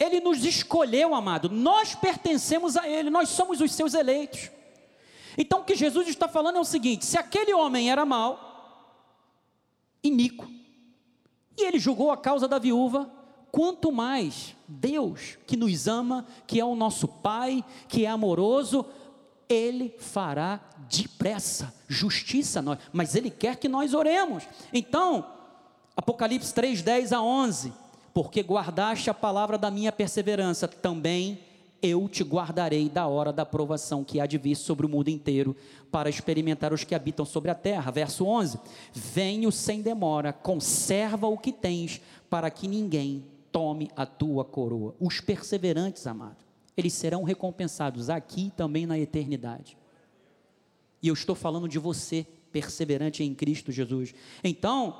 ele 0.00 0.20
nos 0.20 0.42
escolheu, 0.42 1.14
amado. 1.14 1.50
Nós 1.50 1.94
pertencemos 1.94 2.78
a 2.78 2.88
ele, 2.88 3.10
nós 3.10 3.28
somos 3.28 3.60
os 3.60 3.72
seus 3.72 3.92
eleitos. 3.92 4.50
Então 5.36 5.60
o 5.60 5.64
que 5.64 5.76
Jesus 5.76 6.08
está 6.08 6.26
falando 6.26 6.56
é 6.56 6.60
o 6.60 6.64
seguinte: 6.64 7.04
se 7.04 7.18
aquele 7.18 7.52
homem 7.52 7.90
era 7.90 8.06
mau, 8.06 9.04
iníquo, 10.02 10.50
e 11.58 11.62
ele 11.62 11.78
julgou 11.78 12.10
a 12.10 12.16
causa 12.16 12.48
da 12.48 12.58
viúva, 12.58 13.17
quanto 13.50 13.90
mais 13.92 14.54
Deus, 14.66 15.38
que 15.46 15.56
nos 15.56 15.88
ama, 15.88 16.26
que 16.46 16.60
é 16.60 16.64
o 16.64 16.74
nosso 16.74 17.08
Pai, 17.08 17.64
que 17.88 18.04
é 18.04 18.08
amoroso, 18.08 18.84
Ele 19.48 19.94
fará 19.98 20.60
depressa 20.90 21.74
justiça 21.86 22.58
a 22.58 22.62
nós, 22.62 22.78
mas 22.92 23.14
Ele 23.14 23.30
quer 23.30 23.56
que 23.56 23.68
nós 23.68 23.94
oremos. 23.94 24.44
Então, 24.72 25.24
Apocalipse 25.96 26.54
3, 26.54 26.82
10 26.82 27.12
a 27.12 27.22
11: 27.22 27.72
Porque 28.14 28.40
guardaste 28.40 29.10
a 29.10 29.14
palavra 29.14 29.58
da 29.58 29.70
minha 29.70 29.90
perseverança, 29.90 30.68
também 30.68 31.40
eu 31.80 32.08
te 32.08 32.22
guardarei 32.22 32.88
da 32.88 33.06
hora 33.06 33.32
da 33.32 33.46
provação 33.46 34.04
que 34.04 34.20
há 34.20 34.26
de 34.26 34.36
vir 34.36 34.56
sobre 34.56 34.84
o 34.84 34.88
mundo 34.88 35.08
inteiro, 35.08 35.56
para 35.90 36.10
experimentar 36.10 36.72
os 36.72 36.84
que 36.84 36.94
habitam 36.94 37.24
sobre 37.24 37.50
a 37.50 37.54
terra. 37.54 37.90
Verso 37.90 38.24
11: 38.26 38.60
Venho 38.92 39.50
sem 39.50 39.80
demora, 39.80 40.32
conserva 40.32 41.26
o 41.26 41.38
que 41.38 41.52
tens, 41.52 42.00
para 42.28 42.50
que 42.50 42.68
ninguém 42.68 43.24
tome 43.52 43.90
a 43.96 44.06
tua 44.06 44.44
coroa. 44.44 44.94
Os 45.00 45.20
perseverantes, 45.20 46.06
amado, 46.06 46.44
eles 46.76 46.92
serão 46.92 47.24
recompensados 47.24 48.08
aqui 48.08 48.46
e 48.46 48.50
também 48.50 48.86
na 48.86 48.98
eternidade. 48.98 49.76
E 51.02 51.08
eu 51.08 51.14
estou 51.14 51.34
falando 51.34 51.68
de 51.68 51.78
você, 51.78 52.26
perseverante 52.52 53.22
em 53.22 53.34
Cristo 53.34 53.70
Jesus. 53.70 54.14
Então, 54.42 54.96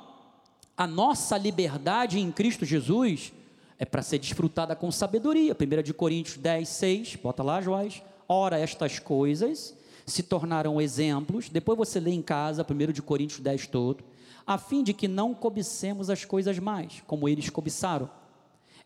a 0.77 0.87
nossa 0.87 1.37
liberdade 1.37 2.19
em 2.19 2.31
Cristo 2.31 2.65
Jesus 2.65 3.33
é 3.77 3.85
para 3.85 4.01
ser 4.01 4.19
desfrutada 4.19 4.75
com 4.75 4.91
sabedoria. 4.91 5.55
1 5.55 5.83
de 5.83 5.93
Coríntios 5.93 6.37
10, 6.37 6.67
6, 6.67 7.15
bota 7.15 7.43
lá, 7.43 7.61
Joás. 7.61 8.01
Ora, 8.27 8.59
estas 8.59 8.99
coisas 8.99 9.75
se 10.05 10.23
tornaram 10.23 10.79
exemplos. 10.81 11.49
Depois 11.49 11.77
você 11.77 11.99
lê 11.99 12.11
em 12.11 12.21
casa, 12.21 12.65
1 12.69 12.91
de 12.91 13.01
Coríntios 13.01 13.39
10 13.39 13.67
todo, 13.67 14.03
a 14.45 14.57
fim 14.57 14.83
de 14.83 14.93
que 14.93 15.07
não 15.07 15.33
cobicemos 15.33 16.09
as 16.09 16.25
coisas 16.25 16.59
mais, 16.59 17.01
como 17.07 17.27
eles 17.27 17.49
cobiçaram. 17.49 18.09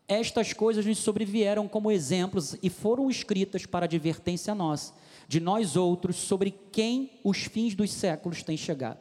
Estas 0.07 0.53
coisas 0.53 0.85
nos 0.85 0.97
sobrevieram 0.97 1.67
como 1.67 1.91
exemplos 1.91 2.55
e 2.61 2.69
foram 2.69 3.09
escritas 3.09 3.65
para 3.65 3.85
advertência 3.85 4.53
nossa, 4.53 4.93
de 5.27 5.39
nós 5.39 5.75
outros, 5.75 6.17
sobre 6.17 6.53
quem 6.71 7.19
os 7.23 7.39
fins 7.43 7.73
dos 7.73 7.91
séculos 7.91 8.43
têm 8.43 8.57
chegado. 8.57 8.99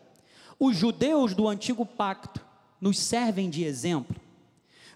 Os 0.59 0.76
judeus 0.76 1.34
do 1.34 1.48
antigo 1.48 1.84
pacto 1.84 2.40
nos 2.80 2.98
servem 2.98 3.50
de 3.50 3.64
exemplo 3.64 4.22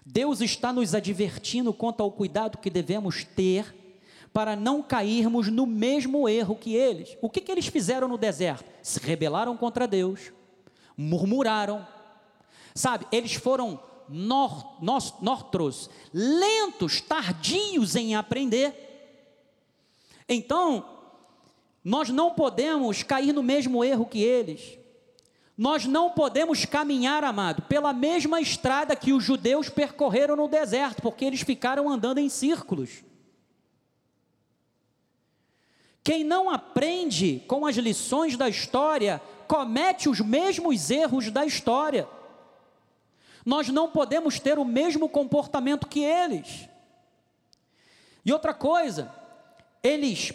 Deus 0.09 0.39
está 0.39 0.71
nos 0.71 0.95
advertindo 0.95 1.73
quanto 1.73 2.01
ao 2.01 2.09
cuidado 2.09 2.59
que 2.59 2.69
devemos 2.69 3.25
ter 3.25 3.75
para 4.31 4.55
não 4.55 4.81
cairmos 4.81 5.49
no 5.49 5.65
mesmo 5.65 6.29
erro 6.29 6.55
que 6.55 6.73
eles. 6.73 7.17
O 7.21 7.29
que, 7.29 7.41
que 7.41 7.51
eles 7.51 7.67
fizeram 7.67 8.07
no 8.07 8.17
deserto? 8.17 8.63
Se 8.81 9.01
rebelaram 9.01 9.57
contra 9.57 9.85
Deus, 9.85 10.31
murmuraram, 10.95 11.85
sabe? 12.73 13.05
Eles 13.11 13.33
foram 13.33 13.81
nor, 14.09 14.77
nortros, 15.21 15.89
lentos, 16.13 17.01
tardios 17.01 17.95
em 17.95 18.15
aprender. 18.15 18.87
Então, 20.27 20.85
nós 21.83 22.09
não 22.09 22.31
podemos 22.31 23.03
cair 23.03 23.33
no 23.33 23.41
mesmo 23.41 23.83
erro 23.83 24.05
que 24.05 24.21
eles. 24.21 24.77
Nós 25.57 25.85
não 25.85 26.11
podemos 26.11 26.65
caminhar, 26.65 27.23
amado, 27.23 27.63
pela 27.63 27.91
mesma 27.91 28.39
estrada 28.39 28.95
que 28.95 29.11
os 29.11 29.23
judeus 29.23 29.69
percorreram 29.69 30.35
no 30.35 30.47
deserto, 30.47 31.01
porque 31.01 31.25
eles 31.25 31.41
ficaram 31.41 31.89
andando 31.89 32.19
em 32.19 32.29
círculos. 32.29 33.03
Quem 36.03 36.23
não 36.23 36.49
aprende 36.49 37.43
com 37.47 37.65
as 37.65 37.75
lições 37.75 38.37
da 38.37 38.47
história, 38.47 39.21
comete 39.47 40.07
os 40.07 40.19
mesmos 40.19 40.91
erros 40.91 41.31
da 41.31 41.45
história. 41.45 42.07
Nós 43.47 43.69
não 43.69 43.89
podemos 43.89 44.41
ter 44.41 44.59
o 44.59 44.65
mesmo 44.65 45.07
comportamento 45.07 45.87
que 45.87 46.01
eles. 46.01 46.67
E 48.25 48.33
outra 48.33 48.53
coisa, 48.53 49.09
eles 49.81 50.33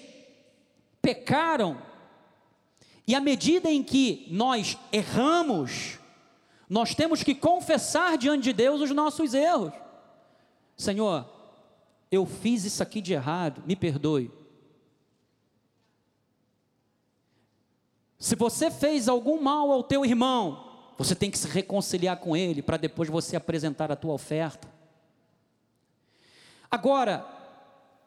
pecaram 1.02 1.92
e 3.06 3.14
à 3.14 3.20
medida 3.20 3.70
em 3.70 3.82
que 3.82 4.26
nós 4.30 4.78
erramos, 4.90 5.98
nós 6.70 6.94
temos 6.94 7.22
que 7.22 7.34
confessar 7.34 8.16
diante 8.16 8.44
de 8.44 8.54
Deus 8.54 8.80
os 8.80 8.90
nossos 8.92 9.34
erros. 9.34 9.74
Senhor, 10.74 11.28
eu 12.10 12.24
fiz 12.24 12.64
isso 12.64 12.82
aqui 12.82 13.02
de 13.02 13.12
errado, 13.12 13.62
me 13.66 13.76
perdoe. 13.76 14.30
Se 18.18 18.34
você 18.34 18.70
fez 18.70 19.06
algum 19.06 19.42
mal 19.42 19.70
ao 19.70 19.82
teu 19.82 20.02
irmão, 20.02 20.71
você 21.03 21.14
tem 21.14 21.30
que 21.30 21.38
se 21.38 21.48
reconciliar 21.48 22.16
com 22.18 22.36
ele 22.36 22.62
para 22.62 22.76
depois 22.76 23.09
você 23.09 23.34
apresentar 23.34 23.90
a 23.90 23.96
tua 23.96 24.14
oferta. 24.14 24.68
Agora, 26.70 27.26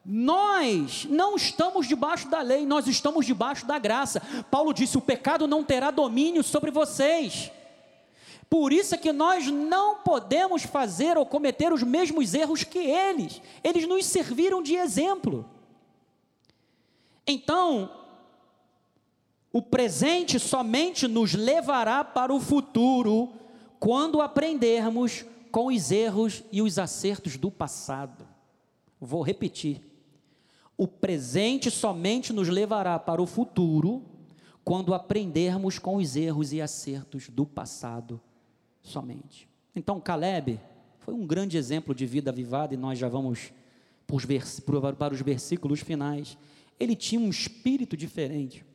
nós 0.06 1.06
não 1.10 1.36
estamos 1.36 1.88
debaixo 1.88 2.30
da 2.30 2.42
lei, 2.42 2.66
nós 2.66 2.88
estamos 2.88 3.26
debaixo 3.26 3.66
da 3.66 3.78
graça. 3.78 4.22
Paulo 4.50 4.74
disse: 4.74 4.98
o 4.98 5.02
pecado 5.02 5.48
não 5.48 5.64
terá 5.64 5.92
domínio 5.92 6.44
sobre 6.44 6.72
vocês. 6.72 7.52
Por 8.50 8.72
isso 8.72 8.96
é 8.96 8.98
que 8.98 9.12
nós 9.12 9.48
não 9.48 9.98
podemos 9.98 10.64
fazer 10.64 11.18
ou 11.18 11.26
cometer 11.26 11.74
os 11.74 11.84
mesmos 11.84 12.34
erros 12.34 12.64
que 12.64 12.80
eles. 12.80 13.42
Eles 13.64 13.88
nos 13.88 14.06
serviram 14.06 14.62
de 14.62 14.76
exemplo. 14.76 15.50
Então, 17.28 17.90
o 19.56 19.62
presente 19.62 20.38
somente 20.38 21.08
nos 21.08 21.34
levará 21.34 22.04
para 22.04 22.34
o 22.34 22.42
futuro 22.42 23.32
quando 23.80 24.22
aprendermos 24.22 25.24
com 25.50 25.68
os 25.68 25.92
erros 25.92 26.44
e 26.52 26.62
os 26.62 26.78
acertos 26.78 27.38
do 27.38 27.50
passado. 27.50 28.28
Vou 29.00 29.22
repetir. 29.22 29.80
O 30.78 30.86
presente 30.86 31.72
somente 31.72 32.34
nos 32.34 32.50
levará 32.50 33.00
para 33.00 33.22
o 33.22 33.26
futuro 33.26 34.04
quando 34.62 34.94
aprendermos 34.94 35.80
com 35.80 35.96
os 35.96 36.18
erros 36.18 36.52
e 36.52 36.62
acertos 36.62 37.30
do 37.30 37.46
passado 37.46 38.20
somente. 38.82 39.48
Então, 39.74 40.02
Caleb 40.02 40.60
foi 41.00 41.14
um 41.14 41.26
grande 41.26 41.56
exemplo 41.56 41.96
de 41.96 42.06
vida 42.06 42.30
avivada 42.30 42.74
e 42.74 42.78
nós 42.78 43.00
já 43.00 43.08
vamos 43.08 43.54
para 44.06 45.14
os 45.14 45.22
versículos 45.22 45.80
finais. 45.80 46.38
Ele 46.78 46.94
tinha 46.94 47.22
um 47.22 47.30
espírito 47.30 47.96
diferente. 47.96 48.66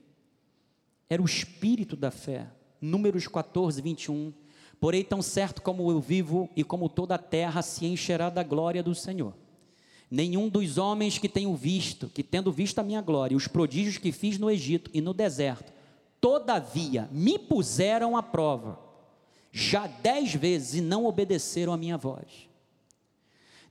Era 1.10 1.20
o 1.20 1.26
espírito 1.26 1.96
da 1.96 2.10
fé. 2.10 2.46
Números 2.80 3.26
14, 3.26 3.82
21. 3.82 4.32
Porém, 4.80 5.04
tão 5.04 5.20
certo 5.20 5.60
como 5.60 5.90
eu 5.90 6.00
vivo 6.00 6.48
e 6.56 6.64
como 6.64 6.88
toda 6.88 7.16
a 7.16 7.18
terra 7.18 7.60
se 7.60 7.84
encherá 7.84 8.30
da 8.30 8.42
glória 8.42 8.82
do 8.82 8.94
Senhor 8.94 9.34
nenhum 10.10 10.48
dos 10.48 10.76
homens 10.76 11.18
que 11.18 11.28
tenho 11.28 11.54
visto, 11.54 12.08
que 12.08 12.22
tendo 12.22 12.50
visto 12.50 12.80
a 12.80 12.82
minha 12.82 13.00
glória, 13.00 13.36
os 13.36 13.46
prodígios 13.46 13.96
que 13.96 14.10
fiz 14.10 14.38
no 14.38 14.50
Egito 14.50 14.90
e 14.92 15.00
no 15.00 15.14
deserto, 15.14 15.72
todavia 16.20 17.08
me 17.12 17.38
puseram 17.38 18.16
à 18.16 18.22
prova, 18.22 18.78
já 19.52 19.86
dez 19.86 20.34
vezes 20.34 20.74
e 20.74 20.80
não 20.80 21.06
obedeceram 21.06 21.72
a 21.72 21.76
minha 21.76 21.96
voz. 21.96 22.48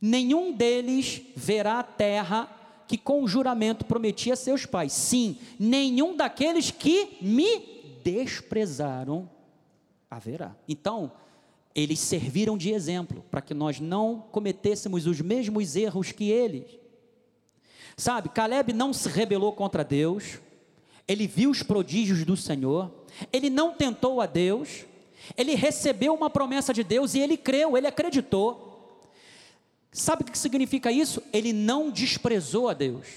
Nenhum 0.02 0.54
deles 0.54 1.22
verá 1.36 1.80
a 1.80 1.84
terra 1.84 2.50
que 2.90 2.98
com 2.98 3.28
juramento 3.28 3.86
prometi 3.86 4.32
a 4.32 4.36
seus 4.36 4.66
pais. 4.66 4.92
Sim, 4.94 5.38
nenhum 5.60 6.18
daqueles 6.18 6.72
que 6.72 7.20
me 7.22 7.60
desprezaram 8.04 9.30
haverá. 10.10 10.56
Então, 10.68 11.12
eles 11.76 12.00
serviram 12.00 12.58
de 12.58 12.72
exemplo 12.72 13.24
para 13.30 13.42
que 13.42 13.54
nós 13.54 13.80
não 13.80 14.26
cometêssemos 14.32 15.06
os 15.06 15.22
mesmos 15.22 15.76
erros 15.76 16.12
que 16.12 16.32
eles. 16.32 16.66
Sabe, 17.96 18.30
Caleb 18.30 18.74
não 18.74 18.92
se 18.92 19.08
rebelou 19.08 19.54
contra 19.54 19.84
Deus, 19.84 20.40
ele 21.08 21.28
viu 21.28 21.52
os 21.52 21.62
prodígios 21.62 22.26
do 22.26 22.36
Senhor, 22.36 22.92
ele 23.32 23.52
não 23.52 23.72
tentou 23.72 24.20
a 24.20 24.26
Deus, 24.26 24.84
ele 25.38 25.54
recebeu 25.54 26.16
uma 26.16 26.30
promessa 26.30 26.74
de 26.74 26.84
Deus 26.84 27.14
e 27.14 27.20
ele 27.20 27.38
creu, 27.38 27.78
ele 27.78 27.86
acreditou. 27.86 28.69
Sabe 29.92 30.22
o 30.22 30.26
que 30.26 30.38
significa 30.38 30.92
isso? 30.92 31.22
Ele 31.34 31.52
não 31.52 31.90
desprezou 31.90 32.70
a 32.70 32.74
Deus, 32.74 33.08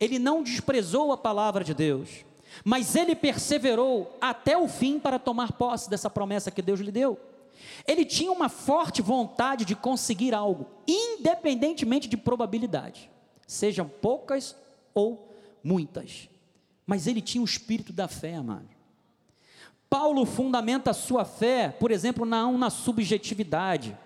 ele 0.00 0.18
não 0.18 0.42
desprezou 0.42 1.12
a 1.12 1.16
palavra 1.16 1.62
de 1.62 1.72
Deus, 1.72 2.24
mas 2.64 2.96
ele 2.96 3.14
perseverou 3.14 4.16
até 4.20 4.56
o 4.56 4.68
fim 4.68 4.98
para 4.98 5.18
tomar 5.18 5.52
posse 5.52 5.88
dessa 5.88 6.10
promessa 6.10 6.50
que 6.50 6.62
Deus 6.62 6.80
lhe 6.80 6.90
deu. 6.90 7.18
Ele 7.86 8.04
tinha 8.04 8.32
uma 8.32 8.48
forte 8.48 9.00
vontade 9.00 9.64
de 9.64 9.76
conseguir 9.76 10.34
algo, 10.34 10.66
independentemente 10.86 12.08
de 12.08 12.16
probabilidade, 12.16 13.10
sejam 13.46 13.88
poucas 13.88 14.56
ou 14.92 15.28
muitas. 15.62 16.28
Mas 16.84 17.06
ele 17.06 17.20
tinha 17.20 17.40
o 17.40 17.46
espírito 17.46 17.92
da 17.92 18.08
fé, 18.08 18.34
amado. 18.34 18.68
Paulo 19.88 20.24
fundamenta 20.24 20.90
a 20.90 20.94
sua 20.94 21.24
fé, 21.24 21.68
por 21.68 21.90
exemplo, 21.90 22.24
não 22.24 22.56
na 22.56 22.70
subjetividade, 22.70 23.96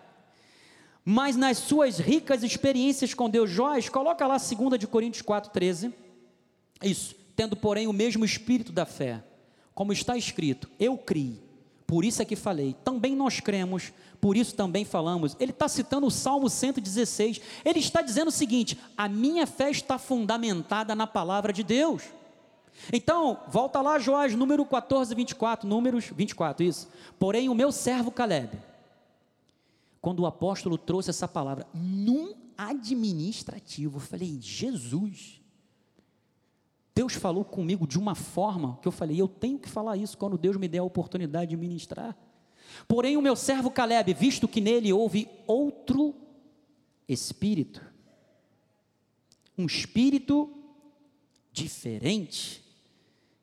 mas 1.09 1.37
nas 1.37 1.59
suas 1.59 1.99
ricas 1.99 2.43
experiências 2.43 3.15
com 3.15 3.31
Deus. 3.31 3.49
Joás, 3.49 3.89
coloca 3.89 4.27
lá 4.27 4.39
2 4.39 4.77
de 4.77 4.89
Coríntios 4.89 5.23
4,13. 5.23 5.95
Isso, 6.83 7.15
tendo, 7.37 7.55
porém, 7.55 7.87
o 7.87 7.93
mesmo 7.93 8.25
espírito 8.25 8.73
da 8.73 8.85
fé. 8.85 9.23
Como 9.73 9.93
está 9.93 10.17
escrito, 10.17 10.69
eu 10.81 10.99
criei, 10.99 11.41
por 11.87 12.05
isso 12.05 12.21
é 12.21 12.25
que 12.25 12.35
falei. 12.35 12.75
Também 12.83 13.15
nós 13.15 13.39
cremos, 13.39 13.93
por 14.21 14.37
isso 14.37 14.57
também 14.57 14.85
falamos. 14.85 15.37
Ele 15.39 15.53
está 15.53 15.69
citando 15.69 16.09
o 16.09 16.11
Salmo 16.11 16.51
116. 16.51 17.41
Ele 17.65 17.79
está 17.79 18.03
dizendo 18.03 18.29
o 18.29 18.33
seguinte: 18.33 18.77
a 18.97 19.09
minha 19.09 19.47
fé 19.47 19.71
está 19.71 19.99
fundamentada 19.99 20.97
na 20.97 21.07
palavra 21.07 21.53
de 21.53 21.63
Deus. 21.63 22.03
Então, 22.93 23.39
volta 23.47 23.81
lá, 23.81 23.99
Joás, 24.01 24.35
número 24.35 24.65
14, 24.67 25.15
24, 25.15 25.69
números 25.69 26.07
24, 26.13 26.65
isso. 26.65 26.89
Porém, 27.17 27.49
o 27.49 27.55
meu 27.55 27.71
servo 27.71 28.11
Caleb, 28.11 28.59
quando 30.07 30.21
o 30.21 30.27
apóstolo 30.27 30.79
trouxe 30.79 31.11
essa 31.11 31.27
palavra, 31.27 31.67
num 31.75 32.33
administrativo, 32.57 33.97
eu 33.97 34.01
falei, 34.01 34.39
Jesus, 34.41 35.43
Deus 36.95 37.15
falou 37.15 37.45
comigo 37.45 37.89
de 37.89 37.99
uma 37.99 38.15
forma 38.15 38.79
que 38.81 38.87
eu 38.87 38.93
falei, 38.93 39.21
eu 39.21 39.27
tenho 39.27 39.59
que 39.59 39.69
falar 39.69 39.97
isso 39.97 40.17
quando 40.17 40.39
Deus 40.39 40.57
me 40.59 40.69
der 40.69 40.79
a 40.79 40.85
oportunidade 40.85 41.51
de 41.51 41.57
ministrar. 41.57 42.17
Porém, 42.87 43.17
o 43.17 43.21
meu 43.21 43.35
servo 43.35 43.69
Caleb, 43.69 44.15
visto 44.15 44.47
que 44.47 44.61
nele 44.61 44.93
houve 44.93 45.29
outro 45.45 46.15
espírito, 47.09 47.85
um 49.59 49.67
espírito 49.67 50.57
diferente. 51.51 52.63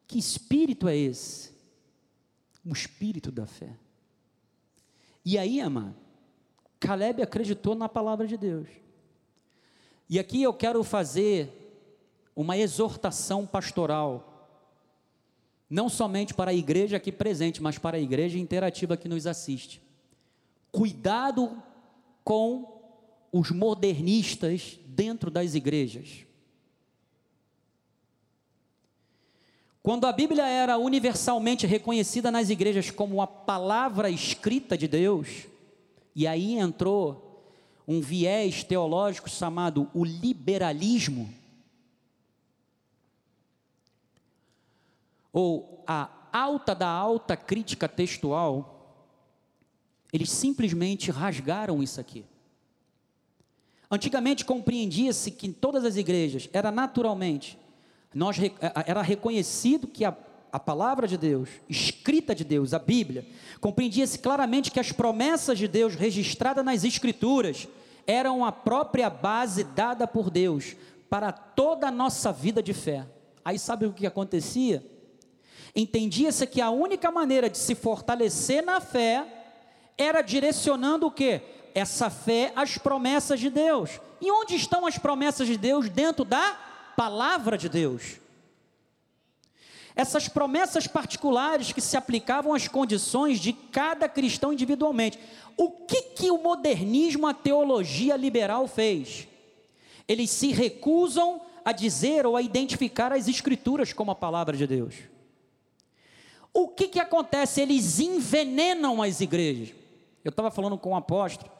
Que 0.08 0.18
espírito 0.18 0.88
é 0.88 0.96
esse? 0.96 1.52
O 2.66 2.72
espírito 2.72 3.34
da 3.34 3.46
fé. 3.46 3.78
E 5.26 5.38
aí, 5.38 5.60
amado, 5.60 6.03
Caleb 6.84 7.22
acreditou 7.22 7.76
na 7.76 7.88
palavra 7.88 8.28
de 8.28 8.36
Deus. 8.36 8.68
E 10.10 10.20
aqui 10.20 10.44
eu 10.44 10.54
quero 10.54 10.84
fazer 10.84 11.50
uma 12.36 12.58
exortação 12.58 13.48
pastoral, 13.48 14.60
não 15.70 15.88
somente 15.88 16.34
para 16.34 16.52
a 16.52 16.54
igreja 16.54 16.98
aqui 16.98 17.10
presente, 17.10 17.64
mas 17.64 17.78
para 17.78 17.96
a 17.96 18.00
igreja 18.00 18.38
interativa 18.38 18.98
que 18.98 19.08
nos 19.08 19.26
assiste. 19.26 19.82
Cuidado 20.74 21.64
com 22.22 22.82
os 23.32 23.50
modernistas 23.50 24.78
dentro 24.86 25.32
das 25.32 25.56
igrejas. 25.56 26.26
Quando 29.82 30.06
a 30.06 30.12
Bíblia 30.12 30.46
era 30.46 30.78
universalmente 30.78 31.66
reconhecida 31.66 32.30
nas 32.30 32.50
igrejas 32.50 32.92
como 32.92 33.22
a 33.22 33.28
palavra 33.28 34.10
escrita 34.10 34.78
de 34.78 34.88
Deus, 34.88 35.53
e 36.16 36.28
aí 36.28 36.58
entrou 36.58 37.52
um 37.88 38.00
viés 38.00 38.64
teológico 38.64 39.30
chamado 39.30 39.90
o 39.94 40.04
liberalismo, 40.04 41.34
ou 45.32 45.84
a 45.88 46.10
alta 46.32 46.74
da 46.74 46.88
alta 46.88 47.36
crítica 47.36 47.90
textual, 47.90 48.98
eles 50.12 50.30
simplesmente 50.30 51.10
rasgaram 51.12 51.82
isso 51.82 52.00
aqui. 52.00 52.24
Antigamente 53.90 54.46
compreendia-se 54.46 55.32
que 55.32 55.48
em 55.48 55.52
todas 55.52 55.84
as 55.84 55.98
igrejas 55.98 56.50
era 56.54 56.72
naturalmente, 56.72 57.58
nós, 58.14 58.38
era 58.86 59.02
reconhecido 59.02 59.88
que 59.88 60.06
a, 60.06 60.16
a 60.54 60.60
palavra 60.60 61.08
de 61.08 61.18
Deus, 61.18 61.50
escrita 61.68 62.36
de 62.36 62.44
Deus, 62.44 62.76
a 62.76 62.80
Bíblia, 62.80 63.26
compreendia-se 63.60 64.20
claramente 64.20 64.70
que 64.70 64.80
as 64.80 64.92
promessas 64.92 65.58
de 65.58 65.68
Deus 65.68 65.96
registradas 65.96 66.64
nas 66.64 66.84
Escrituras 66.84 67.68
eram 68.06 68.46
a 68.46 68.52
própria 68.52 69.10
base 69.10 69.64
dada 69.64 70.06
por 70.06 70.30
Deus 70.30 70.76
para 71.10 71.32
toda 71.32 71.88
a 71.88 71.92
nossa 71.92 72.32
vida 72.32 72.62
de 72.62 72.72
fé. 72.72 73.08
Aí 73.44 73.58
sabe 73.58 73.88
o 73.88 73.94
que 73.94 74.06
acontecia? 74.06 74.86
Entendia-se 75.76 76.46
que 76.46 76.62
a 76.62 76.70
única 76.70 77.10
maneira 77.10 77.50
de 77.50 77.58
se 77.58 77.74
fortalecer 77.74 78.64
na 78.64 78.80
fé 78.80 79.26
era 79.98 80.22
direcionando 80.22 81.08
o 81.08 81.12
que? 81.12 81.42
Essa 81.74 82.12
fé 82.12 82.54
às 82.56 82.78
promessas 82.78 83.40
de 83.40 83.50
Deus. 83.50 84.00
E 84.22 84.32
onde 84.32 84.54
estão 84.54 84.86
as 84.86 85.00
promessas 85.00 85.48
de 85.48 85.58
Deus? 85.58 85.90
Dentro 85.90 86.24
da 86.24 86.56
palavra 86.96 87.58
de 87.58 87.68
Deus. 87.68 88.22
Essas 89.96 90.28
promessas 90.28 90.88
particulares 90.88 91.72
que 91.72 91.82
se 91.82 91.96
aplicavam 91.96 92.54
às 92.54 92.68
condições 92.68 93.40
de 93.40 93.54
cada 93.54 94.10
cristão 94.10 94.52
individualmente. 94.52 95.20
O 95.56 95.70
que, 95.70 96.02
que 96.02 96.32
o 96.32 96.42
modernismo, 96.42 97.28
a 97.28 97.34
teologia 97.34 98.16
liberal 98.18 98.68
fez? 98.68 99.28
Eles 100.08 100.32
se 100.32 100.52
recusam 100.52 101.42
a 101.64 101.72
dizer 101.72 102.26
ou 102.26 102.36
a 102.36 102.42
identificar 102.42 103.14
as 103.14 103.28
escrituras 103.28 103.94
como 103.94 104.12
a 104.12 104.16
palavra 104.16 104.58
de 104.58 104.66
Deus. 104.66 104.96
O 106.54 106.68
que, 106.68 106.88
que 106.88 107.00
acontece? 107.00 107.62
Eles 107.62 108.00
envenenam 108.00 109.02
as 109.02 109.22
igrejas. 109.22 109.74
Eu 110.24 110.30
estava 110.30 110.52
falando 110.52 110.78
com 110.78 110.92
um 110.92 110.96
apóstolo. 110.96 111.52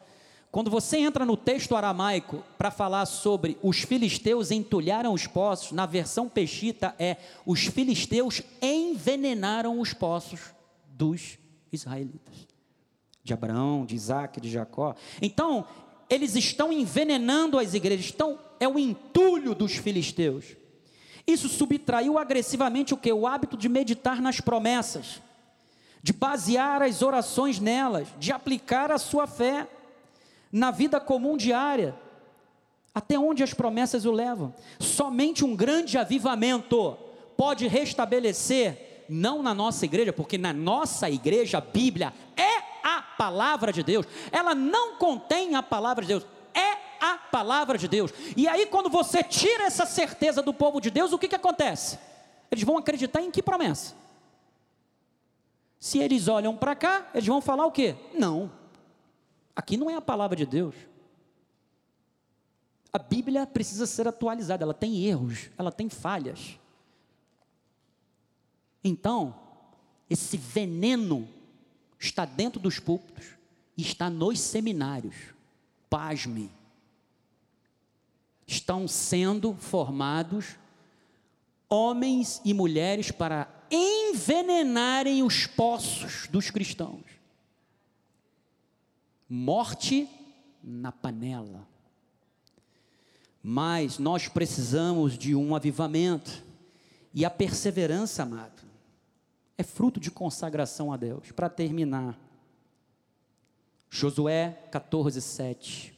Quando 0.54 0.70
você 0.70 0.98
entra 0.98 1.26
no 1.26 1.36
texto 1.36 1.74
aramaico 1.74 2.44
para 2.56 2.70
falar 2.70 3.06
sobre 3.06 3.58
os 3.60 3.78
filisteus 3.78 4.52
entulharam 4.52 5.12
os 5.12 5.26
poços, 5.26 5.72
na 5.72 5.84
versão 5.84 6.28
peixita 6.28 6.94
é 6.96 7.16
os 7.44 7.64
filisteus 7.64 8.40
envenenaram 8.62 9.80
os 9.80 9.92
poços 9.92 10.54
dos 10.86 11.38
israelitas. 11.72 12.46
De 13.24 13.34
Abraão, 13.34 13.84
de 13.84 13.96
Isaac, 13.96 14.40
de 14.40 14.48
Jacó. 14.48 14.94
Então, 15.20 15.66
eles 16.08 16.36
estão 16.36 16.72
envenenando 16.72 17.58
as 17.58 17.74
igrejas. 17.74 18.12
Então, 18.14 18.38
é 18.60 18.68
o 18.68 18.78
entulho 18.78 19.56
dos 19.56 19.72
filisteus. 19.72 20.56
Isso 21.26 21.48
subtraiu 21.48 22.16
agressivamente 22.16 22.94
o 22.94 22.96
que? 22.96 23.12
O 23.12 23.26
hábito 23.26 23.56
de 23.56 23.68
meditar 23.68 24.22
nas 24.22 24.40
promessas, 24.40 25.20
de 26.00 26.12
basear 26.12 26.80
as 26.80 27.02
orações 27.02 27.58
nelas, 27.58 28.06
de 28.20 28.30
aplicar 28.30 28.92
a 28.92 28.98
sua 28.98 29.26
fé 29.26 29.66
na 30.54 30.70
vida 30.70 31.00
comum 31.00 31.36
diária. 31.36 31.96
Até 32.94 33.18
onde 33.18 33.42
as 33.42 33.52
promessas 33.52 34.04
o 34.04 34.12
levam? 34.12 34.54
Somente 34.78 35.44
um 35.44 35.56
grande 35.56 35.98
avivamento 35.98 36.96
pode 37.36 37.66
restabelecer, 37.66 39.04
não 39.08 39.42
na 39.42 39.52
nossa 39.52 39.84
igreja, 39.84 40.12
porque 40.12 40.38
na 40.38 40.52
nossa 40.52 41.10
igreja 41.10 41.58
a 41.58 41.60
Bíblia 41.60 42.14
é 42.36 42.62
a 42.84 43.02
palavra 43.02 43.72
de 43.72 43.82
Deus, 43.82 44.06
ela 44.30 44.54
não 44.54 44.96
contém 44.96 45.56
a 45.56 45.62
palavra 45.62 46.02
de 46.02 46.08
Deus, 46.08 46.26
é 46.54 47.04
a 47.04 47.18
palavra 47.18 47.76
de 47.76 47.88
Deus. 47.88 48.12
E 48.36 48.46
aí, 48.46 48.66
quando 48.66 48.88
você 48.88 49.24
tira 49.24 49.64
essa 49.64 49.84
certeza 49.84 50.40
do 50.40 50.54
povo 50.54 50.80
de 50.80 50.88
Deus, 50.88 51.12
o 51.12 51.18
que, 51.18 51.26
que 51.26 51.34
acontece? 51.34 51.98
Eles 52.48 52.62
vão 52.62 52.78
acreditar 52.78 53.20
em 53.20 53.30
que 53.32 53.42
promessa? 53.42 53.96
Se 55.80 55.98
eles 55.98 56.28
olham 56.28 56.56
para 56.56 56.76
cá, 56.76 57.08
eles 57.12 57.26
vão 57.26 57.40
falar 57.40 57.66
o 57.66 57.72
quê? 57.72 57.96
Não, 58.14 58.52
aqui 59.54 59.76
não 59.76 59.90
é 59.90 59.94
a 59.94 60.00
palavra 60.00 60.36
de 60.36 60.46
Deus. 60.46 60.74
A 62.92 62.98
Bíblia 62.98 63.46
precisa 63.46 63.86
ser 63.86 64.06
atualizada, 64.06 64.62
ela 64.62 64.74
tem 64.74 65.04
erros, 65.04 65.50
ela 65.58 65.72
tem 65.72 65.88
falhas. 65.88 66.58
Então, 68.82 69.34
esse 70.08 70.36
veneno 70.36 71.28
está 71.98 72.24
dentro 72.24 72.60
dos 72.60 72.78
púlpitos 72.78 73.26
e 73.76 73.82
está 73.82 74.08
nos 74.08 74.38
seminários. 74.38 75.16
Pasme 75.90 76.50
estão 78.46 78.86
sendo 78.86 79.54
formados 79.54 80.56
homens 81.68 82.40
e 82.44 82.52
mulheres 82.52 83.10
para 83.10 83.48
envenenarem 83.70 85.22
os 85.22 85.46
poços 85.46 86.28
dos 86.28 86.50
cristãos. 86.50 87.02
Morte 89.36 90.08
na 90.62 90.92
panela. 90.92 91.66
Mas 93.42 93.98
nós 93.98 94.28
precisamos 94.28 95.18
de 95.18 95.34
um 95.34 95.56
avivamento. 95.56 96.40
E 97.12 97.24
a 97.24 97.30
perseverança, 97.30 98.22
amado, 98.22 98.62
é 99.58 99.64
fruto 99.64 99.98
de 99.98 100.08
consagração 100.08 100.92
a 100.92 100.96
Deus. 100.96 101.32
Para 101.32 101.48
terminar, 101.48 102.16
Josué 103.90 104.56
14, 104.70 105.20
7. 105.20 105.92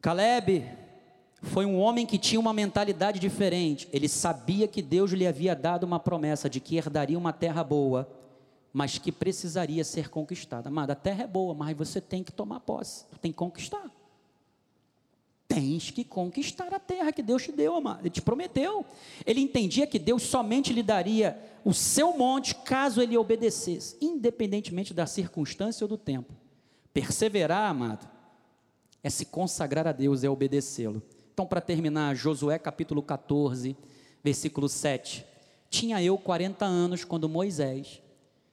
Caleb 0.00 0.66
foi 1.42 1.66
um 1.66 1.78
homem 1.78 2.06
que 2.06 2.16
tinha 2.16 2.40
uma 2.40 2.54
mentalidade 2.54 3.20
diferente. 3.20 3.86
Ele 3.92 4.08
sabia 4.08 4.66
que 4.66 4.80
Deus 4.80 5.10
lhe 5.10 5.26
havia 5.26 5.54
dado 5.54 5.84
uma 5.84 6.00
promessa 6.00 6.48
de 6.48 6.58
que 6.58 6.76
herdaria 6.76 7.18
uma 7.18 7.34
terra 7.34 7.62
boa, 7.62 8.17
mas 8.72 8.98
que 8.98 9.10
precisaria 9.10 9.82
ser 9.84 10.08
conquistada. 10.08 10.68
Amada, 10.68 10.92
a 10.92 10.96
terra 10.96 11.24
é 11.24 11.26
boa, 11.26 11.54
mas 11.54 11.76
você 11.76 12.00
tem 12.00 12.22
que 12.22 12.32
tomar 12.32 12.60
posse, 12.60 13.04
tem 13.20 13.32
que 13.32 13.38
conquistar. 13.38 13.90
Tens 15.46 15.90
que 15.90 16.04
conquistar 16.04 16.72
a 16.74 16.78
terra 16.78 17.10
que 17.10 17.22
Deus 17.22 17.42
te 17.42 17.52
deu, 17.52 17.74
amado. 17.74 18.00
Ele 18.02 18.10
te 18.10 18.20
prometeu. 18.20 18.84
Ele 19.24 19.40
entendia 19.40 19.86
que 19.86 19.98
Deus 19.98 20.22
somente 20.22 20.72
lhe 20.72 20.82
daria 20.82 21.38
o 21.64 21.72
seu 21.72 22.16
monte 22.16 22.54
caso 22.54 23.00
ele 23.00 23.16
obedecesse, 23.16 23.96
independentemente 24.00 24.92
da 24.92 25.06
circunstância 25.06 25.84
ou 25.84 25.88
do 25.88 25.96
tempo. 25.96 26.34
Perseverar, 26.92 27.70
amado, 27.70 28.08
é 29.02 29.08
se 29.08 29.24
consagrar 29.24 29.86
a 29.86 29.92
Deus, 29.92 30.22
é 30.22 30.28
obedecê-lo. 30.28 31.02
Então, 31.32 31.46
para 31.46 31.60
terminar, 31.60 32.14
Josué 32.14 32.58
capítulo 32.58 33.02
14, 33.02 33.76
Versículo 34.22 34.68
7. 34.68 35.24
Tinha 35.70 36.02
eu 36.02 36.18
40 36.18 36.64
anos 36.64 37.04
quando 37.04 37.28
Moisés, 37.28 38.02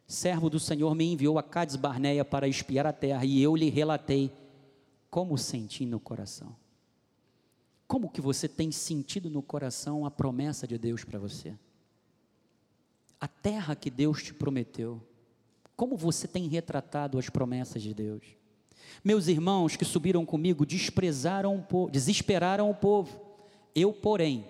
servo 0.07 0.49
do 0.49 0.59
Senhor, 0.59 0.93
me 0.93 1.11
enviou 1.11 1.39
a 1.39 1.43
Cades 1.43 1.75
Barneia 1.75 2.23
para 2.23 2.47
espiar 2.47 2.85
a 2.85 2.93
terra, 2.93 3.25
e 3.25 3.41
eu 3.41 3.55
lhe 3.55 3.69
relatei 3.69 4.31
como 5.09 5.37
senti 5.37 5.85
no 5.85 5.99
coração. 5.99 6.55
Como 7.87 8.09
que 8.09 8.21
você 8.21 8.47
tem 8.47 8.71
sentido 8.71 9.29
no 9.29 9.41
coração 9.41 10.05
a 10.05 10.11
promessa 10.11 10.67
de 10.67 10.77
Deus 10.77 11.03
para 11.03 11.19
você? 11.19 11.55
A 13.19 13.27
terra 13.27 13.75
que 13.75 13.89
Deus 13.89 14.23
te 14.23 14.33
prometeu. 14.33 15.01
Como 15.75 15.95
você 15.95 16.27
tem 16.27 16.47
retratado 16.47 17.17
as 17.19 17.29
promessas 17.29 17.81
de 17.81 17.93
Deus? 17.93 18.23
Meus 19.03 19.27
irmãos 19.27 19.75
que 19.75 19.85
subiram 19.85 20.25
comigo 20.25 20.65
desprezaram 20.65 21.55
o 21.55 21.61
povo, 21.61 21.91
desesperaram 21.91 22.69
o 22.69 22.75
povo. 22.75 23.19
Eu, 23.73 23.93
porém, 23.93 24.45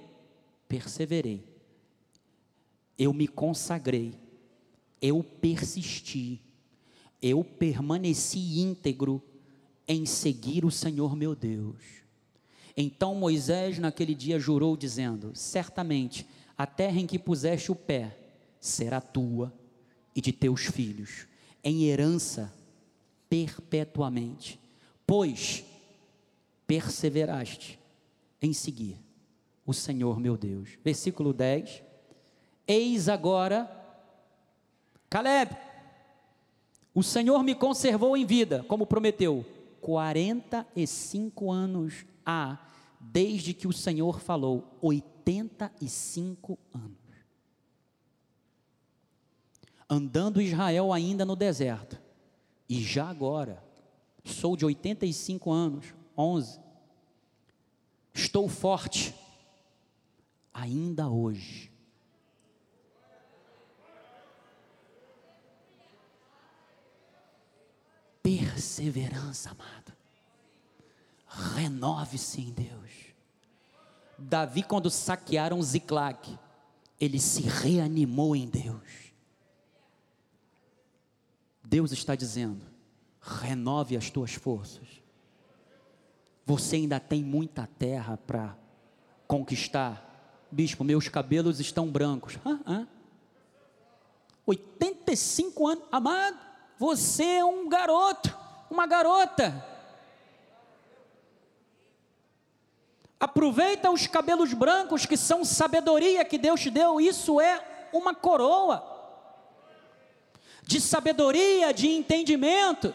perseverei. 0.68 1.43
Eu 2.97 3.14
me 3.14 3.28
consagrei. 3.28 4.14
Eu 5.06 5.22
persisti. 5.24 6.41
Eu 7.22 7.43
permaneci 7.43 8.60
íntegro 8.60 9.22
em 9.88 10.03
seguir 10.03 10.66
o 10.66 10.72
Senhor 10.72 11.16
meu 11.16 11.36
Deus. 11.36 11.84
Então 12.76 13.14
Moisés 13.14 13.78
naquele 13.78 14.16
dia 14.16 14.39
jurou 14.39 14.76
dizendo: 14.76 15.32
Certamente 15.36 16.26
a 16.58 16.66
terra 16.66 16.99
em 16.99 17.06
que 17.06 17.20
puseste 17.20 17.72
o 17.72 17.76
pé 17.76 18.18
será 18.60 18.99
tua 18.99 19.53
e 20.16 20.22
de 20.22 20.32
teus 20.32 20.62
filhos, 20.62 21.28
em 21.64 21.84
herança 21.84 22.51
perpetuamente, 23.30 24.60
pois 25.06 25.64
perseveraste 26.66 27.78
em 28.41 28.53
seguir 28.53 28.97
o 29.68 29.72
Senhor 29.72 30.20
meu 30.20 30.36
Deus. 30.36 30.70
Versículo 30.84 31.32
10. 31.32 31.84
Eis 32.68 33.08
agora, 33.08 33.85
Caleb, 35.10 35.56
o 36.93 37.03
Senhor 37.03 37.43
me 37.43 37.56
conservou 37.56 38.16
em 38.16 38.26
vida, 38.26 38.64
como 38.68 38.86
prometeu, 38.88 39.45
45 39.82 41.51
anos 41.51 42.06
há, 42.26 42.58
desde 42.99 43.53
que 43.53 43.68
o 43.68 43.74
Senhor 43.74 44.20
falou, 44.20 44.78
85 44.82 46.58
anos 46.74 47.06
andando 49.89 50.41
Israel 50.41 50.91
ainda 50.91 51.26
no 51.26 51.36
deserto, 51.36 52.01
e 52.68 52.82
já 52.82 53.08
agora, 53.08 53.64
sou 54.24 54.58
de 54.58 54.66
85 54.66 55.51
anos, 55.51 55.93
11, 56.18 56.60
estou 58.14 58.49
forte, 58.49 59.14
ainda 60.53 61.10
hoje. 61.10 61.72
Perseverança, 68.26 69.51
amado. 69.51 69.93
Renove-se 71.53 72.41
em 72.41 72.51
Deus. 72.51 72.89
Davi, 74.17 74.63
quando 74.63 74.89
saquearam 74.89 75.61
Ziclag, 75.61 76.39
ele 76.99 77.19
se 77.19 77.43
reanimou 77.43 78.36
em 78.36 78.49
Deus. 78.49 79.13
Deus 81.63 81.91
está 81.91 82.15
dizendo: 82.15 82.65
renove 83.21 83.95
as 83.95 84.09
tuas 84.09 84.34
forças. 84.34 84.88
Você 86.47 86.78
ainda 86.78 86.99
tem 86.99 87.23
muita 87.23 87.67
terra 87.78 88.17
para 88.17 88.57
conquistar. 89.28 90.47
Bispo, 90.51 90.84
meus 90.84 91.07
cabelos 91.07 91.59
estão 91.59 91.91
brancos. 91.91 92.39
Ah, 92.43 92.59
ah. 92.65 92.88
85 94.47 95.67
anos, 95.67 95.84
amado, 95.91 96.45
você 96.78 97.23
é 97.23 97.45
um 97.45 97.67
garoto, 97.69 98.36
uma 98.69 98.86
garota. 98.86 99.65
Aproveita 103.19 103.89
os 103.89 104.07
cabelos 104.07 104.53
brancos 104.53 105.05
que 105.05 105.17
são 105.17 105.45
sabedoria 105.45 106.26
que 106.26 106.38
Deus 106.38 106.61
te 106.61 106.69
deu, 106.69 106.99
isso 106.99 107.39
é 107.39 107.88
uma 107.93 108.13
coroa 108.13 108.93
de 110.63 110.82
sabedoria, 110.82 111.73
de 111.73 111.88
entendimento. 111.88 112.93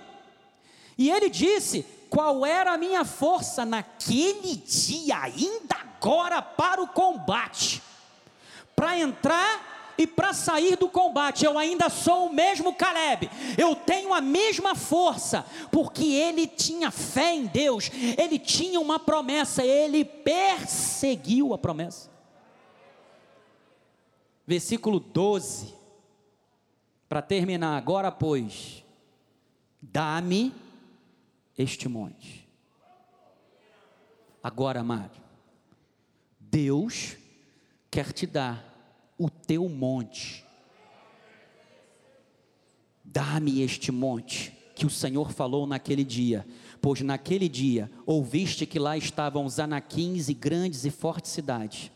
E 0.98 1.10
ele 1.10 1.30
disse: 1.30 1.82
qual 2.10 2.44
era 2.44 2.72
a 2.72 2.78
minha 2.78 3.04
força 3.04 3.64
naquele 3.64 4.56
dia, 4.56 5.18
ainda 5.18 5.76
agora, 5.76 6.42
para 6.42 6.82
o 6.82 6.88
combate, 6.88 7.82
para 8.74 8.98
entrar 8.98 9.79
e 10.00 10.06
para 10.06 10.32
sair 10.32 10.76
do 10.76 10.88
combate, 10.88 11.44
eu 11.44 11.58
ainda 11.58 11.90
sou 11.90 12.28
o 12.28 12.32
mesmo 12.32 12.74
Caleb, 12.74 13.30
eu 13.58 13.76
tenho 13.76 14.14
a 14.14 14.20
mesma 14.22 14.74
força, 14.74 15.44
porque 15.70 16.04
ele 16.04 16.46
tinha 16.46 16.90
fé 16.90 17.34
em 17.34 17.44
Deus, 17.44 17.90
ele 18.16 18.38
tinha 18.38 18.80
uma 18.80 18.98
promessa, 18.98 19.62
ele 19.62 20.02
perseguiu 20.02 21.52
a 21.52 21.58
promessa. 21.58 22.08
Versículo 24.46 24.98
12 24.98 25.74
para 27.06 27.20
terminar, 27.20 27.76
agora 27.76 28.10
pois, 28.10 28.82
dá-me 29.82 30.54
este 31.58 31.90
monte. 31.90 32.48
Agora, 34.42 34.80
amado, 34.80 35.20
Deus 36.38 37.18
quer 37.90 38.14
te 38.14 38.26
dar 38.26 38.69
teu 39.50 39.68
monte. 39.68 40.44
Dá-me 43.02 43.62
este 43.62 43.90
monte 43.90 44.56
que 44.76 44.86
o 44.86 44.90
Senhor 44.90 45.32
falou 45.32 45.66
naquele 45.66 46.04
dia, 46.04 46.46
pois 46.80 47.00
naquele 47.00 47.48
dia 47.48 47.90
ouviste 48.06 48.64
que 48.64 48.78
lá 48.78 48.96
estavam 48.96 49.44
os 49.44 49.58
anaquins 49.58 50.28
e 50.28 50.34
grandes 50.34 50.84
e 50.84 50.90
fortes 50.92 51.32
cidades. 51.32 51.90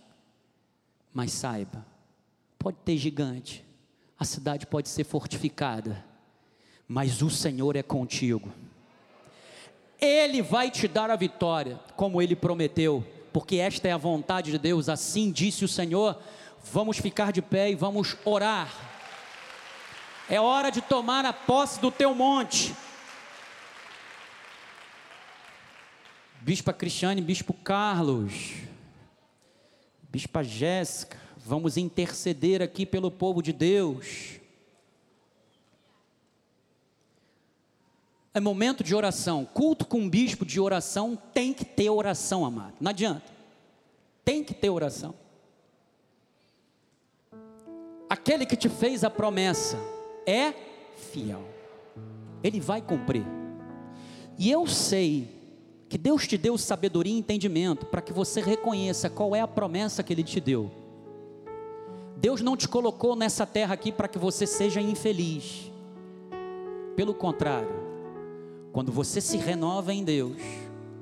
Mas 1.13 1.31
saiba, 1.31 1.87
pode 2.59 2.79
ter 2.85 2.97
gigante, 2.97 3.65
a 4.19 4.25
cidade 4.25 4.67
pode 4.67 4.89
ser 4.89 5.05
fortificada, 5.05 6.05
mas 6.89 7.23
o 7.23 7.31
Senhor 7.31 7.77
é 7.77 7.85
contigo. 7.85 8.53
Ele 10.01 10.43
vai 10.43 10.73
te 10.73 10.89
dar 10.89 11.09
a 11.09 11.15
vitória, 11.15 11.79
como 11.95 12.21
ele 12.21 12.35
prometeu, 12.35 13.07
porque 13.33 13.59
esta 13.59 13.87
é 13.87 13.93
a 13.93 13.97
vontade 13.97 14.51
de 14.51 14.59
Deus, 14.59 14.89
assim 14.89 15.31
disse 15.31 15.65
o 15.65 15.69
Senhor. 15.69 16.21
Vamos 16.73 16.99
ficar 16.99 17.33
de 17.33 17.41
pé 17.41 17.71
e 17.71 17.75
vamos 17.75 18.17
orar. 18.25 18.73
É 20.29 20.41
hora 20.41 20.71
de 20.71 20.81
tomar 20.81 21.25
a 21.25 21.33
posse 21.33 21.81
do 21.81 21.91
teu 21.91 22.15
monte. 22.15 22.75
Bispa 26.41 26.73
Cristiane, 26.73 27.23
Bispo 27.23 27.55
Carlos, 27.55 28.55
Bispa 30.11 30.43
Jéssica, 30.43 31.25
Vamos 31.47 31.77
interceder 31.77 32.63
aqui 32.63 32.87
pelo 32.87 33.11
povo 33.11 33.43
de 33.43 33.53
Deus. 33.53 34.41
É 38.33 38.41
momento 38.41 38.83
de 38.83 38.95
oração. 38.95 39.45
Culto 39.45 39.85
com 39.85 40.09
bispo 40.09 40.47
de 40.47 40.59
oração 40.59 41.15
tem 41.35 41.53
que 41.53 41.65
ter 41.65 41.91
oração, 41.91 42.47
amado. 42.47 42.77
Não 42.81 42.89
adianta. 42.89 43.31
Tem 44.25 44.43
que 44.43 44.55
ter 44.55 44.71
oração. 44.71 45.15
Aquele 48.15 48.47
que 48.47 48.55
te 48.55 48.69
fez 48.69 49.03
a 49.03 49.11
promessa 49.11 49.77
é 50.25 50.53
fiel. 50.95 51.43
Ele 52.45 52.61
vai 52.61 52.81
cumprir. 52.81 53.27
E 54.39 54.49
eu 54.53 54.69
sei 54.69 55.29
que 55.89 55.99
Deus 55.99 56.25
te 56.25 56.39
deu 56.39 56.57
sabedoria 56.57 57.13
e 57.13 57.19
entendimento 57.19 57.87
para 57.87 58.01
que 58.01 58.13
você 58.13 58.41
reconheça 58.41 59.11
qual 59.11 59.35
é 59.35 59.41
a 59.41 59.49
promessa 59.49 60.01
que 60.05 60.13
Ele 60.13 60.23
te 60.23 60.39
deu. 60.39 60.71
Deus 62.17 62.41
não 62.41 62.57
te 62.57 62.69
colocou 62.69 63.17
nessa 63.17 63.45
terra 63.45 63.75
aqui 63.75 63.91
para 63.91 64.07
que 64.07 64.17
você 64.17 64.47
seja 64.47 64.81
infeliz. 64.81 65.73
Pelo 66.95 67.15
contrário, 67.15 67.75
quando 68.73 68.93
você 68.93 69.21
se 69.21 69.39
renova 69.39 69.93
em 69.93 70.05
Deus, 70.05 70.41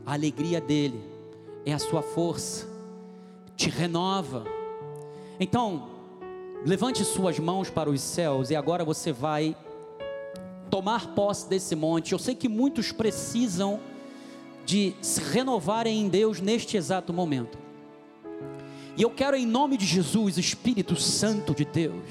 a 0.07 0.15
alegria 0.15 0.63
dele 0.63 1.05
é 1.67 1.75
a 1.75 1.79
sua 1.79 2.01
força, 2.01 2.67
te 3.55 3.69
renova. 3.69 4.45
Então, 5.39 5.92
levante 6.65 7.05
suas 7.05 7.39
mãos 7.39 7.69
para 7.71 7.91
os 7.91 8.01
céus 8.01 8.51
e 8.51 8.57
agora 8.57 8.85
você 8.85 9.13
vai 9.13 9.57
tomar 10.71 11.09
posse 11.15 11.49
desse 11.49 11.75
monte. 11.75 12.13
Eu 12.13 12.19
sei 12.19 12.35
que 12.35 12.49
muitos 12.49 12.93
precisam 12.93 13.81
de 14.65 14.95
se 15.03 15.21
renovarem 15.21 16.01
em 16.01 16.09
Deus 16.09 16.41
neste 16.41 16.77
exato 16.77 17.13
momento. 17.13 17.59
E 18.97 19.03
eu 19.03 19.11
quero, 19.11 19.37
em 19.37 19.47
nome 19.47 19.77
de 19.77 19.87
Jesus, 19.87 20.39
Espírito 20.39 20.97
Santo 20.97 21.55
de 21.55 21.65
Deus, 21.65 22.05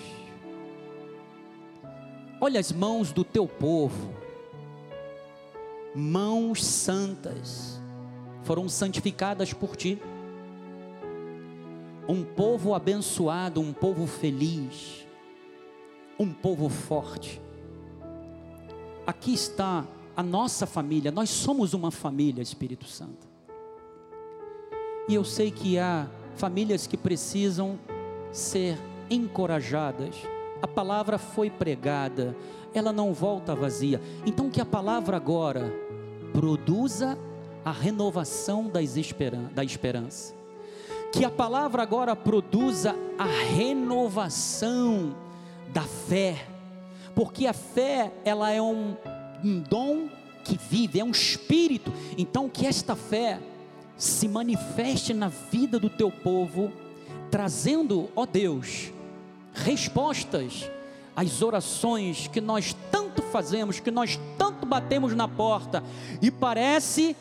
olha 2.39 2.60
as 2.60 2.72
mãos 2.72 3.12
do 3.12 3.24
teu 3.24 3.47
povo, 3.47 4.14
mãos 5.95 6.64
santas, 6.66 7.80
foram 8.43 8.68
santificadas 8.68 9.54
por 9.54 9.76
ti. 9.76 10.02
Um 12.12 12.26
povo 12.26 12.74
abençoado, 12.74 13.62
um 13.62 13.72
povo 13.72 14.05
feliz, 14.05 15.07
um 16.20 16.30
povo 16.34 16.68
forte. 16.68 17.41
Aqui 19.07 19.34
está 19.34 19.88
a 20.14 20.22
nossa 20.22 20.66
família, 20.66 21.09
nós 21.09 21.30
somos 21.30 21.74
uma 21.74 21.89
família, 21.89 22.41
Espírito 22.41 22.86
Santo. 22.86 23.30
E 25.07 25.16
eu 25.16 25.24
sei 25.24 25.51
que 25.51 25.80
há 25.80 26.05
famílias 26.36 26.86
que 26.86 26.97
precisam 26.97 27.80
ser 28.30 28.78
encorajadas. 29.09 30.14
A 30.62 30.68
palavra 30.68 31.18
foi 31.18 31.49
pregada, 31.49 32.36
ela 32.74 32.91
não 32.91 33.14
volta 33.14 33.55
vazia. 33.55 34.01
Então 34.26 34.49
que 34.49 34.59
a 34.59 34.66
palavra 34.66 35.16
agora 35.16 35.74
produza 36.34 37.18
a 37.64 37.72
renovação 37.72 38.70
da 38.70 38.82
esperança. 39.64 40.41
Que 41.12 41.26
a 41.26 41.30
palavra 41.30 41.84
agora 41.84 42.16
produza 42.16 42.95
a 43.18 43.26
renovação 43.26 45.16
da 45.74 45.84
fé. 45.84 46.47
Porque 47.14 47.45
a 47.45 47.53
fé, 47.53 48.12
ela 48.24 48.51
é 48.51 48.62
um, 48.62 48.95
um 49.43 49.59
dom 49.59 50.07
que 50.43 50.57
vive, 50.57 50.99
é 50.99 51.03
um 51.03 51.12
espírito. 51.12 51.91
Então 52.18 52.49
que 52.49 52.66
esta 52.66 52.95
fé 52.95 53.39
se 53.97 54.28
manifeste 54.28 55.14
na 55.14 55.28
vida 55.28 55.78
do 55.78 55.89
teu 55.89 56.09
povo, 56.09 56.72
trazendo, 57.30 58.09
ó 58.16 58.26
Deus, 58.26 58.91
respostas 59.53 60.70
às 61.16 61.41
orações 61.41 62.28
que 62.28 62.41
nós 62.41 62.76
tanto 62.89 63.22
fazemos, 63.22 63.80
que 63.80 63.91
nós 63.91 64.20
tanto 64.38 64.66
batemos 64.66 65.14
na 65.14 65.28
porta, 65.28 65.84
e 66.22 66.32
parece 66.32 67.16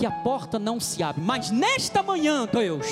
que 0.00 0.06
a 0.06 0.10
porta 0.10 0.58
não 0.58 0.80
se 0.80 1.02
abre. 1.02 1.20
Mas 1.22 1.50
nesta 1.50 2.02
manhã, 2.02 2.48
Deus, 2.50 2.86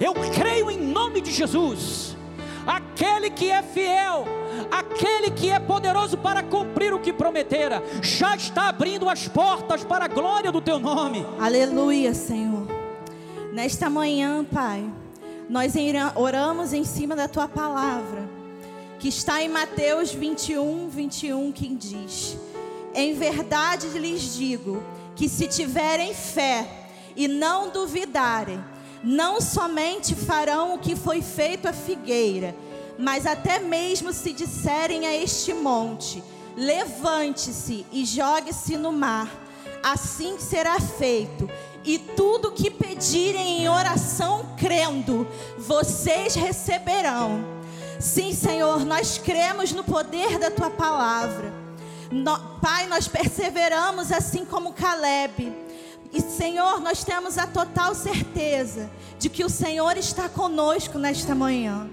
eu 0.00 0.14
creio 0.32 0.70
em 0.70 0.78
nome 0.78 1.20
de 1.20 1.32
Jesus, 1.32 2.16
aquele 2.64 3.28
que 3.28 3.50
é 3.50 3.60
fiel, 3.60 4.24
aquele 4.70 5.32
que 5.32 5.50
é 5.50 5.58
poderoso 5.58 6.16
para 6.16 6.44
cumprir 6.44 6.94
o 6.94 7.00
que 7.00 7.12
prometera, 7.12 7.82
já 8.00 8.36
está 8.36 8.68
abrindo 8.68 9.08
as 9.08 9.26
portas 9.26 9.82
para 9.82 10.04
a 10.04 10.08
glória 10.08 10.52
do 10.52 10.60
teu 10.60 10.78
nome. 10.78 11.26
Aleluia, 11.40 12.14
Senhor. 12.14 12.68
Nesta 13.52 13.90
manhã, 13.90 14.44
Pai, 14.44 14.88
nós 15.50 15.74
oramos 16.14 16.72
em 16.72 16.84
cima 16.84 17.16
da 17.16 17.26
tua 17.26 17.48
palavra, 17.48 18.30
que 19.00 19.08
está 19.08 19.42
em 19.42 19.48
Mateus 19.48 20.12
21, 20.12 20.88
21, 20.88 21.50
que 21.50 21.74
diz: 21.74 22.38
Em 22.94 23.12
verdade 23.12 23.88
lhes 23.98 24.36
digo 24.36 24.80
que 25.16 25.28
se 25.28 25.48
tiverem 25.48 26.14
fé 26.14 26.68
e 27.16 27.26
não 27.26 27.70
duvidarem, 27.70 28.62
não 29.02 29.40
somente 29.40 30.14
farão 30.14 30.74
o 30.74 30.78
que 30.78 30.94
foi 30.94 31.22
feito 31.22 31.66
à 31.66 31.72
figueira, 31.72 32.54
mas 32.98 33.26
até 33.26 33.58
mesmo 33.58 34.12
se 34.12 34.32
disserem 34.32 35.06
a 35.06 35.14
este 35.14 35.54
monte: 35.54 36.22
levante-se 36.56 37.86
e 37.90 38.04
jogue-se 38.04 38.76
no 38.76 38.92
mar, 38.92 39.30
assim 39.82 40.38
será 40.38 40.78
feito. 40.78 41.48
E 41.84 41.98
tudo 41.98 42.50
que 42.50 42.68
pedirem 42.68 43.62
em 43.62 43.68
oração, 43.68 44.54
crendo, 44.56 45.26
vocês 45.56 46.34
receberão. 46.34 47.44
Sim, 48.00 48.34
Senhor, 48.34 48.84
nós 48.84 49.18
cremos 49.18 49.72
no 49.72 49.84
poder 49.84 50.36
da 50.36 50.50
tua 50.50 50.68
palavra. 50.68 51.65
No, 52.10 52.38
pai, 52.60 52.86
nós 52.86 53.08
perseveramos 53.08 54.12
assim 54.12 54.44
como 54.44 54.72
Caleb. 54.72 55.52
E 56.12 56.20
Senhor, 56.20 56.80
nós 56.80 57.04
temos 57.04 57.36
a 57.36 57.46
total 57.46 57.94
certeza 57.94 58.90
de 59.18 59.28
que 59.28 59.44
o 59.44 59.50
Senhor 59.50 59.96
está 59.96 60.28
conosco 60.28 60.98
nesta 60.98 61.34
manhã. 61.34 61.88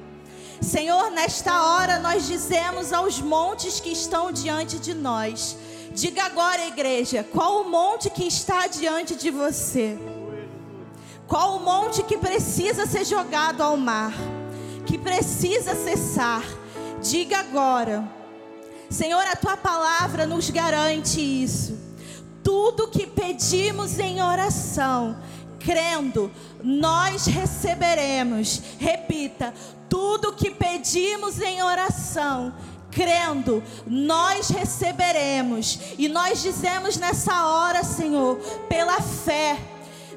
Senhor, 0.62 1.12
nesta 1.12 1.62
hora 1.64 2.00
nós 2.00 2.28
dizemos 2.28 2.94
aos 2.94 3.20
montes 3.20 3.80
que 3.80 3.90
estão 3.90 4.32
diante 4.32 4.80
de 4.80 4.94
nós. 4.94 5.58
Diga 5.94 6.24
agora, 6.24 6.66
igreja, 6.68 7.24
qual 7.24 7.62
o 7.62 7.70
monte 7.70 8.10
que 8.10 8.24
está 8.24 8.66
diante 8.68 9.16
de 9.16 9.30
você? 9.30 9.98
Qual 11.28 11.58
o 11.58 11.60
monte 11.60 12.04
que 12.04 12.18
precisa 12.18 12.86
ser 12.86 13.06
jogado 13.06 13.62
ao 13.62 13.76
mar? 13.76 14.14
Que 14.86 14.98
precisa 14.98 15.76
cessar? 15.76 16.44
Diga 17.02 17.40
agora. 17.40 18.23
Senhor, 18.94 19.26
a 19.26 19.36
tua 19.36 19.58
palavra 19.58 20.28
nos 20.28 20.52
garante 20.52 21.20
isso. 21.20 21.76
Tudo 22.44 22.88
que 22.88 23.08
pedimos 23.08 23.98
em 23.98 24.22
oração, 24.22 25.18
crendo, 25.60 26.32
nós 26.64 27.26
receberemos. 27.26 28.62
Repita: 28.78 29.52
tudo 29.90 30.34
que 30.34 30.52
pedimos 30.52 31.42
em 31.42 31.64
oração, 31.64 32.54
crendo, 32.92 33.64
nós 33.88 34.50
receberemos. 34.50 35.80
E 35.98 36.08
nós 36.08 36.44
dizemos 36.44 36.96
nessa 36.96 37.48
hora, 37.48 37.84
Senhor, 37.84 38.38
pela 38.70 39.02
fé 39.02 39.58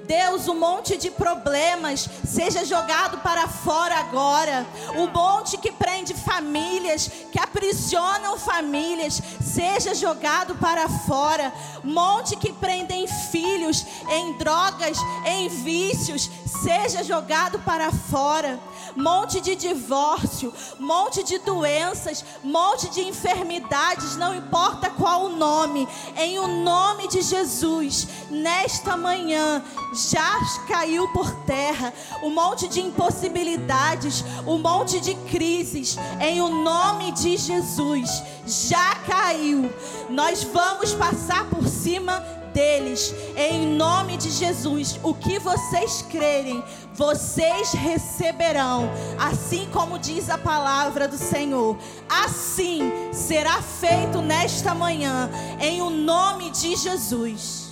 Deus, 0.07 0.47
um 0.47 0.59
monte 0.59 0.97
de 0.97 1.11
problemas 1.11 2.09
seja 2.27 2.65
jogado 2.65 3.19
para 3.19 3.49
fora 3.49 3.97
agora. 3.97 4.67
O 4.97 5.07
monte 5.09 5.59
que 5.59 5.73
prende 5.73 6.15
famílias, 6.15 7.11
que 7.33 7.39
aprisionam 7.39 8.39
famílias, 8.39 9.21
seja 9.41 9.95
jogado 9.95 10.55
para 10.57 10.89
fora. 10.89 11.53
Monte 11.83 12.37
que 12.37 12.53
prendem 12.53 13.07
filhos 13.07 13.85
em 14.11 14.35
drogas, 14.39 14.99
em 15.27 15.49
vícios, 15.49 16.31
seja 16.63 17.03
jogado 17.03 17.59
para 17.61 17.91
fora. 17.91 18.59
Monte 18.95 19.41
de 19.41 19.55
divórcio, 19.55 20.53
monte 20.79 21.23
de 21.23 21.39
doenças, 21.39 22.25
monte 22.43 22.89
de 22.91 23.03
enfermidades, 23.03 24.17
não 24.17 24.35
importa 24.35 24.89
qual 24.89 25.27
o 25.27 25.37
nome, 25.37 25.87
em 26.17 26.39
o 26.39 26.47
nome 26.47 27.07
de 27.09 27.21
Jesus, 27.21 28.09
nesta 28.31 28.97
manhã 28.97 29.63
já 29.97 30.38
caiu 30.68 31.09
por 31.09 31.30
terra, 31.44 31.92
um 32.22 32.30
monte 32.30 32.68
de 32.68 32.80
impossibilidades, 32.80 34.24
um 34.47 34.59
monte 34.59 35.01
de 35.01 35.14
crises, 35.14 35.97
em 36.20 36.40
o 36.40 36.49
nome 36.49 37.12
de 37.12 37.36
Jesus, 37.36 38.22
já 38.47 38.94
caiu. 39.07 39.70
Nós 40.11 40.44
vamos 40.44 40.94
passar 40.94 41.49
por 41.49 41.66
cima 41.66 42.20
deles, 42.56 43.14
em 43.36 43.77
nome 43.77 44.16
de 44.16 44.31
Jesus. 44.31 44.98
O 45.02 45.12
que 45.14 45.39
vocês 45.39 46.01
crerem, 46.09 46.64
vocês 46.94 47.73
receberão, 47.73 48.90
assim 49.18 49.68
como 49.70 49.98
diz 49.98 50.31
a 50.31 50.39
palavra 50.39 51.06
do 51.06 51.18
Senhor. 51.18 51.77
Assim 52.09 52.90
será 53.12 53.60
feito 53.60 54.23
nesta 54.23 54.74
manhã, 54.74 55.31
em 55.60 55.82
o 55.82 55.90
nome 55.90 56.51
de 56.51 56.77
Jesus. 56.77 57.66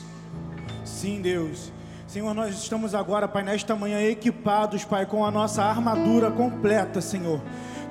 Sim, 0.84 1.22
Deus. 1.22 1.73
Senhor, 2.14 2.32
nós 2.32 2.54
estamos 2.54 2.94
agora, 2.94 3.26
Pai, 3.26 3.42
nesta 3.42 3.74
manhã 3.74 4.00
equipados, 4.00 4.84
Pai, 4.84 5.04
com 5.04 5.26
a 5.26 5.32
nossa 5.32 5.64
armadura 5.64 6.30
completa, 6.30 7.00
Senhor. 7.00 7.42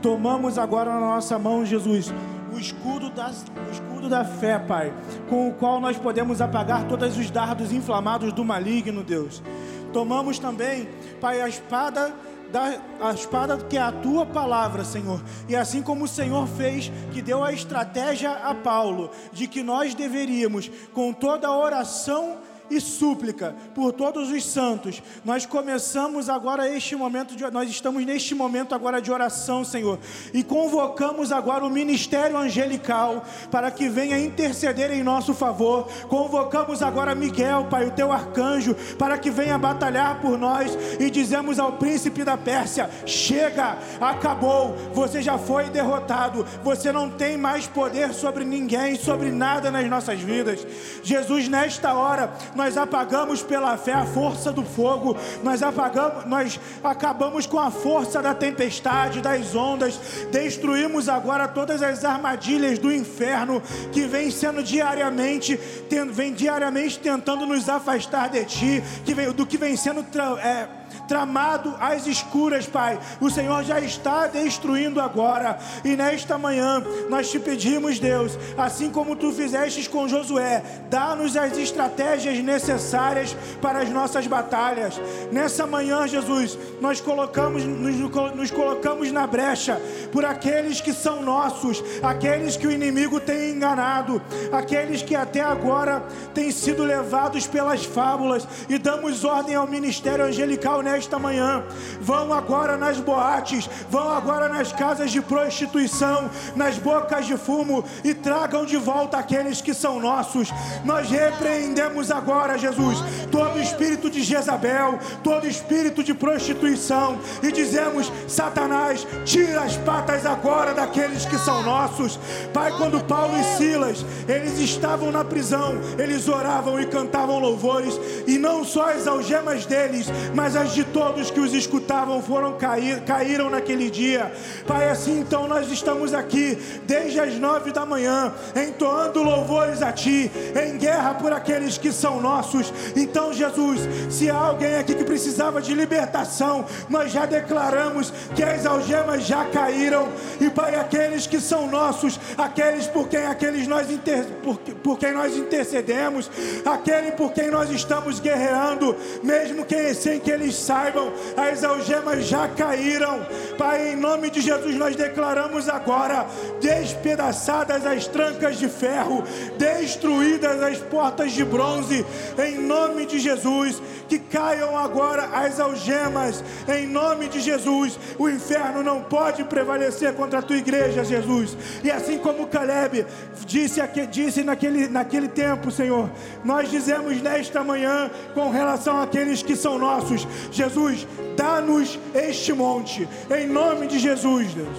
Tomamos 0.01 0.57
agora 0.57 0.93
na 0.93 0.99
nossa 1.01 1.37
mão, 1.37 1.65
Jesus, 1.65 2.09
o 2.55 2.57
escudo, 2.57 3.09
das, 3.09 3.43
o 3.67 3.69
escudo 3.69 4.07
da 4.07 4.23
fé, 4.23 4.57
Pai, 4.57 4.93
com 5.29 5.49
o 5.49 5.53
qual 5.53 5.81
nós 5.81 5.97
podemos 5.97 6.39
apagar 6.39 6.87
todos 6.87 7.17
os 7.17 7.29
dardos 7.29 7.73
inflamados 7.73 8.31
do 8.31 8.45
maligno, 8.45 9.03
Deus. 9.03 9.43
Tomamos 9.91 10.39
também, 10.39 10.87
Pai, 11.19 11.41
a 11.41 11.49
espada 11.49 12.15
da, 12.49 12.79
a 13.01 13.11
espada 13.11 13.57
que 13.57 13.75
é 13.75 13.81
a 13.81 13.91
tua 13.91 14.25
palavra, 14.25 14.85
Senhor. 14.85 15.21
E 15.49 15.55
assim 15.55 15.81
como 15.81 16.05
o 16.05 16.07
Senhor 16.07 16.47
fez, 16.47 16.89
que 17.11 17.21
deu 17.21 17.43
a 17.43 17.51
estratégia 17.51 18.31
a 18.31 18.55
Paulo, 18.55 19.11
de 19.33 19.49
que 19.49 19.61
nós 19.61 19.93
deveríamos, 19.93 20.71
com 20.93 21.11
toda 21.11 21.49
a 21.49 21.57
oração 21.57 22.37
e 22.75 22.81
súplica 22.81 23.55
por 23.75 23.93
todos 23.93 24.31
os 24.31 24.45
santos. 24.45 25.01
Nós 25.23 25.45
começamos 25.45 26.29
agora 26.29 26.69
este 26.69 26.95
momento 26.95 27.35
de, 27.35 27.49
nós 27.51 27.69
estamos 27.69 28.03
neste 28.05 28.33
momento 28.33 28.73
agora 28.73 29.01
de 29.01 29.11
oração, 29.11 29.63
Senhor, 29.63 29.99
e 30.33 30.43
convocamos 30.43 31.31
agora 31.31 31.65
o 31.65 31.69
ministério 31.69 32.37
angelical 32.37 33.23
para 33.51 33.69
que 33.69 33.87
venha 33.87 34.19
interceder 34.19 34.91
em 34.91 35.03
nosso 35.03 35.33
favor. 35.33 35.87
Convocamos 36.07 36.81
agora 36.81 37.13
Miguel, 37.13 37.67
Pai, 37.69 37.87
o 37.87 37.91
teu 37.91 38.11
arcanjo, 38.11 38.75
para 38.97 39.17
que 39.17 39.29
venha 39.29 39.57
batalhar 39.57 40.19
por 40.19 40.37
nós 40.37 40.77
e 40.99 41.09
dizemos 41.09 41.59
ao 41.59 41.73
príncipe 41.73 42.23
da 42.23 42.37
Pérsia: 42.37 42.89
chega, 43.05 43.77
acabou, 44.01 44.75
você 44.93 45.21
já 45.21 45.37
foi 45.37 45.69
derrotado, 45.69 46.45
você 46.63 46.91
não 46.91 47.09
tem 47.09 47.37
mais 47.37 47.67
poder 47.67 48.13
sobre 48.13 48.43
ninguém, 48.43 48.95
sobre 48.95 49.31
nada 49.31 49.69
nas 49.69 49.87
nossas 49.87 50.19
vidas. 50.19 50.65
Jesus, 51.03 51.47
nesta 51.47 51.93
hora, 51.93 52.33
nós 52.55 52.62
apagamos 52.77 53.41
pela 53.41 53.77
fé 53.77 53.93
a 53.93 54.05
força 54.05 54.51
do 54.51 54.63
fogo, 54.63 55.15
nós 55.43 55.61
apagamos, 55.61 56.25
nós 56.25 56.59
acabamos 56.83 57.45
com 57.45 57.59
a 57.59 57.69
força 57.69 58.21
da 58.21 58.33
tempestade, 58.33 59.21
das 59.21 59.55
ondas, 59.55 59.99
destruímos 60.31 61.09
agora 61.09 61.47
todas 61.47 61.81
as 61.81 62.03
armadilhas 62.05 62.79
do 62.79 62.91
inferno 62.91 63.61
que 63.91 64.05
vem 64.05 64.31
sendo 64.31 64.63
diariamente, 64.63 65.57
tem, 65.89 66.07
vem 66.07 66.33
diariamente 66.33 66.99
tentando 66.99 67.45
nos 67.45 67.67
afastar 67.67 68.29
de 68.29 68.45
ti, 68.45 68.83
que 69.05 69.13
vem, 69.13 69.31
do 69.31 69.45
que 69.45 69.57
vem 69.57 69.75
sendo 69.75 70.05
é, 70.39 70.67
tramado 71.07 71.75
às 71.79 72.07
escuras, 72.07 72.65
Pai, 72.65 72.99
o 73.19 73.29
Senhor 73.29 73.63
já 73.63 73.79
está 73.79 74.27
destruindo 74.27 74.99
agora. 75.01 75.57
E 75.83 75.95
nesta 75.95 76.37
manhã 76.37 76.83
nós 77.09 77.29
te 77.29 77.39
pedimos, 77.39 77.99
Deus, 77.99 78.37
assim 78.57 78.89
como 78.89 79.15
tu 79.15 79.31
fizestes 79.31 79.87
com 79.87 80.07
Josué, 80.07 80.63
dá-nos 80.89 81.35
as 81.35 81.57
estratégias 81.57 82.39
necessárias 82.43 83.35
para 83.61 83.79
as 83.79 83.89
nossas 83.89 84.27
batalhas. 84.27 84.99
Nessa 85.31 85.65
manhã, 85.65 86.07
Jesus, 86.07 86.57
nós 86.81 87.01
colocamos, 87.01 87.63
nos, 87.63 87.95
nos 88.35 88.51
colocamos 88.51 89.11
na 89.11 89.25
brecha 89.25 89.81
por 90.11 90.25
aqueles 90.25 90.81
que 90.81 90.93
são 90.93 91.21
nossos, 91.21 91.83
aqueles 92.01 92.57
que 92.57 92.67
o 92.67 92.71
inimigo 92.71 93.19
tem 93.19 93.51
enganado, 93.51 94.21
aqueles 94.51 95.01
que 95.01 95.15
até 95.15 95.41
agora 95.41 96.03
têm 96.33 96.51
sido 96.51 96.83
levados 96.83 97.47
pelas 97.47 97.83
fábulas 97.85 98.47
e 98.69 98.77
damos 98.77 99.23
ordem 99.23 99.55
ao 99.55 99.67
ministério 99.67 100.25
angelical 100.25 100.82
nesta 100.83 101.17
manhã. 101.17 101.63
Vão 101.99 102.33
agora 102.33 102.77
nas 102.77 102.99
boates, 102.99 103.69
vão 103.89 104.11
agora 104.11 104.49
nas 104.49 104.71
casas 104.71 105.11
de 105.11 105.21
prostituição, 105.21 106.29
nas 106.55 106.77
bocas 106.77 107.25
de 107.25 107.37
fumo 107.37 107.83
e 108.03 108.13
tragam 108.13 108.65
de 108.65 108.77
volta 108.77 109.17
aqueles 109.17 109.61
que 109.61 109.73
são 109.73 109.99
nossos. 109.99 110.49
Nós 110.83 111.09
repreendemos 111.09 112.11
agora, 112.11 112.57
Jesus, 112.57 112.99
todo 113.31 113.59
espírito 113.59 114.09
de 114.09 114.21
Jezabel, 114.21 114.99
todo 115.23 115.47
espírito 115.47 116.03
de 116.03 116.13
prostituição 116.13 117.17
e 117.41 117.51
dizemos: 117.51 118.11
Satanás, 118.27 119.07
tira 119.25 119.61
as 119.61 119.77
patas 119.77 120.25
agora 120.25 120.73
daqueles 120.73 121.25
que 121.25 121.37
são 121.37 121.63
nossos. 121.63 122.19
Pai, 122.53 122.71
quando 122.77 123.03
Paulo 123.05 123.33
e 123.39 123.43
Silas, 123.57 124.05
eles 124.27 124.59
estavam 124.59 125.11
na 125.11 125.23
prisão, 125.23 125.79
eles 125.97 126.27
oravam 126.27 126.79
e 126.79 126.85
cantavam 126.85 127.39
louvores, 127.39 127.99
e 128.27 128.37
não 128.37 128.63
só 128.63 128.91
as 128.91 129.07
algemas 129.07 129.65
deles, 129.65 130.07
mas 130.35 130.55
as 130.55 130.72
de 130.73 130.83
todos 130.83 131.31
que 131.31 131.39
os 131.39 131.53
escutavam 131.53 132.21
foram 132.21 132.53
cair, 132.57 133.01
caíram 133.01 133.49
naquele 133.49 133.89
dia. 133.89 134.31
Pai, 134.65 134.89
assim 134.89 135.19
então 135.19 135.47
nós 135.47 135.71
estamos 135.71 136.13
aqui 136.13 136.57
desde 136.85 137.19
as 137.19 137.35
nove 137.35 137.71
da 137.71 137.85
manhã, 137.85 138.33
entoando 138.55 139.23
louvores 139.23 139.81
a 139.81 139.91
Ti, 139.91 140.31
em 140.65 140.77
guerra 140.77 141.15
por 141.15 141.31
aqueles 141.31 141.77
que 141.77 141.91
são 141.91 142.19
nossos. 142.19 142.73
Então, 142.95 143.33
Jesus, 143.33 143.81
se 144.09 144.29
há 144.29 144.37
alguém 144.37 144.75
aqui 144.75 144.95
que 144.95 145.03
precisava 145.03 145.61
de 145.61 145.73
libertação, 145.73 146.65
nós 146.89 147.11
já 147.11 147.25
declaramos 147.25 148.11
que 148.35 148.43
as 148.43 148.65
algemas 148.65 149.25
já 149.25 149.45
caíram, 149.45 150.09
e 150.39 150.49
Pai, 150.49 150.75
aqueles 150.75 151.27
que 151.27 151.39
são 151.39 151.67
nossos, 151.67 152.19
aqueles 152.37 152.87
por 152.87 153.07
quem 153.07 153.25
aqueles 153.25 153.67
nós 153.67 153.89
inter, 153.89 154.25
por, 154.43 154.57
por 154.57 154.97
quem 154.97 155.13
nós 155.13 155.35
intercedemos, 155.35 156.29
aquele 156.65 157.11
por 157.11 157.31
quem 157.31 157.49
nós 157.49 157.69
estamos 157.69 158.19
guerreando, 158.19 158.95
mesmo 159.21 159.65
que 159.65 159.93
sem 159.93 160.19
que 160.19 160.31
eles 160.31 160.55
saibam, 160.63 161.11
as 161.37 161.63
algemas 161.63 162.25
já 162.25 162.47
caíram. 162.47 163.25
Pai, 163.57 163.89
em 163.89 163.95
nome 163.95 164.29
de 164.29 164.41
Jesus 164.41 164.75
nós 164.75 164.95
declaramos 164.95 165.69
agora 165.69 166.25
despedaçadas 166.61 167.85
as 167.85 168.07
trancas 168.07 168.57
de 168.57 168.67
ferro, 168.67 169.23
destruídas 169.57 170.61
as 170.61 170.77
portas 170.79 171.31
de 171.31 171.43
bronze, 171.43 172.05
em 172.37 172.59
nome 172.59 173.05
de 173.05 173.19
Jesus, 173.19 173.81
que 174.07 174.19
caiam 174.19 174.77
agora 174.77 175.23
as 175.33 175.59
algemas, 175.59 176.43
em 176.67 176.87
nome 176.87 177.27
de 177.27 177.39
Jesus. 177.39 177.99
O 178.17 178.29
inferno 178.29 178.83
não 178.83 179.01
pode 179.01 179.43
prevalecer 179.43 180.13
contra 180.13 180.39
a 180.39 180.41
tua 180.41 180.57
igreja, 180.57 181.03
Jesus. 181.03 181.57
E 181.83 181.91
assim 181.91 182.17
como 182.17 182.47
Caleb 182.47 183.05
disse, 183.45 183.81
disse 184.09 184.43
naquele, 184.43 184.87
naquele 184.87 185.27
tempo, 185.27 185.71
Senhor, 185.71 186.09
nós 186.43 186.69
dizemos 186.69 187.21
nesta 187.21 187.63
manhã 187.63 188.09
com 188.33 188.49
relação 188.49 189.01
àqueles 189.01 189.41
que 189.41 189.55
são 189.55 189.77
nossos, 189.77 190.27
Jesus, 190.51 191.07
dá-nos 191.35 191.99
este 192.13 192.53
monte, 192.53 193.07
em 193.29 193.47
nome 193.47 193.87
de 193.87 193.99
Jesus, 193.99 194.53
Deus. 194.53 194.77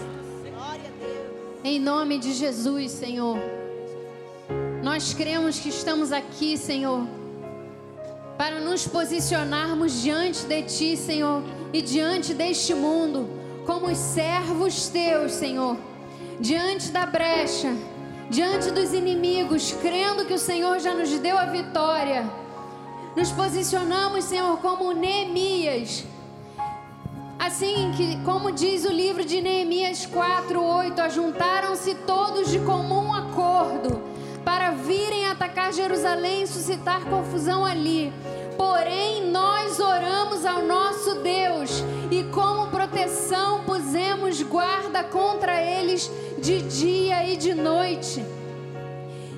Em 1.62 1.80
nome 1.80 2.18
de 2.18 2.32
Jesus, 2.34 2.92
Senhor. 2.92 3.38
Nós 4.82 5.14
cremos 5.14 5.58
que 5.58 5.70
estamos 5.70 6.12
aqui, 6.12 6.58
Senhor, 6.58 7.06
para 8.36 8.60
nos 8.60 8.86
posicionarmos 8.86 10.02
diante 10.02 10.44
de 10.44 10.62
Ti, 10.62 10.94
Senhor, 10.94 11.42
e 11.72 11.80
diante 11.80 12.34
deste 12.34 12.74
mundo, 12.74 13.30
como 13.64 13.86
os 13.86 13.96
servos 13.96 14.88
Teus, 14.88 15.32
Senhor, 15.32 15.78
diante 16.38 16.90
da 16.90 17.06
brecha, 17.06 17.74
diante 18.28 18.70
dos 18.70 18.92
inimigos, 18.92 19.72
crendo 19.80 20.26
que 20.26 20.34
o 20.34 20.38
Senhor 20.38 20.78
já 20.80 20.94
nos 20.94 21.10
deu 21.18 21.38
a 21.38 21.46
vitória. 21.46 22.43
Nos 23.16 23.30
posicionamos, 23.30 24.24
Senhor, 24.24 24.58
como 24.58 24.92
Neemias. 24.92 26.04
Assim 27.38 27.92
que, 27.96 28.16
como 28.24 28.50
diz 28.50 28.84
o 28.84 28.92
livro 28.92 29.24
de 29.24 29.40
Neemias 29.40 30.04
4:8, 30.04 30.98
ajuntaram-se 30.98 31.94
todos 32.06 32.50
de 32.50 32.58
comum 32.58 33.14
acordo 33.14 34.02
para 34.44 34.72
virem 34.72 35.26
atacar 35.26 35.72
Jerusalém 35.72 36.42
e 36.42 36.46
suscitar 36.48 37.04
confusão 37.04 37.64
ali. 37.64 38.12
Porém, 38.56 39.30
nós 39.30 39.78
oramos 39.78 40.44
ao 40.44 40.62
nosso 40.64 41.14
Deus 41.16 41.84
e, 42.10 42.24
como 42.24 42.66
proteção, 42.66 43.62
pusemos 43.64 44.42
guarda 44.42 45.04
contra 45.04 45.62
eles 45.62 46.10
de 46.38 46.62
dia 46.62 47.24
e 47.28 47.36
de 47.36 47.54
noite. 47.54 48.24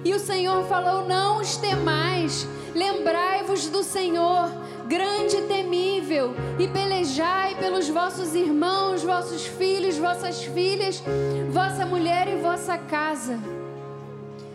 E 0.02 0.14
o 0.14 0.18
Senhor 0.18 0.64
falou: 0.66 1.06
Não 1.06 1.40
os 1.40 1.56
temais, 1.56 2.48
lembrai-vos 2.76 3.68
do 3.68 3.82
Senhor, 3.82 4.50
grande 4.86 5.38
e 5.38 5.42
temível, 5.42 6.34
e 6.58 6.68
pelejai 6.68 7.54
pelos 7.54 7.88
vossos 7.88 8.34
irmãos, 8.34 9.02
vossos 9.02 9.46
filhos, 9.46 9.96
vossas 9.96 10.44
filhas, 10.44 11.02
vossa 11.50 11.86
mulher 11.86 12.28
e 12.28 12.36
vossa 12.36 12.76
casa. 12.76 13.38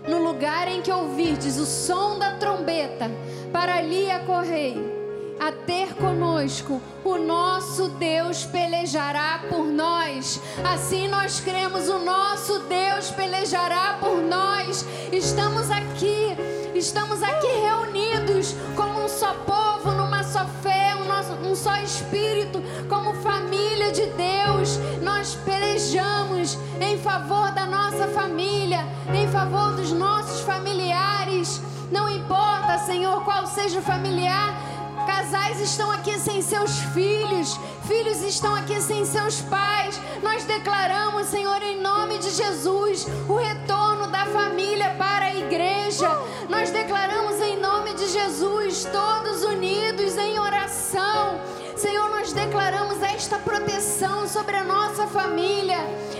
No 0.07 0.23
lugar 0.23 0.67
em 0.67 0.81
que 0.81 0.91
ouvirdes 0.91 1.57
o 1.57 1.65
som 1.65 2.19
da 2.19 2.37
trombeta, 2.37 3.09
para 3.51 3.75
ali 3.75 4.09
acorrei 4.09 5.01
a 5.39 5.51
ter 5.51 5.95
conosco, 5.95 6.79
o 7.03 7.17
nosso 7.17 7.89
Deus 7.89 8.45
pelejará 8.45 9.41
por 9.49 9.65
nós. 9.65 10.39
Assim 10.63 11.07
nós 11.07 11.39
cremos, 11.39 11.89
o 11.89 11.97
nosso 11.97 12.59
Deus 12.59 13.09
pelejará 13.09 13.97
por 13.99 14.21
nós. 14.21 14.85
Estamos 15.11 15.71
aqui, 15.71 16.37
estamos 16.81 17.21
aqui 17.21 17.47
reunidos 17.47 18.55
como 18.75 19.03
um 19.03 19.07
só 19.07 19.35
povo, 19.45 19.91
numa 19.91 20.23
só 20.23 20.43
fé, 20.63 20.95
um, 20.95 21.05
nosso, 21.05 21.33
um 21.33 21.55
só 21.55 21.75
espírito, 21.77 22.59
como 22.89 23.13
família 23.21 23.91
de 23.91 24.07
Deus. 24.07 24.79
Nós 25.03 25.35
pelejamos 25.45 26.57
em 26.79 26.97
favor 26.97 27.51
da 27.51 27.67
nossa 27.67 28.07
família, 28.07 28.83
em 29.13 29.27
favor 29.27 29.75
dos 29.75 29.91
nossos 29.91 30.41
familiares. 30.41 31.61
Não 31.91 32.09
importa, 32.09 32.79
Senhor, 32.79 33.23
qual 33.25 33.45
seja 33.45 33.77
o 33.77 33.83
familiar 33.83 34.70
Casais 35.05 35.59
estão 35.59 35.91
aqui 35.91 36.17
sem 36.19 36.41
seus 36.41 36.79
filhos, 36.93 37.59
filhos 37.87 38.21
estão 38.21 38.55
aqui 38.55 38.79
sem 38.81 39.05
seus 39.05 39.41
pais. 39.41 39.99
Nós 40.21 40.43
declaramos, 40.43 41.27
Senhor, 41.27 41.61
em 41.61 41.81
nome 41.81 42.17
de 42.19 42.29
Jesus, 42.29 43.07
o 43.27 43.35
retorno 43.35 44.07
da 44.07 44.25
família 44.25 44.95
para 44.97 45.25
a 45.25 45.35
igreja. 45.35 46.09
Nós 46.49 46.69
declaramos 46.71 47.39
em 47.41 47.57
nome 47.59 47.93
de 47.93 48.07
Jesus, 48.09 48.85
todos 48.85 49.43
unidos 49.43 50.17
em 50.17 50.39
oração. 50.39 51.39
Senhor, 51.81 52.11
nós 52.11 52.31
declaramos 52.31 53.01
esta 53.01 53.39
proteção 53.39 54.27
sobre 54.27 54.55
a 54.55 54.63
nossa 54.63 55.07
família. 55.07 55.79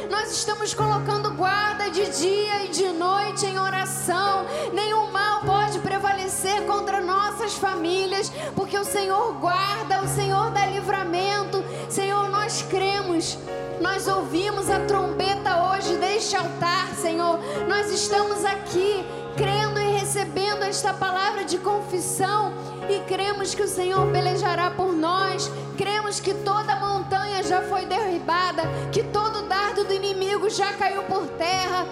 Nós 0.09 0.31
estamos 0.31 0.73
colocando 0.73 1.29
guarda 1.35 1.88
de 1.91 2.03
dia 2.19 2.65
e 2.65 2.69
de 2.69 2.88
noite 2.88 3.45
em 3.45 3.59
oração. 3.59 4.47
Nenhum 4.73 5.11
mal 5.11 5.41
pode 5.41 5.77
prevalecer 5.77 6.65
contra 6.65 6.99
nossas 6.99 7.53
famílias, 7.53 8.31
porque 8.55 8.75
o 8.75 8.83
Senhor 8.83 9.33
guarda, 9.33 10.01
o 10.01 10.07
Senhor 10.07 10.49
dá 10.49 10.65
livramento. 10.65 11.63
Senhor, 11.88 12.27
nós 12.31 12.63
cremos. 12.63 13.38
Nós 13.79 14.07
ouvimos 14.07 14.67
a 14.67 14.79
trombeta 14.79 15.69
hoje 15.69 15.95
deste 15.97 16.35
altar, 16.35 16.88
Senhor. 16.95 17.39
Nós 17.67 17.91
estamos 17.91 18.43
aqui 18.45 19.05
crendo 19.38 19.81
recebendo 20.11 20.63
esta 20.63 20.93
palavra 20.93 21.45
de 21.45 21.57
confissão 21.57 22.51
e 22.89 22.99
cremos 23.07 23.55
que 23.55 23.63
o 23.63 23.67
Senhor 23.67 24.11
pelejará 24.11 24.69
por 24.69 24.91
nós. 24.91 25.49
Cremos 25.77 26.19
que 26.19 26.33
toda 26.33 26.75
montanha 26.75 27.41
já 27.41 27.61
foi 27.61 27.85
derribada, 27.85 28.63
que 28.91 29.03
todo 29.03 29.47
dardo 29.47 29.85
do 29.85 29.93
inimigo 29.93 30.49
já 30.49 30.73
caiu 30.73 31.03
por 31.03 31.25
terra. 31.38 31.85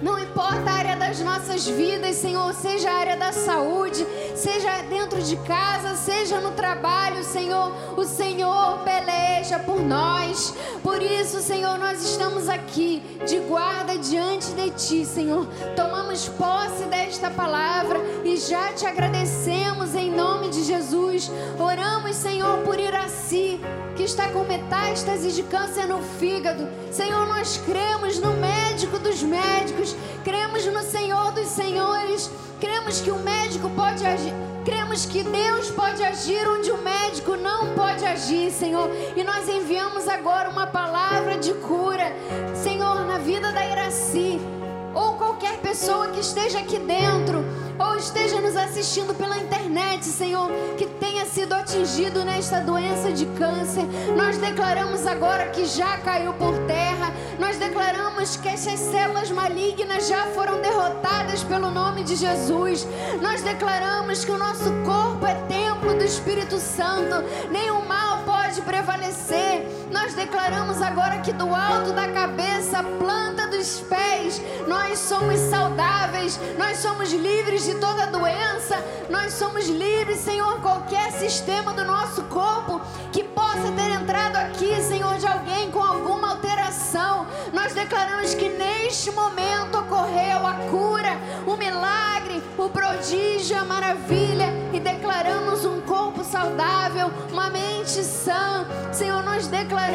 Não 0.00 0.18
importa 0.18 0.70
a 0.70 0.74
área 0.74 0.96
das 0.96 1.20
nossas 1.20 1.66
vidas, 1.66 2.16
Senhor, 2.16 2.52
seja 2.52 2.90
a 2.90 2.96
área 2.96 3.16
da 3.16 3.32
saúde, 3.32 4.06
seja 4.34 4.82
dentro 4.82 5.22
de 5.22 5.36
casa, 5.38 5.96
seja 5.96 6.38
no 6.38 6.50
trabalho, 6.50 7.24
Senhor, 7.24 7.72
o 7.96 8.04
Senhor 8.04 8.80
peleja 8.80 9.58
por 9.58 9.80
nós. 9.80 10.54
Por 10.82 11.02
isso, 11.02 11.40
Senhor, 11.40 11.78
nós 11.78 12.04
estamos 12.04 12.46
aqui 12.46 13.02
de 13.26 13.38
guarda 13.40 13.96
diante 13.96 14.52
de 14.52 14.70
Ti, 14.70 15.06
Senhor. 15.06 15.46
Tomamos 15.74 16.28
posse 16.28 16.84
desta 16.84 17.30
palavra 17.30 17.98
e 18.22 18.36
já 18.36 18.74
te 18.74 18.84
agradecemos 18.84 19.94
em 19.94 20.10
nome 20.10 20.50
de 20.50 20.62
Jesus. 20.62 21.30
Oramos, 21.58 22.16
Senhor, 22.16 22.58
por 22.58 22.78
Iraci, 22.78 23.58
que 23.96 24.02
está 24.02 24.28
com 24.28 24.44
metástase 24.44 25.32
de 25.32 25.42
câncer 25.44 25.86
no 25.86 26.02
fígado. 26.02 26.68
Senhor, 26.92 27.26
nós 27.26 27.56
cremos 27.64 28.18
no 28.18 28.32
médico 28.32 28.98
dos 28.98 29.22
médicos, 29.22 29.85
cremos 30.24 30.64
no 30.66 30.82
Senhor 30.82 31.32
dos 31.32 31.48
senhores, 31.48 32.30
cremos 32.60 33.00
que 33.00 33.10
o 33.10 33.18
médico 33.18 33.68
pode 33.70 34.06
agir. 34.06 34.32
Cremos 34.64 35.06
que 35.06 35.22
Deus 35.22 35.70
pode 35.70 36.02
agir 36.02 36.48
onde 36.48 36.72
o 36.72 36.78
médico 36.78 37.36
não 37.36 37.72
pode 37.74 38.04
agir, 38.04 38.50
Senhor. 38.50 38.90
E 39.14 39.22
nós 39.22 39.48
enviamos 39.48 40.08
agora 40.08 40.48
uma 40.48 40.66
palavra 40.66 41.38
de 41.38 41.54
cura, 41.54 42.12
Senhor, 42.54 43.04
na 43.06 43.18
vida 43.18 43.52
da 43.52 43.64
Iraci 43.64 44.55
ou 44.96 45.12
qualquer 45.12 45.58
pessoa 45.58 46.08
que 46.08 46.20
esteja 46.20 46.58
aqui 46.60 46.78
dentro, 46.78 47.44
ou 47.78 47.96
esteja 47.96 48.40
nos 48.40 48.56
assistindo 48.56 49.14
pela 49.14 49.36
internet, 49.36 50.06
Senhor, 50.06 50.50
que 50.78 50.86
tenha 50.86 51.26
sido 51.26 51.52
atingido 51.52 52.24
nesta 52.24 52.60
doença 52.60 53.12
de 53.12 53.26
câncer, 53.38 53.84
nós 54.16 54.38
declaramos 54.38 55.06
agora 55.06 55.50
que 55.50 55.66
já 55.66 55.98
caiu 55.98 56.32
por 56.32 56.56
terra, 56.66 57.12
nós 57.38 57.58
declaramos 57.58 58.36
que 58.36 58.48
essas 58.48 58.80
células 58.80 59.30
malignas 59.30 60.08
já 60.08 60.24
foram 60.28 60.62
derrotadas 60.62 61.44
pelo 61.44 61.70
nome 61.70 62.02
de 62.02 62.16
Jesus, 62.16 62.88
nós 63.20 63.42
declaramos 63.42 64.24
que 64.24 64.30
o 64.30 64.38
nosso 64.38 64.72
corpo 64.82 65.26
é 65.26 65.34
templo 65.46 65.92
do 65.94 66.04
Espírito 66.04 66.56
Santo, 66.58 67.22
nenhum 67.50 67.84
mal 67.84 68.20
pode 68.24 68.62
prevalecer. 68.62 69.85
Nós 69.96 70.12
declaramos 70.12 70.82
agora 70.82 71.20
que 71.20 71.32
do 71.32 71.54
alto 71.54 71.90
da 71.92 72.06
cabeça, 72.06 72.82
planta 72.82 73.46
dos 73.46 73.80
pés, 73.80 74.42
nós 74.68 74.98
somos 74.98 75.40
saudáveis, 75.40 76.38
nós 76.58 76.76
somos 76.76 77.10
livres 77.10 77.64
de 77.64 77.74
toda 77.76 78.06
doença, 78.06 78.76
nós 79.08 79.32
somos 79.32 79.66
livres, 79.66 80.18
Senhor, 80.18 80.60
qualquer 80.60 81.10
sistema 81.12 81.72
do 81.72 81.82
nosso 81.82 82.24
corpo 82.24 82.78
que 83.10 83.24
possa 83.24 83.72
ter 83.74 83.90
entrado 83.90 84.36
aqui, 84.36 84.80
Senhor, 84.82 85.16
de 85.16 85.26
alguém 85.26 85.70
com 85.70 85.82
alguma 85.82 86.32
alteração. 86.32 87.26
Nós 87.54 87.72
declaramos 87.72 88.34
que 88.34 88.50
neste 88.50 89.10
momento 89.10 89.78
ocorreu 89.78 90.46
a 90.46 90.54
cura, 90.70 91.18
o 91.46 91.56
milagre, 91.56 92.42
o 92.58 92.68
prodígio, 92.68 93.58
a 93.58 93.64
maravilha 93.64 94.52
e 94.74 94.78
declaramos 94.78 95.64
um 95.64 95.80
corpo 95.80 96.22
saudável, 96.22 97.10
uma 97.32 97.48
mente 97.48 98.04
sã. 98.04 98.66
Senhor, 98.92 99.22
nós 99.22 99.46
declaramos 99.46 99.85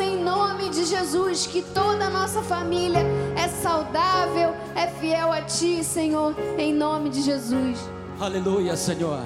em 0.00 0.22
nome 0.22 0.68
de 0.68 0.84
Jesus 0.84 1.46
que 1.46 1.62
toda 1.62 2.06
a 2.06 2.10
nossa 2.10 2.42
família 2.42 3.00
é 3.36 3.48
saudável, 3.48 4.54
é 4.74 4.86
fiel 4.86 5.32
a 5.32 5.42
Ti, 5.42 5.82
Senhor, 5.82 6.34
em 6.58 6.74
nome 6.74 7.08
de 7.08 7.22
Jesus. 7.22 7.78
Aleluia, 8.20 8.76
Senhor. 8.76 9.20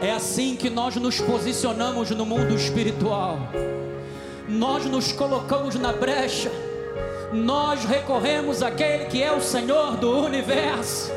É 0.00 0.12
assim 0.12 0.56
que 0.56 0.70
nós 0.70 0.96
nos 0.96 1.20
posicionamos 1.20 2.10
no 2.10 2.24
mundo 2.24 2.54
espiritual. 2.54 3.38
Nós 4.48 4.84
nos 4.86 5.12
colocamos 5.12 5.74
na 5.74 5.92
brecha. 5.92 6.50
Nós 7.32 7.84
recorremos 7.84 8.62
àquele 8.62 9.04
que 9.04 9.22
é 9.22 9.32
o 9.32 9.40
Senhor 9.40 9.96
do 9.96 10.24
universo. 10.24 11.12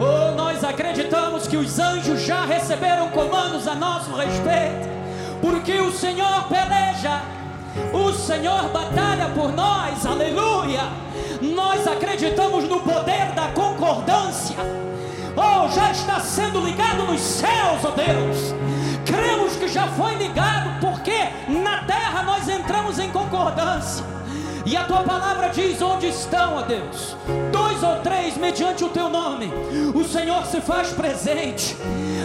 Oh, 0.00 0.34
nós 0.34 0.64
acreditamos 0.64 1.46
que 1.46 1.56
os 1.56 1.78
anjos 1.78 2.22
já 2.22 2.44
receberam 2.44 3.10
comandos 3.10 3.68
a 3.68 3.74
nosso 3.74 4.10
respeito, 4.12 4.88
porque 5.40 5.74
o 5.74 5.92
Senhor 5.92 6.48
peleja, 6.48 7.35
o 7.92 8.12
Senhor 8.12 8.68
batalha 8.68 9.28
por 9.34 9.52
nós, 9.52 10.04
aleluia. 10.04 10.82
Nós 11.40 11.86
acreditamos 11.86 12.68
no 12.68 12.80
poder 12.80 13.32
da 13.34 13.48
concordância. 13.48 14.56
Oh, 15.36 15.68
já 15.68 15.90
está 15.90 16.20
sendo 16.20 16.60
ligado 16.60 17.04
nos 17.04 17.20
céus, 17.20 17.84
oh 17.84 17.90
Deus. 17.90 18.54
Cremos 19.04 19.56
que 19.56 19.68
já 19.68 19.86
foi 19.88 20.14
ligado, 20.14 20.80
porque 20.80 21.28
na 21.48 21.84
terra 21.84 22.22
nós 22.22 22.48
entramos 22.48 22.98
em 22.98 23.10
concordância. 23.10 24.04
E 24.66 24.76
a 24.76 24.82
tua 24.82 25.04
palavra 25.04 25.48
diz: 25.50 25.80
onde 25.80 26.08
estão, 26.08 26.56
ó 26.56 26.62
Deus? 26.62 27.16
Dois 27.52 27.80
ou 27.84 28.00
três, 28.00 28.36
mediante 28.36 28.82
o 28.82 28.88
teu 28.88 29.08
nome, 29.08 29.48
o 29.94 30.02
Senhor 30.02 30.44
se 30.44 30.60
faz 30.60 30.88
presente. 30.88 31.76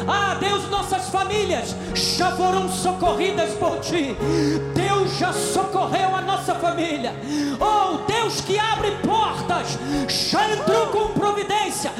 Ah, 0.07 0.35
Deus, 0.39 0.67
nossas 0.69 1.09
famílias 1.09 1.75
já 1.93 2.31
foram 2.31 2.67
socorridas 2.67 3.51
por 3.53 3.79
ti. 3.79 4.17
Deus 4.73 5.19
já 5.19 5.31
socorreu 5.31 6.15
a 6.15 6.21
nossa 6.21 6.55
família. 6.55 7.13
Oh, 7.59 7.97
Deus 8.11 8.41
que 8.41 8.57
abre 8.57 8.89
portas, 9.05 9.77
já 10.07 10.49
entrou 10.49 10.87
com 10.87 11.13
providência. 11.13 11.91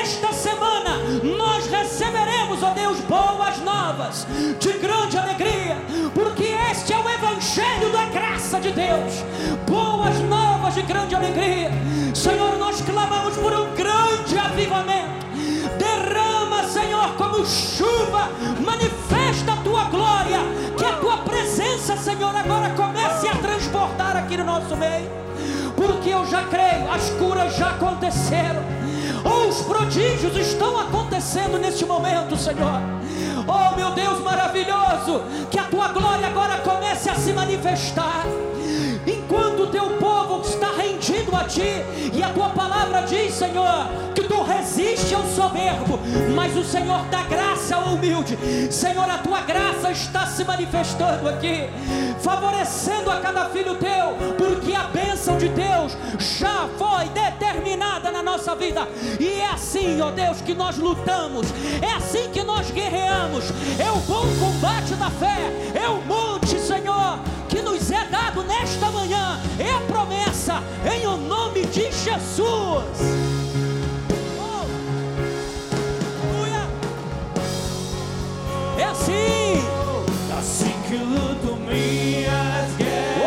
Esta 0.00 0.32
semana 0.32 0.98
nós 1.36 1.66
receberemos, 1.66 2.62
ó 2.62 2.70
Deus, 2.70 3.00
boas 3.00 3.58
novas, 3.62 4.26
de 4.60 4.72
grande 4.74 5.18
alegria, 5.18 5.76
porque 6.14 6.54
este 6.70 6.92
é 6.92 6.98
o 6.98 7.10
Evangelho 7.10 7.90
da 7.92 8.04
graça 8.06 8.60
de 8.60 8.70
Deus. 8.70 9.24
Boas 9.88 10.18
novas 10.20 10.74
de 10.74 10.82
grande 10.82 11.14
alegria. 11.14 11.70
Senhor, 12.14 12.58
nós 12.58 12.80
clamamos 12.82 13.36
por 13.36 13.52
um 13.52 13.74
grande 13.74 14.38
avivamento. 14.38 15.26
Derrama, 15.78 16.64
Senhor, 16.64 17.14
como 17.16 17.46
chuva, 17.46 18.28
manifesta 18.64 19.52
a 19.52 19.56
tua 19.56 19.84
glória, 19.84 20.40
que 20.76 20.84
a 20.84 20.92
tua 20.96 21.18
presença, 21.18 21.96
Senhor, 21.96 22.34
agora 22.36 22.70
comece 22.70 23.28
a 23.28 23.36
transportar 23.36 24.16
aqui 24.16 24.36
no 24.36 24.44
nosso 24.44 24.76
meio. 24.76 25.10
Porque 25.74 26.10
eu 26.10 26.26
já 26.26 26.42
creio, 26.44 26.90
as 26.92 27.08
curas 27.10 27.56
já 27.56 27.70
aconteceram. 27.70 28.62
Os 29.48 29.62
prodígios 29.62 30.36
estão 30.36 30.78
acontecendo 30.78 31.58
neste 31.58 31.84
momento, 31.86 32.36
Senhor. 32.36 32.80
Oh, 33.46 33.76
meu 33.76 33.92
Deus 33.92 34.20
maravilhoso, 34.20 35.22
que 35.50 35.58
a 35.58 35.64
tua 35.64 35.88
glória 35.88 36.26
agora 36.26 36.58
comece 36.58 37.08
a 37.08 37.14
se 37.14 37.32
manifestar 37.32 38.26
ti, 41.48 41.82
e 42.12 42.22
a 42.22 42.28
tua 42.28 42.50
palavra 42.50 43.02
diz, 43.02 43.34
Senhor, 43.34 43.88
que 44.14 44.22
tu 44.22 44.42
resiste 44.42 45.14
ao 45.14 45.24
soberbo, 45.24 45.98
mas 46.34 46.56
o 46.56 46.62
Senhor 46.62 47.04
dá 47.10 47.22
graça 47.22 47.76
ao 47.76 47.94
humilde. 47.94 48.38
Senhor, 48.70 49.08
a 49.08 49.18
tua 49.18 49.40
graça 49.40 49.90
está 49.90 50.26
se 50.26 50.44
manifestando 50.44 51.28
aqui, 51.28 51.68
favorecendo 52.20 53.10
a 53.10 53.20
cada 53.20 53.46
filho 53.46 53.74
teu, 53.76 54.14
porque 54.36 54.74
a 54.74 54.84
bênção 54.84 55.38
de 55.38 55.48
Deus 55.48 55.96
já 56.18 56.68
foi 56.76 57.08
determinada 57.08 58.10
na 58.10 58.22
nossa 58.22 58.54
vida, 58.54 58.86
e 59.18 59.40
é 59.40 59.46
assim, 59.50 60.00
ó 60.00 60.10
Deus, 60.10 60.40
que 60.40 60.54
nós 60.54 60.76
lutamos, 60.76 61.46
é 61.80 61.92
assim 61.94 62.28
que 62.30 62.42
nós 62.42 62.70
guerreamos, 62.70 63.44
é 63.78 63.90
o 63.90 64.00
bom 64.00 64.26
combate 64.38 64.94
da 64.94 65.10
fé, 65.10 65.50
é 65.74 65.88
o 65.88 66.02
monte, 66.02 66.58
Senhor, 66.60 67.18
que 67.48 67.62
nos 67.62 67.90
é 67.90 68.04
dado 68.04 68.42
nesta 68.44 68.90
manhã, 68.90 69.40
é 69.58 69.72
a 69.72 69.80
promessa, 69.80 70.62
em 70.84 71.06
o 71.06 71.16
nome 71.16 71.64
de 71.66 71.90
Jesus. 71.90 72.84
Oh. 74.38 74.66
É 78.78 78.84
assim. 78.84 79.64
Assim 80.38 80.74
que 80.86 80.96
luto 80.96 81.56
minhas 81.56 82.76
guerras. 82.76 83.18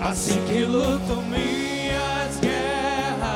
Assim 0.00 0.42
que 0.46 0.64
luto 0.64 1.22
minhas 1.22 2.36
guerras. 2.40 3.28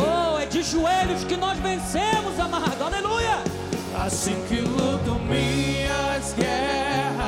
Oh, 0.00 0.38
é 0.38 0.46
de 0.46 0.62
joelhos 0.62 1.24
que 1.24 1.36
nós 1.36 1.58
vencemos, 1.58 2.40
amado. 2.40 2.82
Aleluia 2.82 3.51
assim 4.04 4.34
que 4.48 4.60
luto 4.60 5.14
minhas 5.20 6.34
guerras. 6.34 7.22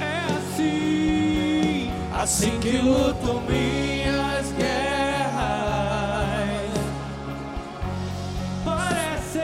É 0.00 0.18
assim, 0.38 1.90
assim 2.18 2.58
que 2.60 2.78
luto 2.78 3.42
minhas 3.46 4.52
guerras. 4.52 4.70
Parece, 8.64 9.42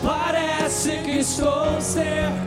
parece 0.00 0.98
que 0.98 1.18
estou 1.18 1.80
cercado, 1.80 2.43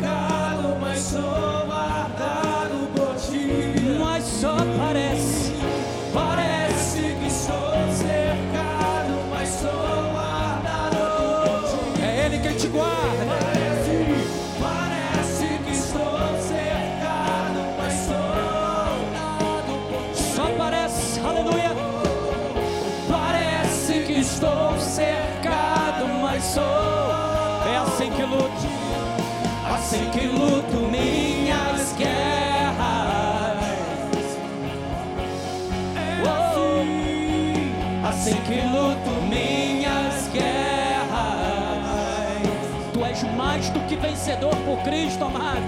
por 44.68 44.78
Cristo, 44.84 45.24
amado. 45.24 45.62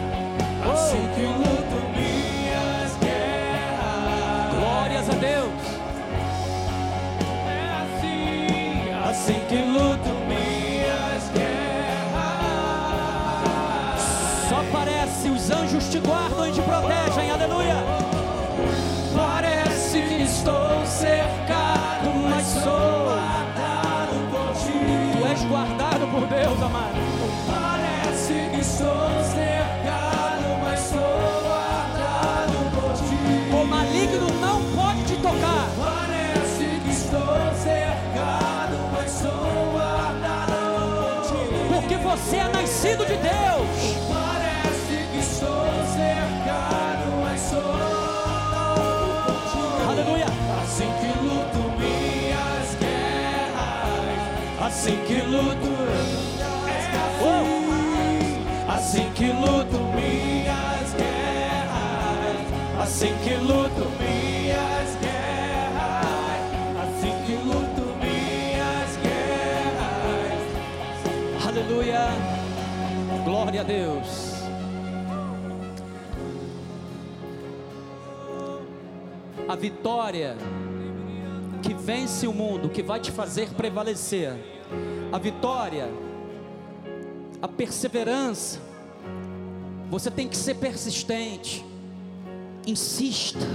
Oh, 0.67 0.71
Assim 0.73 1.07
que 1.15 1.21
luto 1.21 1.77
minhas 1.95 2.97
guerras. 2.99 4.53
glórias 4.53 5.09
a 5.09 5.13
Deus. 5.13 5.63
É 7.47 7.69
assim, 7.81 9.09
assim 9.09 9.39
que 9.47 9.55
luto 9.55 10.09
minhas 10.27 11.29
guerras. 11.33 12.19
Só 14.49 14.63
parece 14.71 15.29
os 15.29 15.49
anjos 15.49 15.85
te 15.89 15.99
guardam 15.99 16.49
e 16.49 16.51
te 16.51 16.61
protegem. 16.61 17.31
Aleluia. 17.31 17.77
Parece 19.15 20.01
que 20.01 20.23
estou 20.23 20.85
cercado, 20.85 22.09
mas 22.29 22.45
sou 22.45 23.05
guardado 23.05 24.29
por 24.29 24.53
ti. 24.59 24.73
Tu 25.17 25.25
és 25.25 25.43
guardado 25.45 26.05
por 26.11 26.27
Deus, 26.27 26.61
amado. 26.61 27.08
Você 42.09 42.37
é 42.37 42.47
nascido 42.47 43.05
de 43.05 43.15
Deus. 43.17 43.67
Parece 44.09 45.07
que 45.11 45.19
estou 45.19 45.65
cercado, 45.93 47.05
mas 47.21 47.39
sou. 47.39 47.59
Aleluia. 49.87 50.25
Assim 50.63 50.89
que 50.99 51.07
luto 51.23 51.61
minhas 51.77 52.75
guerras, 52.79 54.17
assim 54.65 54.97
que 55.05 55.21
luto 55.21 55.69
é 55.85 56.79
assim, 57.07 57.35
assim 58.67 59.11
que 59.13 59.27
luto 59.27 59.77
minhas 59.93 60.93
guerras, 60.97 62.39
assim 62.81 63.13
que 63.23 63.35
luto 63.35 63.85
minhas 63.99 64.08
Glória 73.59 73.61
a 73.61 73.63
Deus. 73.63 74.07
A 79.47 79.55
vitória 79.55 80.37
que 81.61 81.73
vence 81.73 82.27
o 82.27 82.33
mundo, 82.33 82.69
que 82.69 82.81
vai 82.81 82.99
te 82.99 83.11
fazer 83.11 83.49
prevalecer. 83.49 84.33
A 85.11 85.17
vitória, 85.17 85.89
a 87.41 87.47
perseverança. 87.47 88.59
Você 89.89 90.09
tem 90.09 90.27
que 90.27 90.37
ser 90.37 90.55
persistente. 90.55 91.65
Insista. 92.65 93.45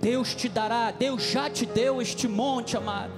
Deus 0.00 0.34
te 0.34 0.48
dará, 0.48 0.90
Deus 0.90 1.22
já 1.22 1.48
te 1.48 1.64
deu 1.64 2.02
este 2.02 2.28
monte, 2.28 2.76
amado. 2.76 3.12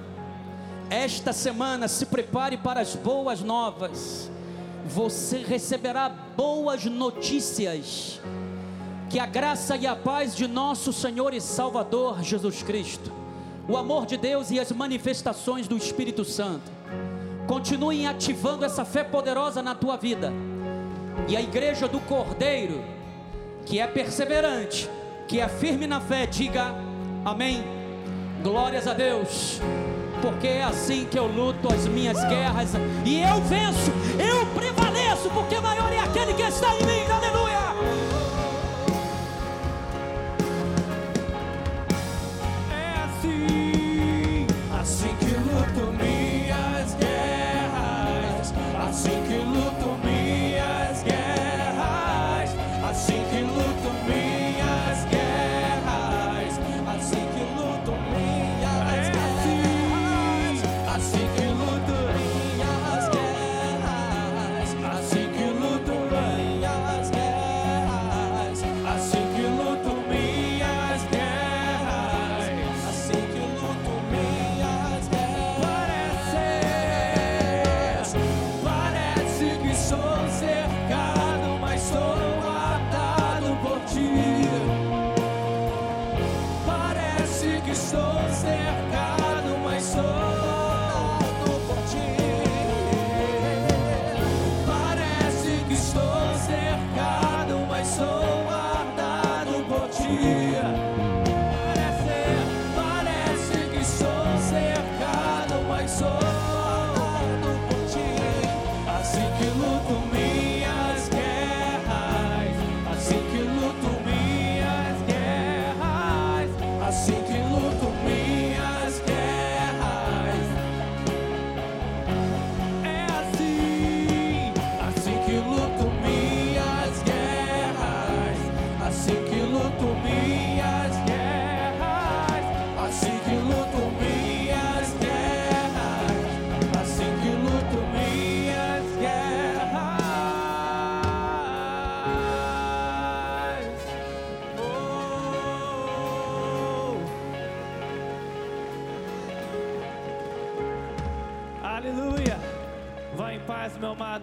Esta 0.89 1.33
semana 1.33 1.87
se 1.87 2.05
prepare 2.05 2.57
para 2.57 2.79
as 2.79 2.95
boas 2.95 3.41
novas. 3.41 4.31
Você 4.85 5.37
receberá 5.37 6.09
boas 6.09 6.85
notícias. 6.85 8.19
Que 9.09 9.19
a 9.19 9.25
graça 9.25 9.75
e 9.75 9.85
a 9.85 9.95
paz 9.95 10.35
de 10.35 10.47
nosso 10.47 10.93
Senhor 10.93 11.33
e 11.33 11.41
Salvador 11.41 12.23
Jesus 12.23 12.63
Cristo, 12.63 13.11
o 13.67 13.75
amor 13.75 14.05
de 14.05 14.15
Deus 14.15 14.51
e 14.51 14.59
as 14.59 14.71
manifestações 14.71 15.67
do 15.67 15.75
Espírito 15.75 16.23
Santo 16.23 16.71
continuem 17.47 18.07
ativando 18.07 18.63
essa 18.63 18.85
fé 18.85 19.03
poderosa 19.03 19.61
na 19.61 19.75
tua 19.75 19.97
vida. 19.97 20.31
E 21.27 21.35
a 21.35 21.41
igreja 21.41 21.85
do 21.85 21.99
Cordeiro, 21.99 22.81
que 23.65 23.77
é 23.77 23.87
perseverante, 23.87 24.89
que 25.27 25.41
é 25.41 25.49
firme 25.49 25.85
na 25.85 25.99
fé, 25.99 26.25
diga 26.25 26.73
amém. 27.25 27.61
Glórias 28.41 28.87
a 28.87 28.93
Deus 28.93 29.59
porque 30.21 30.47
é 30.47 30.63
assim 30.63 31.05
que 31.05 31.17
eu 31.17 31.25
luto 31.25 31.73
as 31.73 31.87
minhas 31.87 32.17
guerras 32.25 32.69
e 33.03 33.21
eu 33.21 33.41
venço, 33.41 33.91
eu 34.19 34.45
prevaleço, 34.47 35.29
porque 35.33 35.59
maior 35.59 35.91
é 35.91 35.99
aquele 35.99 36.33
que 36.33 36.43
está 36.43 36.75
em 36.75 36.85
mim, 36.85 37.11
aleluia. 37.11 38.10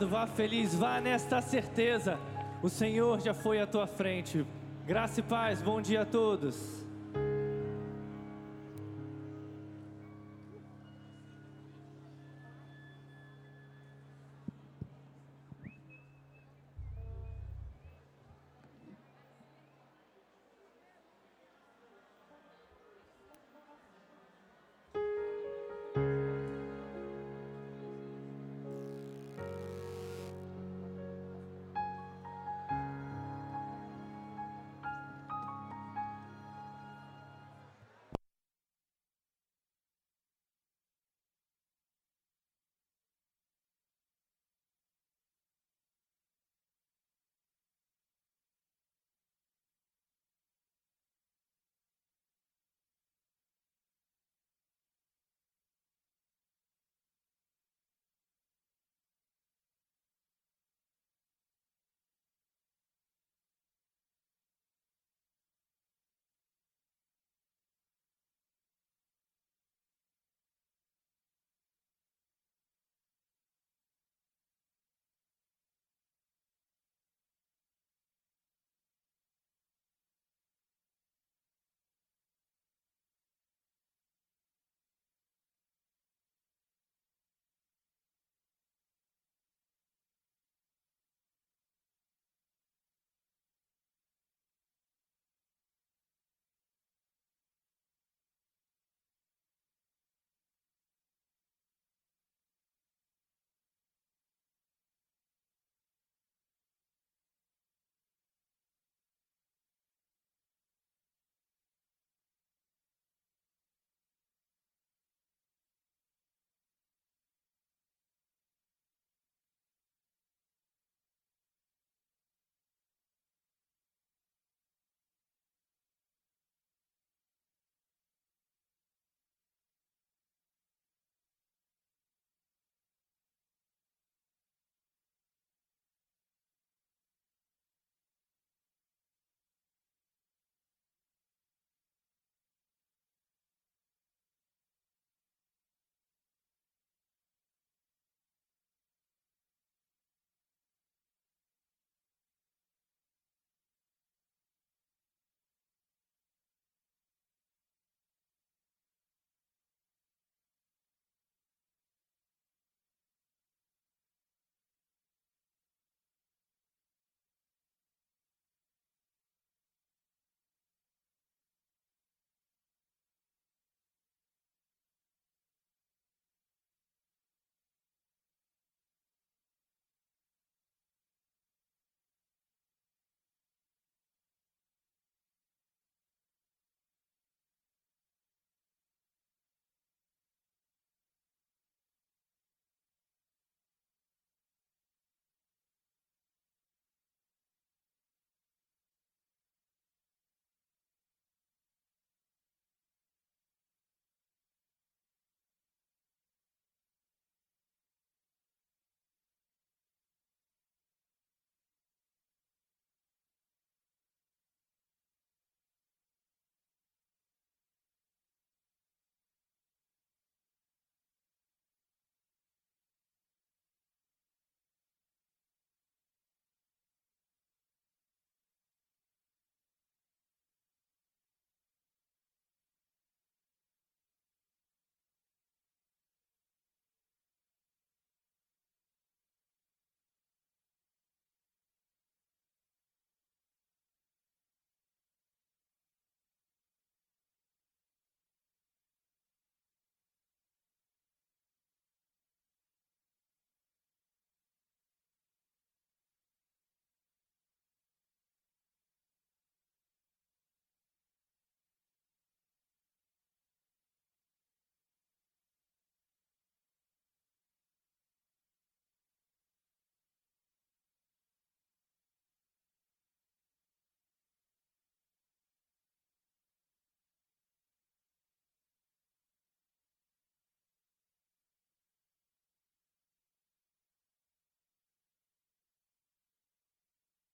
Vá 0.09 0.27
feliz, 0.27 0.75
vá 0.75 1.01
nesta 1.01 1.41
certeza. 1.43 2.19
O 2.63 2.69
Senhor 2.69 3.21
já 3.21 3.35
foi 3.35 3.61
à 3.61 3.67
tua 3.67 3.87
frente. 3.87 4.45
Graça 4.87 5.21
e 5.21 5.23
paz, 5.23 5.61
bom 5.61 5.81
dia 5.83 6.03
a 6.03 6.07
todos. 6.07 6.78